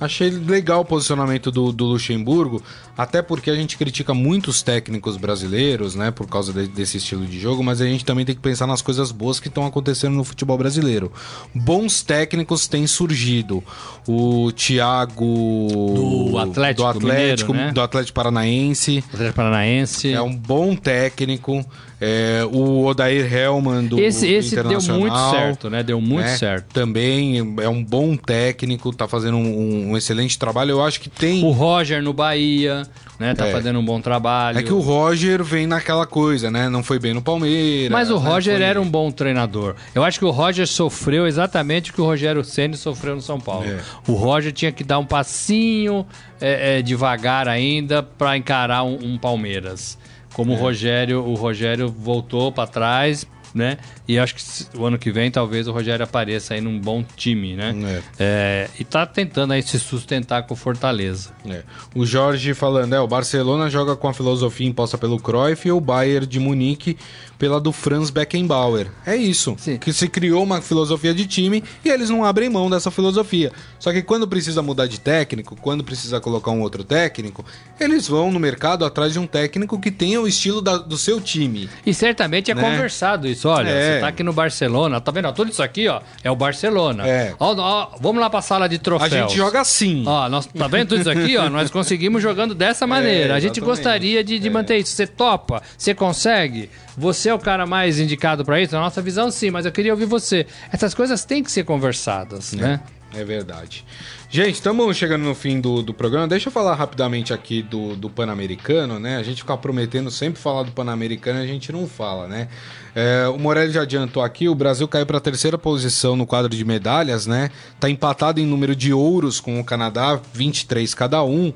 Achei 0.00 0.28
legal 0.28 0.80
o 0.80 0.84
posicionamento 0.84 1.50
do, 1.52 1.72
do 1.72 1.84
Luxemburgo, 1.84 2.62
até 2.96 3.20
porque 3.22 3.50
a 3.50 3.54
gente 3.54 3.76
critica 3.76 4.14
muitos 4.14 4.62
técnicos 4.62 5.16
brasileiros, 5.16 5.94
né, 5.94 6.10
por 6.10 6.26
causa 6.28 6.52
de- 6.52 6.68
desse 6.68 6.96
estilo 6.98 7.26
de 7.26 7.38
jogo, 7.40 7.62
mas 7.62 7.80
a 7.80 7.86
gente 7.86 8.04
também 8.04 8.24
tem 8.24 8.34
que 8.34 8.40
pensar 8.40 8.66
nas 8.66 8.80
coisas 8.82 9.10
boas 9.10 9.40
que 9.40 9.48
estão 9.48 9.66
acontecendo 9.66 10.14
no 10.14 10.24
futebol 10.24 10.56
brasileiro. 10.56 11.12
Bons 11.54 12.02
técnicos 12.02 12.66
têm 12.68 12.86
surgido. 12.86 13.62
O 14.06 14.52
Thiago 14.52 16.28
Do 16.30 16.38
Atlético 16.38 16.82
do 16.82 16.88
Atlético, 16.88 17.52
Mineiro, 17.52 17.68
né? 17.68 17.72
do 17.72 17.80
Atlético 17.80 18.14
Paranaense, 18.14 19.04
Atlético 19.12 19.36
Paranaense. 19.36 20.12
é 20.12 20.22
um 20.22 20.34
bom 20.34 20.74
técnico. 20.76 21.64
É, 22.00 22.44
o 22.52 22.84
Odair 22.84 23.32
Hellman 23.32 23.86
do 23.86 23.98
esse 23.98 24.26
esse 24.26 24.54
deu 24.62 24.80
muito 24.98 25.16
certo, 25.30 25.70
né? 25.70 25.82
Deu 25.82 26.00
muito 26.00 26.26
né? 26.26 26.36
certo. 26.36 26.66
Também 26.72 27.38
é 27.62 27.68
um 27.68 27.82
bom 27.82 28.14
técnico, 28.16 28.92
tá 28.92 29.08
fazendo 29.08 29.38
um, 29.38 29.90
um 29.92 29.96
excelente 29.96 30.38
trabalho. 30.38 30.72
Eu 30.72 30.84
acho 30.84 31.00
que 31.00 31.08
tem. 31.08 31.42
O 31.42 31.50
Roger 31.50 32.02
no 32.02 32.12
Bahia, 32.12 32.83
né? 33.18 33.34
Tá 33.34 33.46
É. 33.46 33.52
fazendo 33.52 33.78
um 33.78 33.84
bom 33.84 34.00
trabalho. 34.00 34.58
É 34.58 34.62
que 34.62 34.72
o 34.72 34.80
Roger 34.80 35.42
vem 35.42 35.66
naquela 35.66 36.06
coisa, 36.06 36.50
né? 36.50 36.68
Não 36.68 36.82
foi 36.82 36.98
bem 36.98 37.14
no 37.14 37.22
Palmeiras. 37.22 37.90
Mas 37.90 38.10
o 38.10 38.18
né? 38.18 38.28
Roger 38.28 38.60
era 38.62 38.80
um 38.80 38.88
bom 38.88 39.10
treinador. 39.10 39.74
Eu 39.94 40.02
acho 40.04 40.18
que 40.18 40.24
o 40.24 40.30
Roger 40.30 40.66
sofreu 40.66 41.26
exatamente 41.26 41.90
o 41.90 41.94
que 41.94 42.00
o 42.00 42.04
Rogério 42.04 42.42
Ceni 42.44 42.76
sofreu 42.76 43.14
no 43.14 43.22
São 43.22 43.38
Paulo. 43.40 43.66
É. 43.66 43.78
O 44.08 44.12
Roger 44.14 44.52
tinha 44.52 44.72
que 44.72 44.82
dar 44.84 44.98
um 44.98 45.06
passinho 45.06 46.06
é, 46.40 46.78
é, 46.78 46.82
devagar 46.82 47.48
ainda 47.48 48.02
para 48.02 48.36
encarar 48.36 48.82
um, 48.84 48.98
um 49.02 49.18
Palmeiras. 49.18 49.98
Como 50.32 50.52
É. 50.52 50.56
o 50.56 50.58
Rogério, 50.58 51.20
o 51.24 51.34
Rogério 51.34 51.88
voltou 51.88 52.50
para 52.50 52.66
trás, 52.66 53.24
né? 53.54 53.78
E 54.08 54.18
acho 54.18 54.34
que 54.34 54.42
o 54.76 54.84
ano 54.84 54.98
que 54.98 55.10
vem 55.12 55.30
talvez 55.30 55.68
o 55.68 55.72
Rogério 55.72 56.02
apareça 56.04 56.54
aí 56.54 56.60
num 56.60 56.78
bom 56.78 57.04
time, 57.16 57.54
né? 57.54 58.02
É, 58.18 58.68
e 58.78 58.84
tá 58.84 59.06
tentando 59.06 59.52
aí 59.52 59.62
se 59.62 59.78
sustentar 59.78 60.42
com 60.42 60.54
o 60.54 60.56
Fortaleza. 60.56 61.30
É. 61.48 61.62
O 61.94 62.04
Jorge 62.04 62.52
falando, 62.54 62.94
é, 62.94 63.00
o 63.00 63.06
Barcelona 63.06 63.70
joga 63.70 63.94
com 63.96 64.08
a 64.08 64.14
filosofia 64.14 64.66
imposta 64.66 64.98
pelo 64.98 65.18
Cruyff 65.20 65.68
e 65.68 65.72
o 65.72 65.80
Bayern 65.80 66.26
de 66.26 66.40
Munique 66.40 66.96
pela 67.38 67.60
do 67.60 67.72
Franz 67.72 68.10
Beckenbauer. 68.10 68.86
É 69.04 69.14
isso. 69.16 69.54
Sim. 69.58 69.76
Que 69.76 69.92
se 69.92 70.08
criou 70.08 70.42
uma 70.42 70.60
filosofia 70.62 71.12
de 71.12 71.26
time 71.26 71.62
e 71.84 71.88
eles 71.88 72.08
não 72.08 72.24
abrem 72.24 72.48
mão 72.48 72.70
dessa 72.70 72.90
filosofia. 72.90 73.52
Só 73.78 73.92
que 73.92 74.02
quando 74.02 74.26
precisa 74.26 74.62
mudar 74.62 74.86
de 74.86 74.98
técnico, 75.00 75.56
quando 75.60 75.84
precisa 75.84 76.20
colocar 76.20 76.50
um 76.52 76.60
outro 76.62 76.82
técnico, 76.84 77.44
eles 77.78 78.08
vão 78.08 78.30
no 78.32 78.40
mercado 78.40 78.84
atrás 78.84 79.12
de 79.12 79.18
um 79.18 79.26
técnico 79.26 79.78
que 79.80 79.90
tenha 79.90 80.20
o 80.20 80.26
estilo 80.28 80.62
da- 80.62 80.78
do 80.78 80.96
seu 80.96 81.20
time. 81.20 81.68
E 81.84 81.92
certamente 81.92 82.50
é 82.50 82.54
Né? 82.54 82.62
conversado 82.62 83.26
isso. 83.28 83.43
Olha, 83.48 83.68
É. 83.68 83.94
você 83.94 84.00
tá 84.00 84.08
aqui 84.08 84.22
no 84.22 84.32
Barcelona, 84.32 85.00
tá 85.00 85.10
vendo? 85.12 85.32
Tudo 85.32 85.50
isso 85.50 85.62
aqui, 85.62 85.88
ó, 85.88 86.00
é 86.22 86.30
o 86.30 86.36
Barcelona. 86.36 87.06
É. 87.06 87.34
Ó, 87.38 87.54
ó, 87.56 87.88
vamos 88.00 88.20
lá 88.20 88.28
pra 88.30 88.40
sala 88.42 88.68
de 88.68 88.76
A 88.76 88.78
troféus. 88.78 89.12
gente 89.12 89.36
joga 89.36 89.60
assim. 89.60 90.04
Ó, 90.06 90.28
nós, 90.28 90.46
tá 90.46 90.66
vendo 90.68 90.88
tudo 90.88 91.00
isso 91.00 91.10
aqui, 91.10 91.36
ó? 91.36 91.48
Nós 91.48 91.70
conseguimos 91.70 92.22
jogando 92.22 92.54
dessa 92.54 92.86
maneira. 92.88 93.34
a 93.34 93.40
gente 93.40 93.60
É, 93.60 93.62
gostaria 93.62 94.22
de, 94.24 94.38
de 94.38 94.48
É. 94.48 94.50
manter 94.50 94.78
isso. 94.78 94.92
Você 94.94 95.06
topa? 95.06 95.62
Você 95.76 95.94
consegue? 95.94 96.70
Você 96.96 97.28
é 97.28 97.34
o 97.34 97.38
cara 97.38 97.66
mais 97.66 97.98
indicado 97.98 98.44
pra 98.44 98.60
isso? 98.60 98.74
Na 98.74 98.80
nossa 98.80 99.02
visão, 99.02 99.30
sim, 99.30 99.50
mas 99.50 99.66
eu 99.66 99.72
queria 99.72 99.92
ouvir 99.92 100.06
você. 100.06 100.46
Essas 100.72 100.94
coisas 100.94 101.24
têm 101.24 101.42
que 101.42 101.50
ser 101.50 101.64
conversadas, 101.64 102.52
né? 102.52 102.80
É 103.16 103.22
verdade. 103.24 103.84
Gente, 104.34 104.54
estamos 104.54 104.96
chegando 104.96 105.22
no 105.22 105.32
fim 105.32 105.60
do, 105.60 105.80
do 105.80 105.94
programa. 105.94 106.26
Deixa 106.26 106.48
eu 106.48 106.52
falar 106.52 106.74
rapidamente 106.74 107.32
aqui 107.32 107.62
do, 107.62 107.94
do 107.94 108.10
Pan-Americano, 108.10 108.98
né? 108.98 109.16
A 109.16 109.22
gente 109.22 109.42
fica 109.42 109.56
prometendo 109.56 110.10
sempre 110.10 110.42
falar 110.42 110.64
do 110.64 110.72
Pan-Americano 110.72 111.38
a 111.38 111.46
gente 111.46 111.70
não 111.70 111.86
fala, 111.86 112.26
né? 112.26 112.48
É, 112.96 113.28
o 113.28 113.38
Morelli 113.38 113.72
já 113.72 113.82
adiantou 113.82 114.24
aqui, 114.24 114.48
o 114.48 114.54
Brasil 114.56 114.88
caiu 114.88 115.06
para 115.06 115.18
a 115.18 115.20
terceira 115.20 115.56
posição 115.56 116.16
no 116.16 116.26
quadro 116.26 116.48
de 116.48 116.64
medalhas, 116.64 117.28
né? 117.28 117.48
Tá 117.78 117.88
empatado 117.88 118.40
em 118.40 118.44
número 118.44 118.74
de 118.74 118.92
ouros 118.92 119.38
com 119.38 119.60
o 119.60 119.64
Canadá, 119.64 120.20
23 120.32 120.92
cada 120.94 121.22
um, 121.22 121.52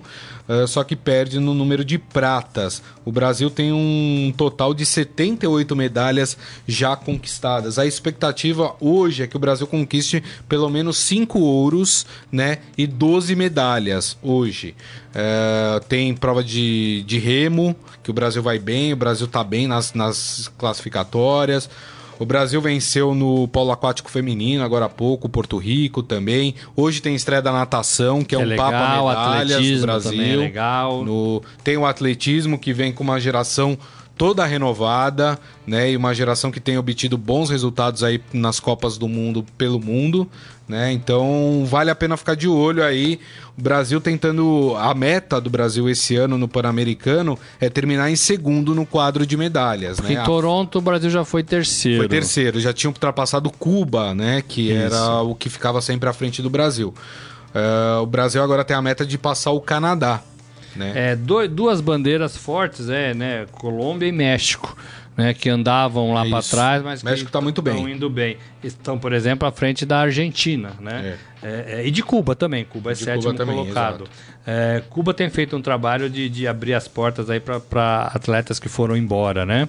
é, 0.48 0.66
só 0.66 0.82
que 0.82 0.96
perde 0.96 1.38
no 1.38 1.52
número 1.52 1.84
de 1.84 1.98
pratas. 1.98 2.82
O 3.04 3.12
Brasil 3.12 3.50
tem 3.50 3.72
um 3.72 4.32
total 4.36 4.72
de 4.72 4.86
78 4.86 5.76
medalhas 5.76 6.36
já 6.66 6.96
conquistadas. 6.96 7.78
A 7.78 7.86
expectativa 7.86 8.74
hoje 8.80 9.22
é 9.22 9.26
que 9.26 9.36
o 9.36 9.40
Brasil 9.40 9.66
conquiste 9.66 10.22
pelo 10.48 10.70
menos 10.70 10.96
5 10.98 11.38
ouros, 11.38 12.06
né? 12.32 12.58
E 12.76 12.86
12 12.86 13.36
medalhas 13.36 14.16
hoje. 14.22 14.74
É, 15.14 15.80
tem 15.88 16.14
prova 16.14 16.42
de, 16.42 17.02
de 17.06 17.18
remo, 17.18 17.76
que 18.02 18.10
o 18.10 18.14
Brasil 18.14 18.42
vai 18.42 18.58
bem, 18.58 18.92
o 18.92 18.96
Brasil 18.96 19.26
tá 19.26 19.44
bem 19.44 19.66
nas, 19.66 19.92
nas 19.92 20.50
classificatórias. 20.56 21.68
O 22.18 22.26
Brasil 22.26 22.60
venceu 22.60 23.14
no 23.14 23.46
polo 23.48 23.70
aquático 23.70 24.10
feminino 24.10 24.64
agora 24.64 24.86
há 24.86 24.88
pouco, 24.88 25.28
Porto 25.28 25.56
Rico 25.56 26.02
também. 26.02 26.54
Hoje 26.74 27.00
tem 27.00 27.14
estreia 27.14 27.40
da 27.40 27.52
natação, 27.52 28.24
que 28.24 28.34
é, 28.34 28.38
É 28.40 28.42
um 28.42 28.46
legal, 28.46 28.70
papo 28.72 29.08
medalhas 29.08 29.48
do 29.48 29.54
atletismo 29.54 29.86
Brasil. 29.86 30.22
é 30.22 30.36
legal. 30.36 31.04
No- 31.04 31.42
tem 31.62 31.76
o 31.76 31.86
atletismo 31.86 32.58
que 32.58 32.72
vem 32.72 32.92
com 32.92 33.04
uma 33.04 33.20
geração 33.20 33.78
toda 34.18 34.44
renovada, 34.44 35.38
né? 35.64 35.92
E 35.92 35.96
uma 35.96 36.12
geração 36.12 36.50
que 36.50 36.58
tem 36.58 36.76
obtido 36.76 37.16
bons 37.16 37.48
resultados 37.48 38.02
aí 38.02 38.20
nas 38.32 38.58
Copas 38.58 38.98
do 38.98 39.08
Mundo 39.08 39.46
pelo 39.56 39.80
mundo, 39.80 40.28
né? 40.68 40.92
Então 40.92 41.64
vale 41.66 41.90
a 41.90 41.94
pena 41.94 42.16
ficar 42.16 42.34
de 42.34 42.48
olho 42.48 42.82
aí. 42.82 43.20
O 43.56 43.62
Brasil 43.62 44.00
tentando. 44.00 44.74
A 44.76 44.92
meta 44.92 45.40
do 45.40 45.48
Brasil 45.48 45.88
esse 45.88 46.16
ano 46.16 46.36
no 46.36 46.48
Pan-Americano 46.48 47.38
é 47.60 47.70
terminar 47.70 48.10
em 48.10 48.16
segundo 48.16 48.74
no 48.74 48.84
quadro 48.84 49.24
de 49.24 49.36
medalhas. 49.36 49.98
Porque 49.98 50.14
né? 50.14 50.22
em 50.22 50.24
Toronto 50.24 50.78
o 50.78 50.82
Brasil 50.82 51.08
já 51.08 51.24
foi 51.24 51.44
terceiro. 51.44 51.98
Foi 51.98 52.08
terceiro, 52.08 52.60
já 52.60 52.72
tinha 52.72 52.90
ultrapassado 52.90 53.48
Cuba, 53.50 54.14
né? 54.14 54.42
Que 54.46 54.72
Isso. 54.72 54.94
era 54.94 55.22
o 55.22 55.34
que 55.34 55.48
ficava 55.48 55.80
sempre 55.80 56.08
à 56.08 56.12
frente 56.12 56.42
do 56.42 56.50
Brasil. 56.50 56.92
Eh, 57.54 57.98
o 58.02 58.06
Brasil 58.06 58.42
agora 58.42 58.64
tem 58.64 58.76
a 58.76 58.82
meta 58.82 59.06
de 59.06 59.16
passar 59.16 59.52
o 59.52 59.60
Canadá. 59.60 60.20
Né? 60.76 60.92
É, 60.94 61.16
duas 61.16 61.80
bandeiras 61.80 62.36
fortes, 62.36 62.88
é, 62.88 63.14
né? 63.14 63.46
Colômbia 63.52 64.06
e 64.06 64.12
México, 64.12 64.76
né? 65.16 65.34
Que 65.34 65.48
andavam 65.48 66.12
lá 66.12 66.26
É 66.26 66.30
para 66.30 66.42
trás, 66.42 66.82
mas 66.82 67.02
México 67.02 67.26
que 67.26 67.32
tá 67.32 67.40
muito 67.40 67.60
estão 67.60 67.84
bem. 67.84 67.94
indo 67.94 68.08
bem. 68.08 68.36
Estão, 68.62 68.98
por 68.98 69.12
exemplo, 69.12 69.46
à 69.48 69.52
frente 69.52 69.84
da 69.84 70.00
Argentina, 70.00 70.72
né? 70.80 71.16
É, 71.42 71.80
é, 71.80 71.86
e 71.86 71.90
de 71.90 72.02
Cuba 72.02 72.34
também. 72.34 72.64
Cuba 72.64 72.90
é 72.90 72.94
De 72.94 73.00
sétimo 73.04 73.32
Cuba 73.32 73.36
também, 73.36 73.56
colocado. 73.56 74.04
É, 74.46 74.82
Cuba 74.88 75.14
tem 75.14 75.28
feito 75.30 75.56
um 75.56 75.62
trabalho 75.62 76.08
de, 76.08 76.28
de 76.28 76.46
abrir 76.46 76.74
as 76.74 76.88
portas 76.88 77.30
aí 77.30 77.40
para 77.40 78.10
atletas 78.14 78.58
que 78.58 78.68
foram 78.68 78.96
embora, 78.96 79.44
né? 79.44 79.68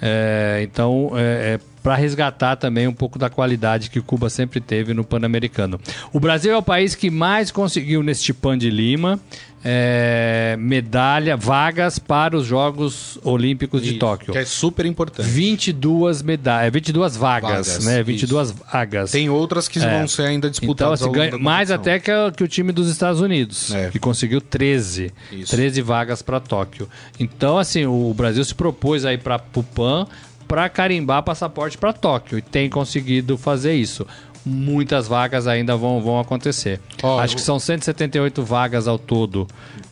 É, 0.00 0.60
então, 0.62 1.12
é, 1.16 1.58
para 1.82 1.94
resgatar 1.94 2.56
também 2.56 2.86
um 2.88 2.92
pouco 2.92 3.18
da 3.18 3.30
qualidade 3.30 3.88
que 3.88 4.00
Cuba 4.00 4.28
sempre 4.28 4.60
teve 4.60 4.92
no 4.92 5.04
Pan-Americano. 5.04 5.80
O 6.12 6.18
Brasil 6.18 6.52
é 6.52 6.56
o 6.56 6.62
país 6.62 6.94
que 6.94 7.10
mais 7.10 7.50
conseguiu 7.50 8.02
neste 8.02 8.34
Pan 8.34 8.58
de 8.58 8.68
Lima 8.68 9.20
é, 9.68 10.54
medalha, 10.60 11.36
vagas 11.36 11.98
para 11.98 12.36
os 12.36 12.46
Jogos 12.46 13.18
Olímpicos 13.24 13.82
de 13.82 13.90
Isso, 13.90 13.98
Tóquio. 13.98 14.32
Que 14.32 14.38
é 14.38 14.44
super 14.44 14.86
importante. 14.86 15.28
22 15.28 16.22
medalhas, 16.22 16.72
22 16.72 17.16
vagas, 17.16 17.50
Vagas, 17.66 17.84
né? 17.84 18.00
22 18.00 18.52
vagas. 18.52 19.10
Tem 19.10 19.28
outras 19.28 19.66
que 19.66 19.80
É. 19.80 19.98
vão 19.98 20.06
ser 20.06 20.22
ainda 20.22 20.46
Então, 20.46 20.50
disputadas. 20.50 21.00
assim, 21.02 21.08
ao 21.08 21.14
longo 21.14 21.30
ganha 21.30 21.42
mais 21.42 21.72
até 21.72 21.98
que, 21.98 22.12
que 22.36 22.44
o 22.44 22.48
time 22.48 22.70
dos 22.70 22.88
Estados 22.88 23.20
Unidos, 23.20 23.74
É. 23.74 23.90
que 23.90 23.98
conseguiu 23.98 24.40
13. 24.40 25.12
Isso. 25.32 25.50
13 25.50 25.82
vagas 25.82 26.22
para 26.22 26.38
Tóquio. 26.38 26.88
Então, 27.18 27.58
assim, 27.58 27.86
o 27.86 28.14
Brasil 28.14 28.44
se 28.44 28.54
propôs 28.54 29.04
aí 29.04 29.18
para 29.18 29.42
o 29.56 29.62
PAN 29.64 30.06
para 30.46 30.68
carimbar 30.68 31.24
passaporte 31.24 31.76
para 31.76 31.92
Tóquio 31.92 32.38
e 32.38 32.42
tem 32.42 32.70
conseguido 32.70 33.36
fazer 33.36 33.74
isso. 33.74 34.06
Muitas 34.48 35.08
vagas 35.08 35.48
ainda 35.48 35.76
vão, 35.76 36.00
vão 36.00 36.20
acontecer. 36.20 36.80
Acho 37.20 37.34
que 37.34 37.42
são 37.42 37.58
178 37.58 38.44
vagas 38.44 38.86
ao 38.86 38.96
todo 38.96 39.48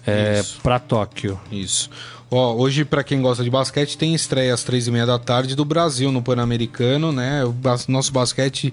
é, 0.07 0.43
para 0.63 0.79
Tóquio. 0.79 1.41
Isso. 1.51 1.91
Ó, 2.31 2.55
hoje, 2.55 2.85
pra 2.85 3.03
quem 3.03 3.21
gosta 3.21 3.43
de 3.43 3.51
basquete, 3.51 3.99
tem 3.99 4.15
estreia 4.15 4.55
às 4.55 4.63
três 4.63 4.87
e 4.87 4.91
meia 4.93 5.07
da 5.07 5.19
tarde 5.19 5.57
do 5.57 5.65
Brasil 5.65 6.13
no 6.13 6.23
Pan-Americano, 6.23 7.11
né? 7.13 7.45
O 7.45 7.51
bas- 7.53 7.87
nosso 7.89 8.13
basquete 8.13 8.73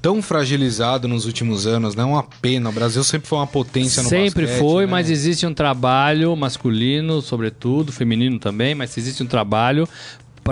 tão 0.00 0.22
fragilizado 0.22 1.06
nos 1.08 1.26
últimos 1.26 1.66
anos, 1.66 1.94
né? 1.94 2.04
Uma 2.04 2.22
pena. 2.22 2.70
O 2.70 2.72
Brasil 2.72 3.02
sempre 3.04 3.28
foi 3.28 3.38
uma 3.38 3.46
potência 3.46 4.02
no 4.02 4.08
Sempre 4.08 4.46
basquete. 4.46 4.60
foi, 4.60 4.84
né? 4.86 4.90
mas 4.92 5.10
existe 5.10 5.46
um 5.46 5.52
trabalho 5.52 6.34
masculino, 6.36 7.20
sobretudo, 7.20 7.92
feminino 7.92 8.38
também, 8.38 8.74
mas 8.74 8.96
existe 8.96 9.22
um 9.22 9.26
trabalho 9.26 9.86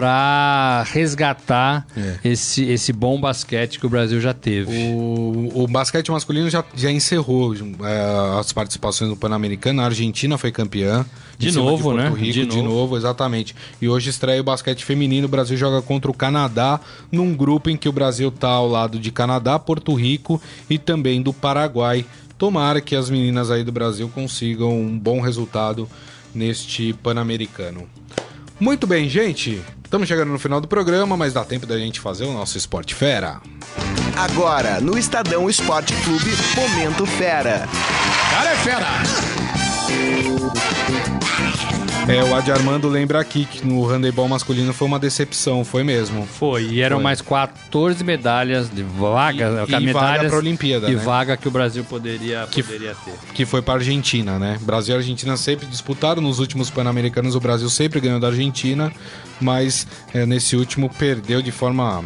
para 0.01 0.83
resgatar 0.93 1.87
É. 1.97 2.19
esse, 2.23 2.65
esse 2.65 2.93
bom 2.93 3.19
basquete 3.19 3.81
que 3.81 3.87
o 3.87 3.89
Brasil 3.89 4.21
já 4.21 4.35
teve. 4.35 4.71
O, 4.93 5.63
o 5.63 5.67
basquete 5.67 6.11
masculino 6.11 6.51
já, 6.51 6.63
já 6.75 6.91
encerrou 6.91 7.55
é, 7.55 8.39
as 8.39 8.53
participações 8.53 9.09
no 9.11 9.17
Pan-Americano. 9.17 9.81
A 9.81 9.87
Argentina 9.87 10.37
foi 10.37 10.53
campeã. 10.53 11.05
De 11.39 11.51
novo, 11.53 11.85
Porto 11.85 11.97
né? 11.97 12.09
Rico, 12.11 12.33
De 12.33 12.47
de, 12.47 12.57
novo. 12.63 12.69
novo. 12.69 12.97
exatamente. 12.97 13.55
E 13.81 13.89
hoje 13.89 14.11
estreia 14.11 14.41
o 14.41 14.45
basquete 14.45 14.85
feminino. 14.85 15.27
O 15.27 15.31
Brasil 15.31 15.57
joga 15.57 15.81
contra 15.81 16.11
o 16.11 16.15
Canadá, 16.15 16.79
num 17.11 17.35
grupo 17.35 17.71
em 17.71 17.77
que 17.77 17.89
o 17.89 17.93
Brasil 17.93 18.31
tá 18.31 18.49
ao 18.49 18.69
lado 18.69 18.99
de 18.99 19.11
Canadá, 19.11 19.59
Porto 19.59 19.95
Rico 19.95 20.41
e 20.69 20.79
também 20.79 21.23
do 21.23 21.33
Paraguai. 21.33 22.05
Tomara 22.37 22.83
que 22.83 22.95
as 22.95 23.09
meninas 23.09 23.51
aí 23.51 23.65
do 23.65 23.73
Brasil 23.73 24.11
consigam 24.15 24.79
um 24.79 24.99
bom 24.99 25.21
resultado 25.23 25.89
neste 26.35 26.93
Pan-Americano. 27.03 27.89
Muito 28.59 28.87
bem, 28.87 29.07
gente. 29.07 29.61
Estamos 29.87 30.09
chegando 30.09 30.33
no 30.33 30.39
final 30.39 30.61
do 30.61 30.67
programa, 30.67 31.17
mas 31.17 31.33
dá 31.33 31.45
tempo 31.45 31.65
da 31.65 31.79
gente 31.79 32.01
fazer 32.01 32.25
o 32.25 32.33
nosso 32.33 32.59
Esporte 32.59 32.93
Fera. 32.93 33.41
Agora, 34.17 34.81
no 34.81 34.99
Estadão 34.99 35.49
Esporte 35.49 35.95
Clube, 36.03 36.33
Momento 36.57 37.07
Fera. 37.07 37.69
Cara 38.33 38.51
é 38.51 38.57
fera! 38.57 38.89
É, 42.09 42.23
o 42.23 42.33
Adi 42.37 42.53
Armando 42.53 42.89
lembra 42.89 43.21
aqui 43.21 43.45
que 43.45 43.67
no 43.67 43.85
handebol 43.85 44.29
masculino 44.29 44.73
foi 44.73 44.87
uma 44.87 44.99
decepção, 44.99 45.65
foi 45.65 45.83
mesmo. 45.83 46.25
Foi, 46.25 46.63
e 46.65 46.81
eram 46.81 46.99
Foi. 46.99 47.03
mais 47.05 47.21
14 47.21 48.05
medalhas 48.05 48.71
de 48.71 48.85
vagas, 48.85 49.69
E- 49.69 49.75
e 49.75 49.93
vaga 49.93 50.29
pra 50.29 50.39
Olimpíada, 50.39 50.89
e 50.89 50.95
né? 50.95 51.03
vaga 51.03 51.37
que 51.37 51.49
o 51.49 51.51
Brasil 51.51 51.83
poderia, 51.83 52.47
Que- 52.49 52.63
poderia 52.63 52.95
ter. 53.05 53.13
Que 53.35 53.45
foi 53.45 53.61
pra 53.61 53.75
Argentina, 53.75 54.39
né? 54.39 54.57
Brasil 54.63 54.95
e 54.95 54.99
Argentina 54.99 55.37
sempre 55.37 55.67
disputaram. 55.67 56.23
Nos 56.23 56.39
últimos 56.39 56.71
Pan-Americanos, 56.71 57.35
o 57.35 57.41
Brasil 57.41 57.69
sempre 57.69 57.99
ganhou 57.99 58.21
da 58.21 58.29
Argentina, 58.29 58.93
mas 59.41 59.85
é, 60.15 60.25
nesse 60.25 60.55
último 60.55 60.89
perdeu 60.89 61.43
de 61.43 61.51
forma. 61.51 62.05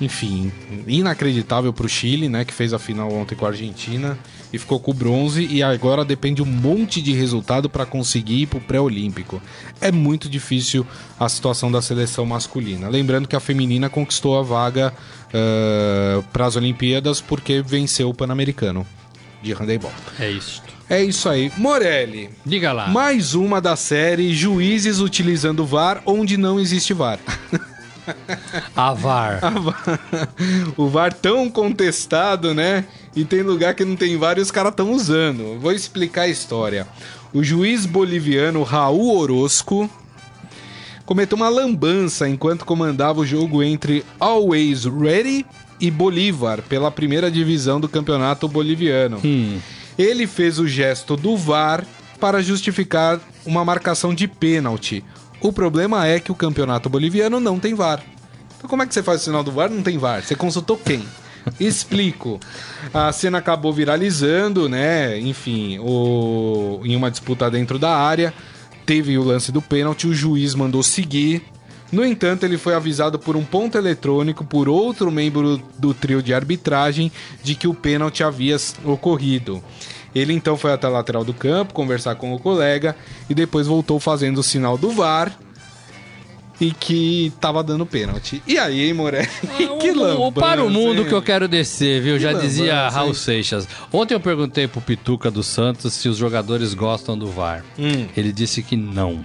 Enfim, 0.00 0.50
inacreditável 0.86 1.72
pro 1.72 1.88
Chile, 1.88 2.28
né? 2.28 2.44
Que 2.44 2.52
fez 2.54 2.72
a 2.72 2.78
final 2.78 3.12
ontem 3.12 3.34
com 3.36 3.44
a 3.46 3.48
Argentina 3.48 4.18
e 4.52 4.58
ficou 4.58 4.80
com 4.80 4.90
o 4.90 4.94
bronze. 4.94 5.46
E 5.46 5.62
agora 5.62 6.04
depende 6.04 6.42
um 6.42 6.46
monte 6.46 7.00
de 7.02 7.12
resultado 7.12 7.68
para 7.68 7.86
conseguir 7.86 8.42
ir 8.42 8.46
pro 8.46 8.60
pré-olímpico. 8.60 9.40
É 9.80 9.90
muito 9.90 10.28
difícil 10.28 10.86
a 11.18 11.28
situação 11.28 11.70
da 11.70 11.82
seleção 11.82 12.24
masculina. 12.26 12.88
Lembrando 12.88 13.28
que 13.28 13.36
a 13.36 13.40
feminina 13.40 13.88
conquistou 13.88 14.38
a 14.38 14.42
vaga 14.42 14.92
para 16.32 16.46
as 16.46 16.56
Olimpíadas 16.56 17.20
porque 17.20 17.62
venceu 17.62 18.08
o 18.08 18.14
Pan-Americano 18.14 18.86
de 19.42 19.52
handebol. 19.52 19.92
É 20.18 20.30
isso. 20.30 20.62
É 20.90 21.02
isso 21.02 21.28
aí. 21.28 21.52
Morelli, 21.56 22.30
Diga 22.46 22.72
lá. 22.72 22.88
mais 22.88 23.34
uma 23.34 23.60
da 23.60 23.76
série 23.76 24.34
Juízes 24.34 25.00
utilizando 25.00 25.66
VAR 25.66 26.02
onde 26.06 26.38
não 26.38 26.58
existe 26.58 26.94
VAR. 26.94 27.18
A 28.74 28.94
VAR. 28.94 29.40
o 30.78 30.88
VAR 30.88 31.12
tão 31.12 31.50
contestado, 31.50 32.54
né? 32.54 32.86
E 33.18 33.24
tem 33.24 33.42
lugar 33.42 33.74
que 33.74 33.84
não 33.84 33.96
tem 33.96 34.16
VAR 34.16 34.38
e 34.38 34.40
os 34.40 34.52
caras 34.52 34.70
estão 34.70 34.92
usando. 34.92 35.58
Vou 35.58 35.72
explicar 35.72 36.22
a 36.22 36.28
história. 36.28 36.86
O 37.34 37.42
juiz 37.42 37.84
boliviano 37.84 38.62
Raul 38.62 39.18
Orozco 39.18 39.90
cometeu 41.04 41.34
uma 41.34 41.48
lambança 41.48 42.28
enquanto 42.28 42.64
comandava 42.64 43.18
o 43.18 43.26
jogo 43.26 43.60
entre 43.60 44.04
Always 44.20 44.84
Ready 44.84 45.44
e 45.80 45.90
Bolívar 45.90 46.62
pela 46.62 46.92
primeira 46.92 47.28
divisão 47.28 47.80
do 47.80 47.88
campeonato 47.88 48.46
boliviano. 48.46 49.20
Hum. 49.24 49.58
Ele 49.98 50.24
fez 50.24 50.60
o 50.60 50.68
gesto 50.68 51.16
do 51.16 51.36
VAR 51.36 51.84
para 52.20 52.40
justificar 52.40 53.18
uma 53.44 53.64
marcação 53.64 54.14
de 54.14 54.28
pênalti. 54.28 55.02
O 55.40 55.52
problema 55.52 56.06
é 56.06 56.20
que 56.20 56.30
o 56.30 56.36
campeonato 56.36 56.88
boliviano 56.88 57.40
não 57.40 57.58
tem 57.58 57.74
VAR. 57.74 58.00
Então 58.56 58.70
como 58.70 58.84
é 58.84 58.86
que 58.86 58.94
você 58.94 59.02
faz 59.02 59.22
o 59.22 59.24
sinal 59.24 59.42
do 59.42 59.50
VAR? 59.50 59.68
Não 59.68 59.82
tem 59.82 59.98
VAR. 59.98 60.22
Você 60.22 60.36
consultou 60.36 60.76
quem? 60.76 61.04
Explico. 61.58 62.38
A 62.92 63.12
cena 63.12 63.38
acabou 63.38 63.72
viralizando, 63.72 64.68
né? 64.68 65.18
Enfim, 65.18 65.78
o... 65.78 66.80
em 66.84 66.94
uma 66.96 67.10
disputa 67.10 67.50
dentro 67.50 67.78
da 67.78 67.96
área, 67.96 68.32
teve 68.84 69.18
o 69.18 69.24
lance 69.24 69.50
do 69.50 69.62
pênalti, 69.62 70.06
o 70.06 70.14
juiz 70.14 70.54
mandou 70.54 70.82
seguir. 70.82 71.42
No 71.90 72.04
entanto, 72.04 72.44
ele 72.44 72.58
foi 72.58 72.74
avisado 72.74 73.18
por 73.18 73.34
um 73.34 73.44
ponto 73.44 73.78
eletrônico 73.78 74.44
por 74.44 74.68
outro 74.68 75.10
membro 75.10 75.60
do 75.78 75.94
trio 75.94 76.22
de 76.22 76.34
arbitragem 76.34 77.10
de 77.42 77.54
que 77.54 77.66
o 77.66 77.74
pênalti 77.74 78.22
havia 78.22 78.56
ocorrido. 78.84 79.62
Ele 80.14 80.32
então 80.32 80.56
foi 80.56 80.72
até 80.72 80.86
a 80.86 80.90
lateral 80.90 81.24
do 81.24 81.32
campo 81.32 81.74
conversar 81.74 82.14
com 82.16 82.34
o 82.34 82.38
colega 82.38 82.96
e 83.28 83.34
depois 83.34 83.66
voltou 83.66 83.98
fazendo 84.00 84.38
o 84.38 84.42
sinal 84.42 84.76
do 84.76 84.90
VAR 84.90 85.38
e 86.60 86.70
que 86.72 87.32
tava 87.40 87.62
dando 87.62 87.86
pênalti. 87.86 88.42
E 88.46 88.58
aí, 88.58 88.86
hein, 88.86 88.92
Morelli? 88.92 89.28
que 89.80 89.90
O- 89.90 89.94
o- 89.94 90.02
lambança, 90.02 90.40
Para 90.46 90.64
o 90.64 90.70
mundo 90.70 91.02
hein? 91.02 91.08
que 91.08 91.14
eu 91.14 91.22
quero 91.22 91.46
descer, 91.46 92.02
viu? 92.02 92.18
Já 92.18 92.28
lambança, 92.32 92.46
dizia 92.46 92.88
Raul 92.88 93.08
hein? 93.08 93.14
Seixas. 93.14 93.68
Ontem 93.92 94.14
eu 94.14 94.20
perguntei 94.20 94.66
pro 94.66 94.80
Pituca 94.80 95.30
do 95.30 95.42
Santos 95.42 95.92
se 95.94 96.08
os 96.08 96.16
jogadores 96.16 96.74
gostam 96.74 97.16
do 97.16 97.28
VAR. 97.28 97.64
Hum. 97.78 98.06
Ele 98.16 98.32
disse 98.32 98.62
que 98.62 98.76
não. 98.76 99.22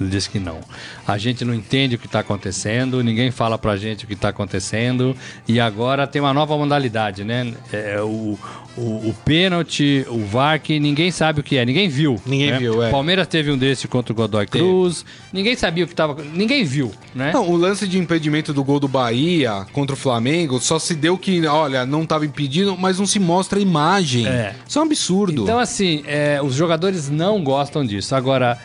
Ele 0.00 0.08
disse 0.08 0.30
que 0.30 0.38
não. 0.38 0.60
A 1.06 1.18
gente 1.18 1.44
não 1.44 1.52
entende 1.52 1.96
o 1.96 1.98
que 1.98 2.06
está 2.06 2.20
acontecendo, 2.20 3.02
ninguém 3.04 3.30
fala 3.30 3.58
pra 3.58 3.76
gente 3.76 4.04
o 4.04 4.08
que 4.08 4.14
está 4.14 4.30
acontecendo. 4.30 5.14
E 5.46 5.60
agora 5.60 6.06
tem 6.06 6.22
uma 6.22 6.32
nova 6.32 6.56
modalidade, 6.56 7.22
né? 7.22 7.52
É, 7.70 8.00
o, 8.00 8.38
o, 8.76 9.08
o 9.08 9.14
pênalti, 9.24 10.06
o 10.08 10.24
VAR, 10.24 10.60
que 10.60 10.78
ninguém 10.78 11.10
sabe 11.10 11.40
o 11.40 11.42
que 11.42 11.56
é, 11.56 11.64
ninguém 11.64 11.88
viu. 11.88 12.20
Ninguém 12.24 12.52
né? 12.52 12.58
viu, 12.58 12.82
é. 12.82 12.90
Palmeiras 12.90 13.26
teve 13.26 13.50
um 13.50 13.58
desse 13.58 13.88
contra 13.88 14.12
o 14.12 14.16
Godoy 14.16 14.46
Cruz. 14.46 15.04
Ninguém 15.32 15.56
sabia 15.56 15.84
o 15.84 15.86
que 15.86 15.92
estava. 15.92 16.22
Ninguém 16.34 16.64
viu, 16.64 16.92
né? 17.14 17.32
Não, 17.32 17.48
o 17.48 17.56
lance 17.56 17.86
de 17.86 17.98
impedimento 17.98 18.52
do 18.52 18.62
gol 18.62 18.80
do 18.80 18.88
Bahia 18.88 19.66
contra 19.72 19.94
o 19.94 19.96
Flamengo 19.98 20.60
só 20.60 20.78
se 20.78 20.94
deu 20.94 21.18
que, 21.18 21.46
olha, 21.46 21.84
não 21.84 22.06
tava 22.06 22.24
impedido, 22.24 22.76
mas 22.76 22.98
não 22.98 23.06
se 23.06 23.18
mostra 23.18 23.58
a 23.58 23.62
imagem. 23.62 24.26
É. 24.26 24.54
Isso 24.66 24.78
é 24.78 24.82
um 24.82 24.84
absurdo. 24.84 25.42
Então, 25.42 25.58
assim, 25.58 26.02
é, 26.06 26.40
os 26.42 26.54
jogadores 26.54 27.08
não 27.10 27.42
gostam 27.42 27.84
disso. 27.84 28.14
Agora, 28.14 28.58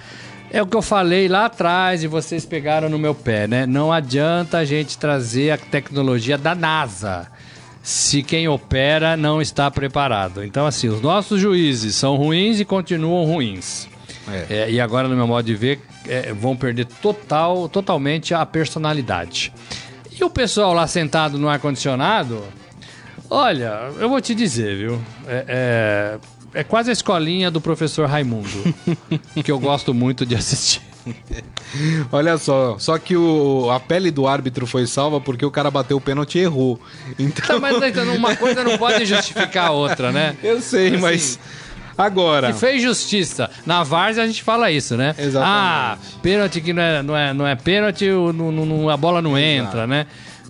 É 0.52 0.62
o 0.62 0.66
que 0.66 0.78
eu 0.78 0.82
falei 0.82 1.28
lá 1.28 1.46
atrás 1.46 2.04
e 2.04 2.08
vocês 2.08 2.46
pegaram 2.46 2.88
no 2.88 2.98
meu 2.98 3.14
pé, 3.14 3.48
né? 3.48 3.66
Não 3.66 3.92
adianta 3.92 4.60
a 4.60 4.64
gente 4.64 4.98
trazer 4.98 5.52
a 5.52 5.58
tecnologia 5.58 6.38
da 6.38 6.56
NASA 6.56 7.28
se 7.86 8.24
quem 8.24 8.48
opera 8.48 9.16
não 9.16 9.40
está 9.40 9.70
preparado. 9.70 10.44
Então, 10.44 10.66
assim, 10.66 10.88
os 10.88 11.02
nossos 11.02 11.40
juízes 11.40 11.94
são 11.94 12.16
ruins 12.16 12.60
e 12.60 12.66
continuam 12.66 13.24
ruins. 13.26 13.88
É. 14.28 14.46
É, 14.50 14.72
e 14.72 14.82
agora, 14.82 15.08
no 15.08 15.16
meu 15.16 15.28
modo 15.28 15.46
de 15.46 15.54
ver, 15.54 15.80
é, 16.08 16.34
vão 16.34 16.58
perder 16.58 16.86
total, 16.86 17.70
totalmente 17.70 18.34
a 18.34 18.44
personalidade. 18.44 19.54
E 20.20 20.24
o 20.24 20.32
pessoal 20.32 20.74
lá 20.74 20.88
sentado 20.88 21.38
no 21.38 21.48
ar-condicionado, 21.48 22.44
olha, 23.30 23.92
eu 24.00 24.10
vou 24.10 24.20
te 24.20 24.34
dizer, 24.34 24.76
viu? 24.78 25.00
É, 25.28 26.18
é, 26.54 26.60
é 26.62 26.64
quase 26.64 26.90
a 26.90 26.94
escolinha 26.94 27.52
do 27.52 27.62
professor 27.62 28.10
Raimundo, 28.10 28.50
que 29.46 29.52
eu 29.52 29.60
gosto 29.60 29.94
muito 29.94 30.26
de 30.26 30.34
assistir. 30.34 30.82
Olha 32.12 32.38
só, 32.38 32.78
só 32.80 32.98
que 32.98 33.16
o, 33.16 33.70
a 33.72 33.80
pele 33.80 34.12
do 34.12 34.28
árbitro 34.28 34.66
foi 34.66 34.86
salva 34.88 35.20
porque 35.22 35.46
o 35.46 35.52
cara 35.52 35.70
bateu 35.70 35.98
o 35.98 36.02
pênalti 36.02 36.36
e 36.38 36.42
errou. 36.42 36.80
Então, 37.20 37.46
Tá, 37.48 37.60
mas 37.60 37.82
então, 37.84 38.16
uma 38.16 38.36
coisa 38.36 38.64
não 38.64 38.78
pode 38.78 39.06
justificar 39.06 39.68
a 39.68 39.72
outra, 39.72 40.12
né? 40.12 40.36
eu 40.44 40.62
sei, 40.62 40.90
Assim, 40.90 40.98
mas 40.98 41.40
agora. 41.98 42.52
Que 42.54 42.60
fez 42.60 42.82
justiça. 42.82 43.50
Na 43.66 43.84
Várzea 43.84 44.24
a 44.24 44.28
gente 44.28 44.44
fala 44.44 44.72
isso, 44.72 44.96
né? 44.98 45.16
Exatamente. 45.18 45.46
Ah, 45.56 45.98
pênalti 46.22 46.62
que 46.62 46.74
não 46.74 46.82
é, 46.82 47.04
não 47.04 47.16
é, 47.18 47.34
não 47.34 47.48
é 47.48 47.56
pênalti, 47.56 48.06
não- 48.10 48.52
não- 48.52 48.90
a 48.90 48.98
bola 48.98 49.22
não 49.22 49.38
entra, 49.38 49.86
né? 49.88 50.08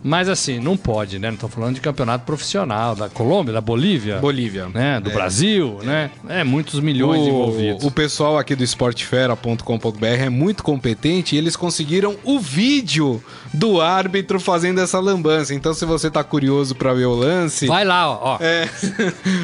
Mas 0.08 0.30
assim, 0.30 0.60
não 0.60 0.78
pode, 0.78 1.18
né? 1.18 1.32
Não 1.32 1.38
tô 1.38 1.48
falando 1.48 1.74
de 1.74 1.82
campeonato 1.82 2.26
profissional 2.26 2.96
da 2.96 3.10
Colômbia, 3.10 3.52
da 3.52 3.60
Bolívia, 3.60 4.18
Bolívia. 4.18 4.68
né? 4.72 5.00
Do 5.00 5.10
É. 5.10 5.14
Brasil, 5.14 5.80
né? 5.82 6.12
É, 6.30 6.44
muitos 6.44 6.80
milhões 6.80 7.26
envolvidos. 7.28 7.84
O, 7.84 7.88
o 7.88 7.92
pessoal 7.92 8.38
aqui 8.38 8.56
do 8.56 8.64
esportefera.com.br 8.64 10.06
é 10.06 10.30
muito 10.30 10.62
competente 10.64 11.34
e 11.36 11.40
eles 11.40 11.56
conseguiram 11.56 12.16
o 12.24 12.40
vídeo 12.40 13.20
do 13.52 13.82
árbitro 13.82 14.40
fazendo 14.40 14.80
essa 14.80 15.00
lambança. 15.00 15.56
Então, 15.56 15.74
se 15.74 15.86
você 15.86 16.12
tá 16.12 16.24
curioso 16.24 16.76
pra 16.76 16.94
ver 16.94 17.06
o 17.06 17.16
lance. 17.16 17.66
Vai 17.66 17.84
lá, 17.84 18.08
ó. 18.08 18.38
É. 18.40 18.70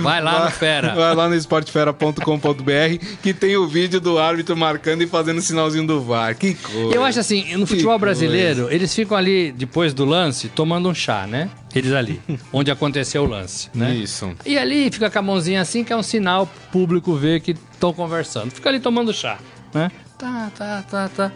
Vai 0.04 0.22
lá 0.22 0.46
no 0.46 0.52
Fera. 0.52 0.94
Vai 0.94 1.16
lá 1.16 1.28
no 1.28 1.34
esportefera.com.br 1.36 3.06
que 3.24 3.34
tem 3.34 3.58
o 3.58 3.68
vídeo 3.68 4.00
do 4.00 4.20
árbitro 4.20 4.56
marcando 4.56 5.02
e 5.02 5.08
fazendo 5.08 5.40
o 5.40 5.42
sinalzinho 5.42 5.88
do 5.88 6.02
VAR. 6.02 6.36
Que 6.36 6.54
coisa. 6.54 6.94
Eu 6.96 7.04
acho 7.04 7.20
assim, 7.20 7.56
no 7.58 7.66
futebol 7.66 7.98
brasileiro, 7.98 8.68
eles 8.70 8.94
ficam 8.94 9.18
ali, 9.18 9.52
depois 9.52 9.92
do 9.94 10.06
lance, 10.06 10.51
tomando 10.56 10.90
um 10.90 10.94
chá, 10.94 11.26
né? 11.28 11.50
Eles 11.74 11.94
ali, 11.94 12.22
onde 12.52 12.70
aconteceu 12.72 13.24
o 13.24 13.26
lance, 13.26 13.70
né? 13.74 13.94
Isso. 13.96 14.32
E 14.46 14.58
ali 14.58 14.90
fica 14.92 15.10
com 15.10 15.20
a 15.20 15.22
mãozinha 15.22 15.62
assim, 15.62 15.84
que 15.84 15.94
é 15.94 15.96
um 15.96 16.04
sinal 16.04 16.48
público 16.72 17.16
ver 17.16 17.42
que 17.42 17.52
estão 17.52 17.94
conversando. 17.94 18.52
Fica 18.52 18.70
ali 18.70 18.80
tomando 18.80 19.14
chá, 19.14 19.38
né? 19.74 19.92
Tá, 20.18 20.52
tá, 20.56 20.84
tá, 20.90 21.10
tá. 21.10 21.32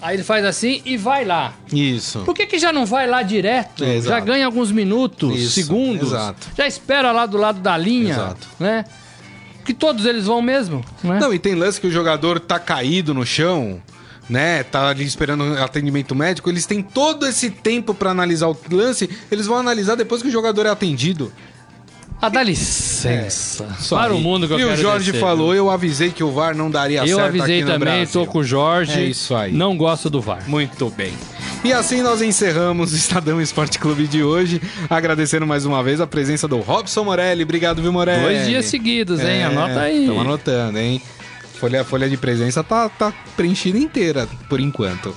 Aí 0.00 0.16
ele 0.16 0.22
faz 0.22 0.44
assim 0.44 0.82
e 0.84 0.96
vai 0.96 1.24
lá. 1.24 1.54
Isso. 1.72 2.20
Por 2.20 2.34
que, 2.34 2.46
que 2.46 2.58
já 2.58 2.70
não 2.72 2.84
vai 2.84 3.06
lá 3.08 3.22
direto? 3.22 3.82
É, 3.82 3.96
exato. 3.96 4.08
já 4.18 4.20
ganha 4.24 4.44
alguns 4.46 4.70
minutos, 4.70 5.36
Isso, 5.40 5.52
segundos. 5.54 6.08
exato. 6.08 6.48
Já 6.56 6.66
espera 6.66 7.12
lá 7.12 7.24
do 7.24 7.38
lado 7.38 7.60
da 7.60 7.76
linha, 7.78 8.12
Exato. 8.12 8.46
né? 8.60 8.84
Que 9.64 9.72
todos 9.74 10.04
eles 10.04 10.26
vão 10.26 10.40
mesmo, 10.42 10.84
né? 11.02 11.18
Não, 11.18 11.32
e 11.34 11.38
tem 11.38 11.54
lance 11.54 11.80
que 11.80 11.86
o 11.86 11.90
jogador 11.90 12.38
tá 12.38 12.58
caído 12.58 13.12
no 13.14 13.24
chão, 13.26 13.82
né? 14.28 14.62
Tá 14.62 14.88
ali 14.88 15.04
esperando 15.04 15.44
atendimento 15.58 16.14
médico. 16.14 16.48
Eles 16.50 16.66
têm 16.66 16.82
todo 16.82 17.26
esse 17.26 17.50
tempo 17.50 17.94
pra 17.94 18.10
analisar 18.10 18.48
o 18.48 18.56
lance. 18.70 19.08
Eles 19.30 19.46
vão 19.46 19.56
analisar 19.58 19.94
depois 19.94 20.22
que 20.22 20.28
o 20.28 20.32
jogador 20.32 20.66
é 20.66 20.70
atendido. 20.70 21.32
Ah, 22.20 22.30
dá 22.30 22.42
licença. 22.42 23.68
Só 23.78 23.96
Para 23.98 24.14
aí. 24.14 24.18
o 24.18 24.22
mundo 24.22 24.46
que 24.46 24.54
eu 24.54 24.58
E 24.58 24.64
o 24.64 24.68
quero 24.68 24.80
Jorge 24.80 25.12
descer, 25.12 25.20
falou, 25.20 25.48
viu? 25.50 25.56
eu 25.58 25.70
avisei 25.70 26.10
que 26.10 26.24
o 26.24 26.30
VAR 26.32 26.56
não 26.56 26.70
daria 26.70 27.00
Eu 27.00 27.18
certo 27.18 27.28
avisei 27.28 27.56
aqui 27.60 27.64
no 27.66 27.72
também, 27.72 27.94
Brasil. 28.04 28.24
tô 28.24 28.26
com 28.26 28.38
o 28.38 28.44
Jorge. 28.44 28.98
É 29.00 29.04
isso 29.04 29.34
aí. 29.34 29.52
Não 29.52 29.76
gosto 29.76 30.08
do 30.08 30.18
VAR. 30.20 30.42
Muito 30.48 30.88
bem. 30.88 31.12
E 31.62 31.72
assim 31.74 32.00
nós 32.00 32.22
encerramos 32.22 32.92
o 32.92 32.96
Estadão 32.96 33.38
Esporte 33.40 33.78
Clube 33.78 34.06
de 34.06 34.22
hoje, 34.22 34.62
agradecendo 34.88 35.46
mais 35.46 35.66
uma 35.66 35.82
vez 35.82 36.00
a 36.00 36.06
presença 36.06 36.48
do 36.48 36.58
Robson 36.60 37.04
Morelli. 37.04 37.42
Obrigado, 37.42 37.82
viu, 37.82 37.92
Morelli? 37.92 38.22
Dois 38.22 38.46
dias 38.46 38.64
seguidos, 38.66 39.20
hein? 39.20 39.44
Anota 39.44 39.80
aí. 39.80 40.00
Estamos 40.02 40.22
anotando, 40.22 40.78
hein? 40.78 41.02
Folha, 41.58 41.82
folha 41.84 42.08
de 42.08 42.18
presença 42.18 42.62
tá, 42.62 42.88
tá 42.88 43.12
preenchida 43.34 43.78
inteira, 43.78 44.28
por 44.48 44.60
enquanto. 44.60 45.14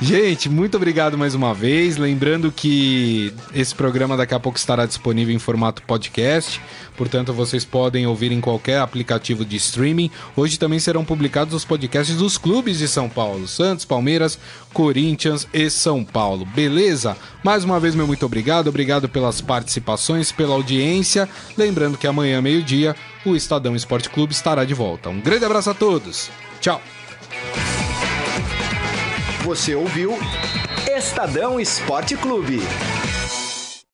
Gente, 0.00 0.48
muito 0.48 0.76
obrigado 0.76 1.18
mais 1.18 1.34
uma 1.34 1.52
vez. 1.52 1.98
Lembrando 1.98 2.50
que 2.50 3.32
esse 3.54 3.74
programa 3.74 4.16
daqui 4.16 4.34
a 4.34 4.40
pouco 4.40 4.58
estará 4.58 4.86
disponível 4.86 5.34
em 5.34 5.38
formato 5.38 5.82
podcast. 5.82 6.60
Portanto, 6.96 7.32
vocês 7.32 7.64
podem 7.64 8.06
ouvir 8.06 8.32
em 8.32 8.40
qualquer 8.40 8.78
aplicativo 8.78 9.44
de 9.44 9.56
streaming. 9.56 10.10
Hoje 10.34 10.58
também 10.58 10.78
serão 10.78 11.04
publicados 11.04 11.52
os 11.52 11.64
podcasts 11.64 12.16
dos 12.16 12.38
clubes 12.38 12.78
de 12.78 12.88
São 12.88 13.08
Paulo: 13.08 13.46
Santos, 13.46 13.84
Palmeiras, 13.84 14.38
Corinthians 14.72 15.46
e 15.52 15.68
São 15.68 16.02
Paulo. 16.02 16.46
Beleza? 16.46 17.16
Mais 17.42 17.62
uma 17.62 17.78
vez, 17.78 17.94
meu 17.94 18.06
muito 18.06 18.24
obrigado. 18.24 18.68
Obrigado 18.68 19.08
pelas 19.08 19.40
participações, 19.40 20.32
pela 20.32 20.54
audiência. 20.54 21.28
Lembrando 21.58 21.98
que 21.98 22.06
amanhã, 22.06 22.40
meio-dia, 22.40 22.96
o 23.24 23.36
Estadão 23.36 23.74
Esporte 23.74 24.08
Clube 24.10 24.32
estará 24.32 24.64
de 24.64 24.74
volta. 24.74 25.08
Um 25.08 25.20
grande 25.20 25.44
abraço 25.44 25.70
a 25.70 25.74
todos. 25.74 26.30
Tchau. 26.60 26.80
Você 29.44 29.74
ouviu 29.74 30.18
Estadão 30.88 31.60
Esporte 31.60 32.16
Clube. 32.16 32.60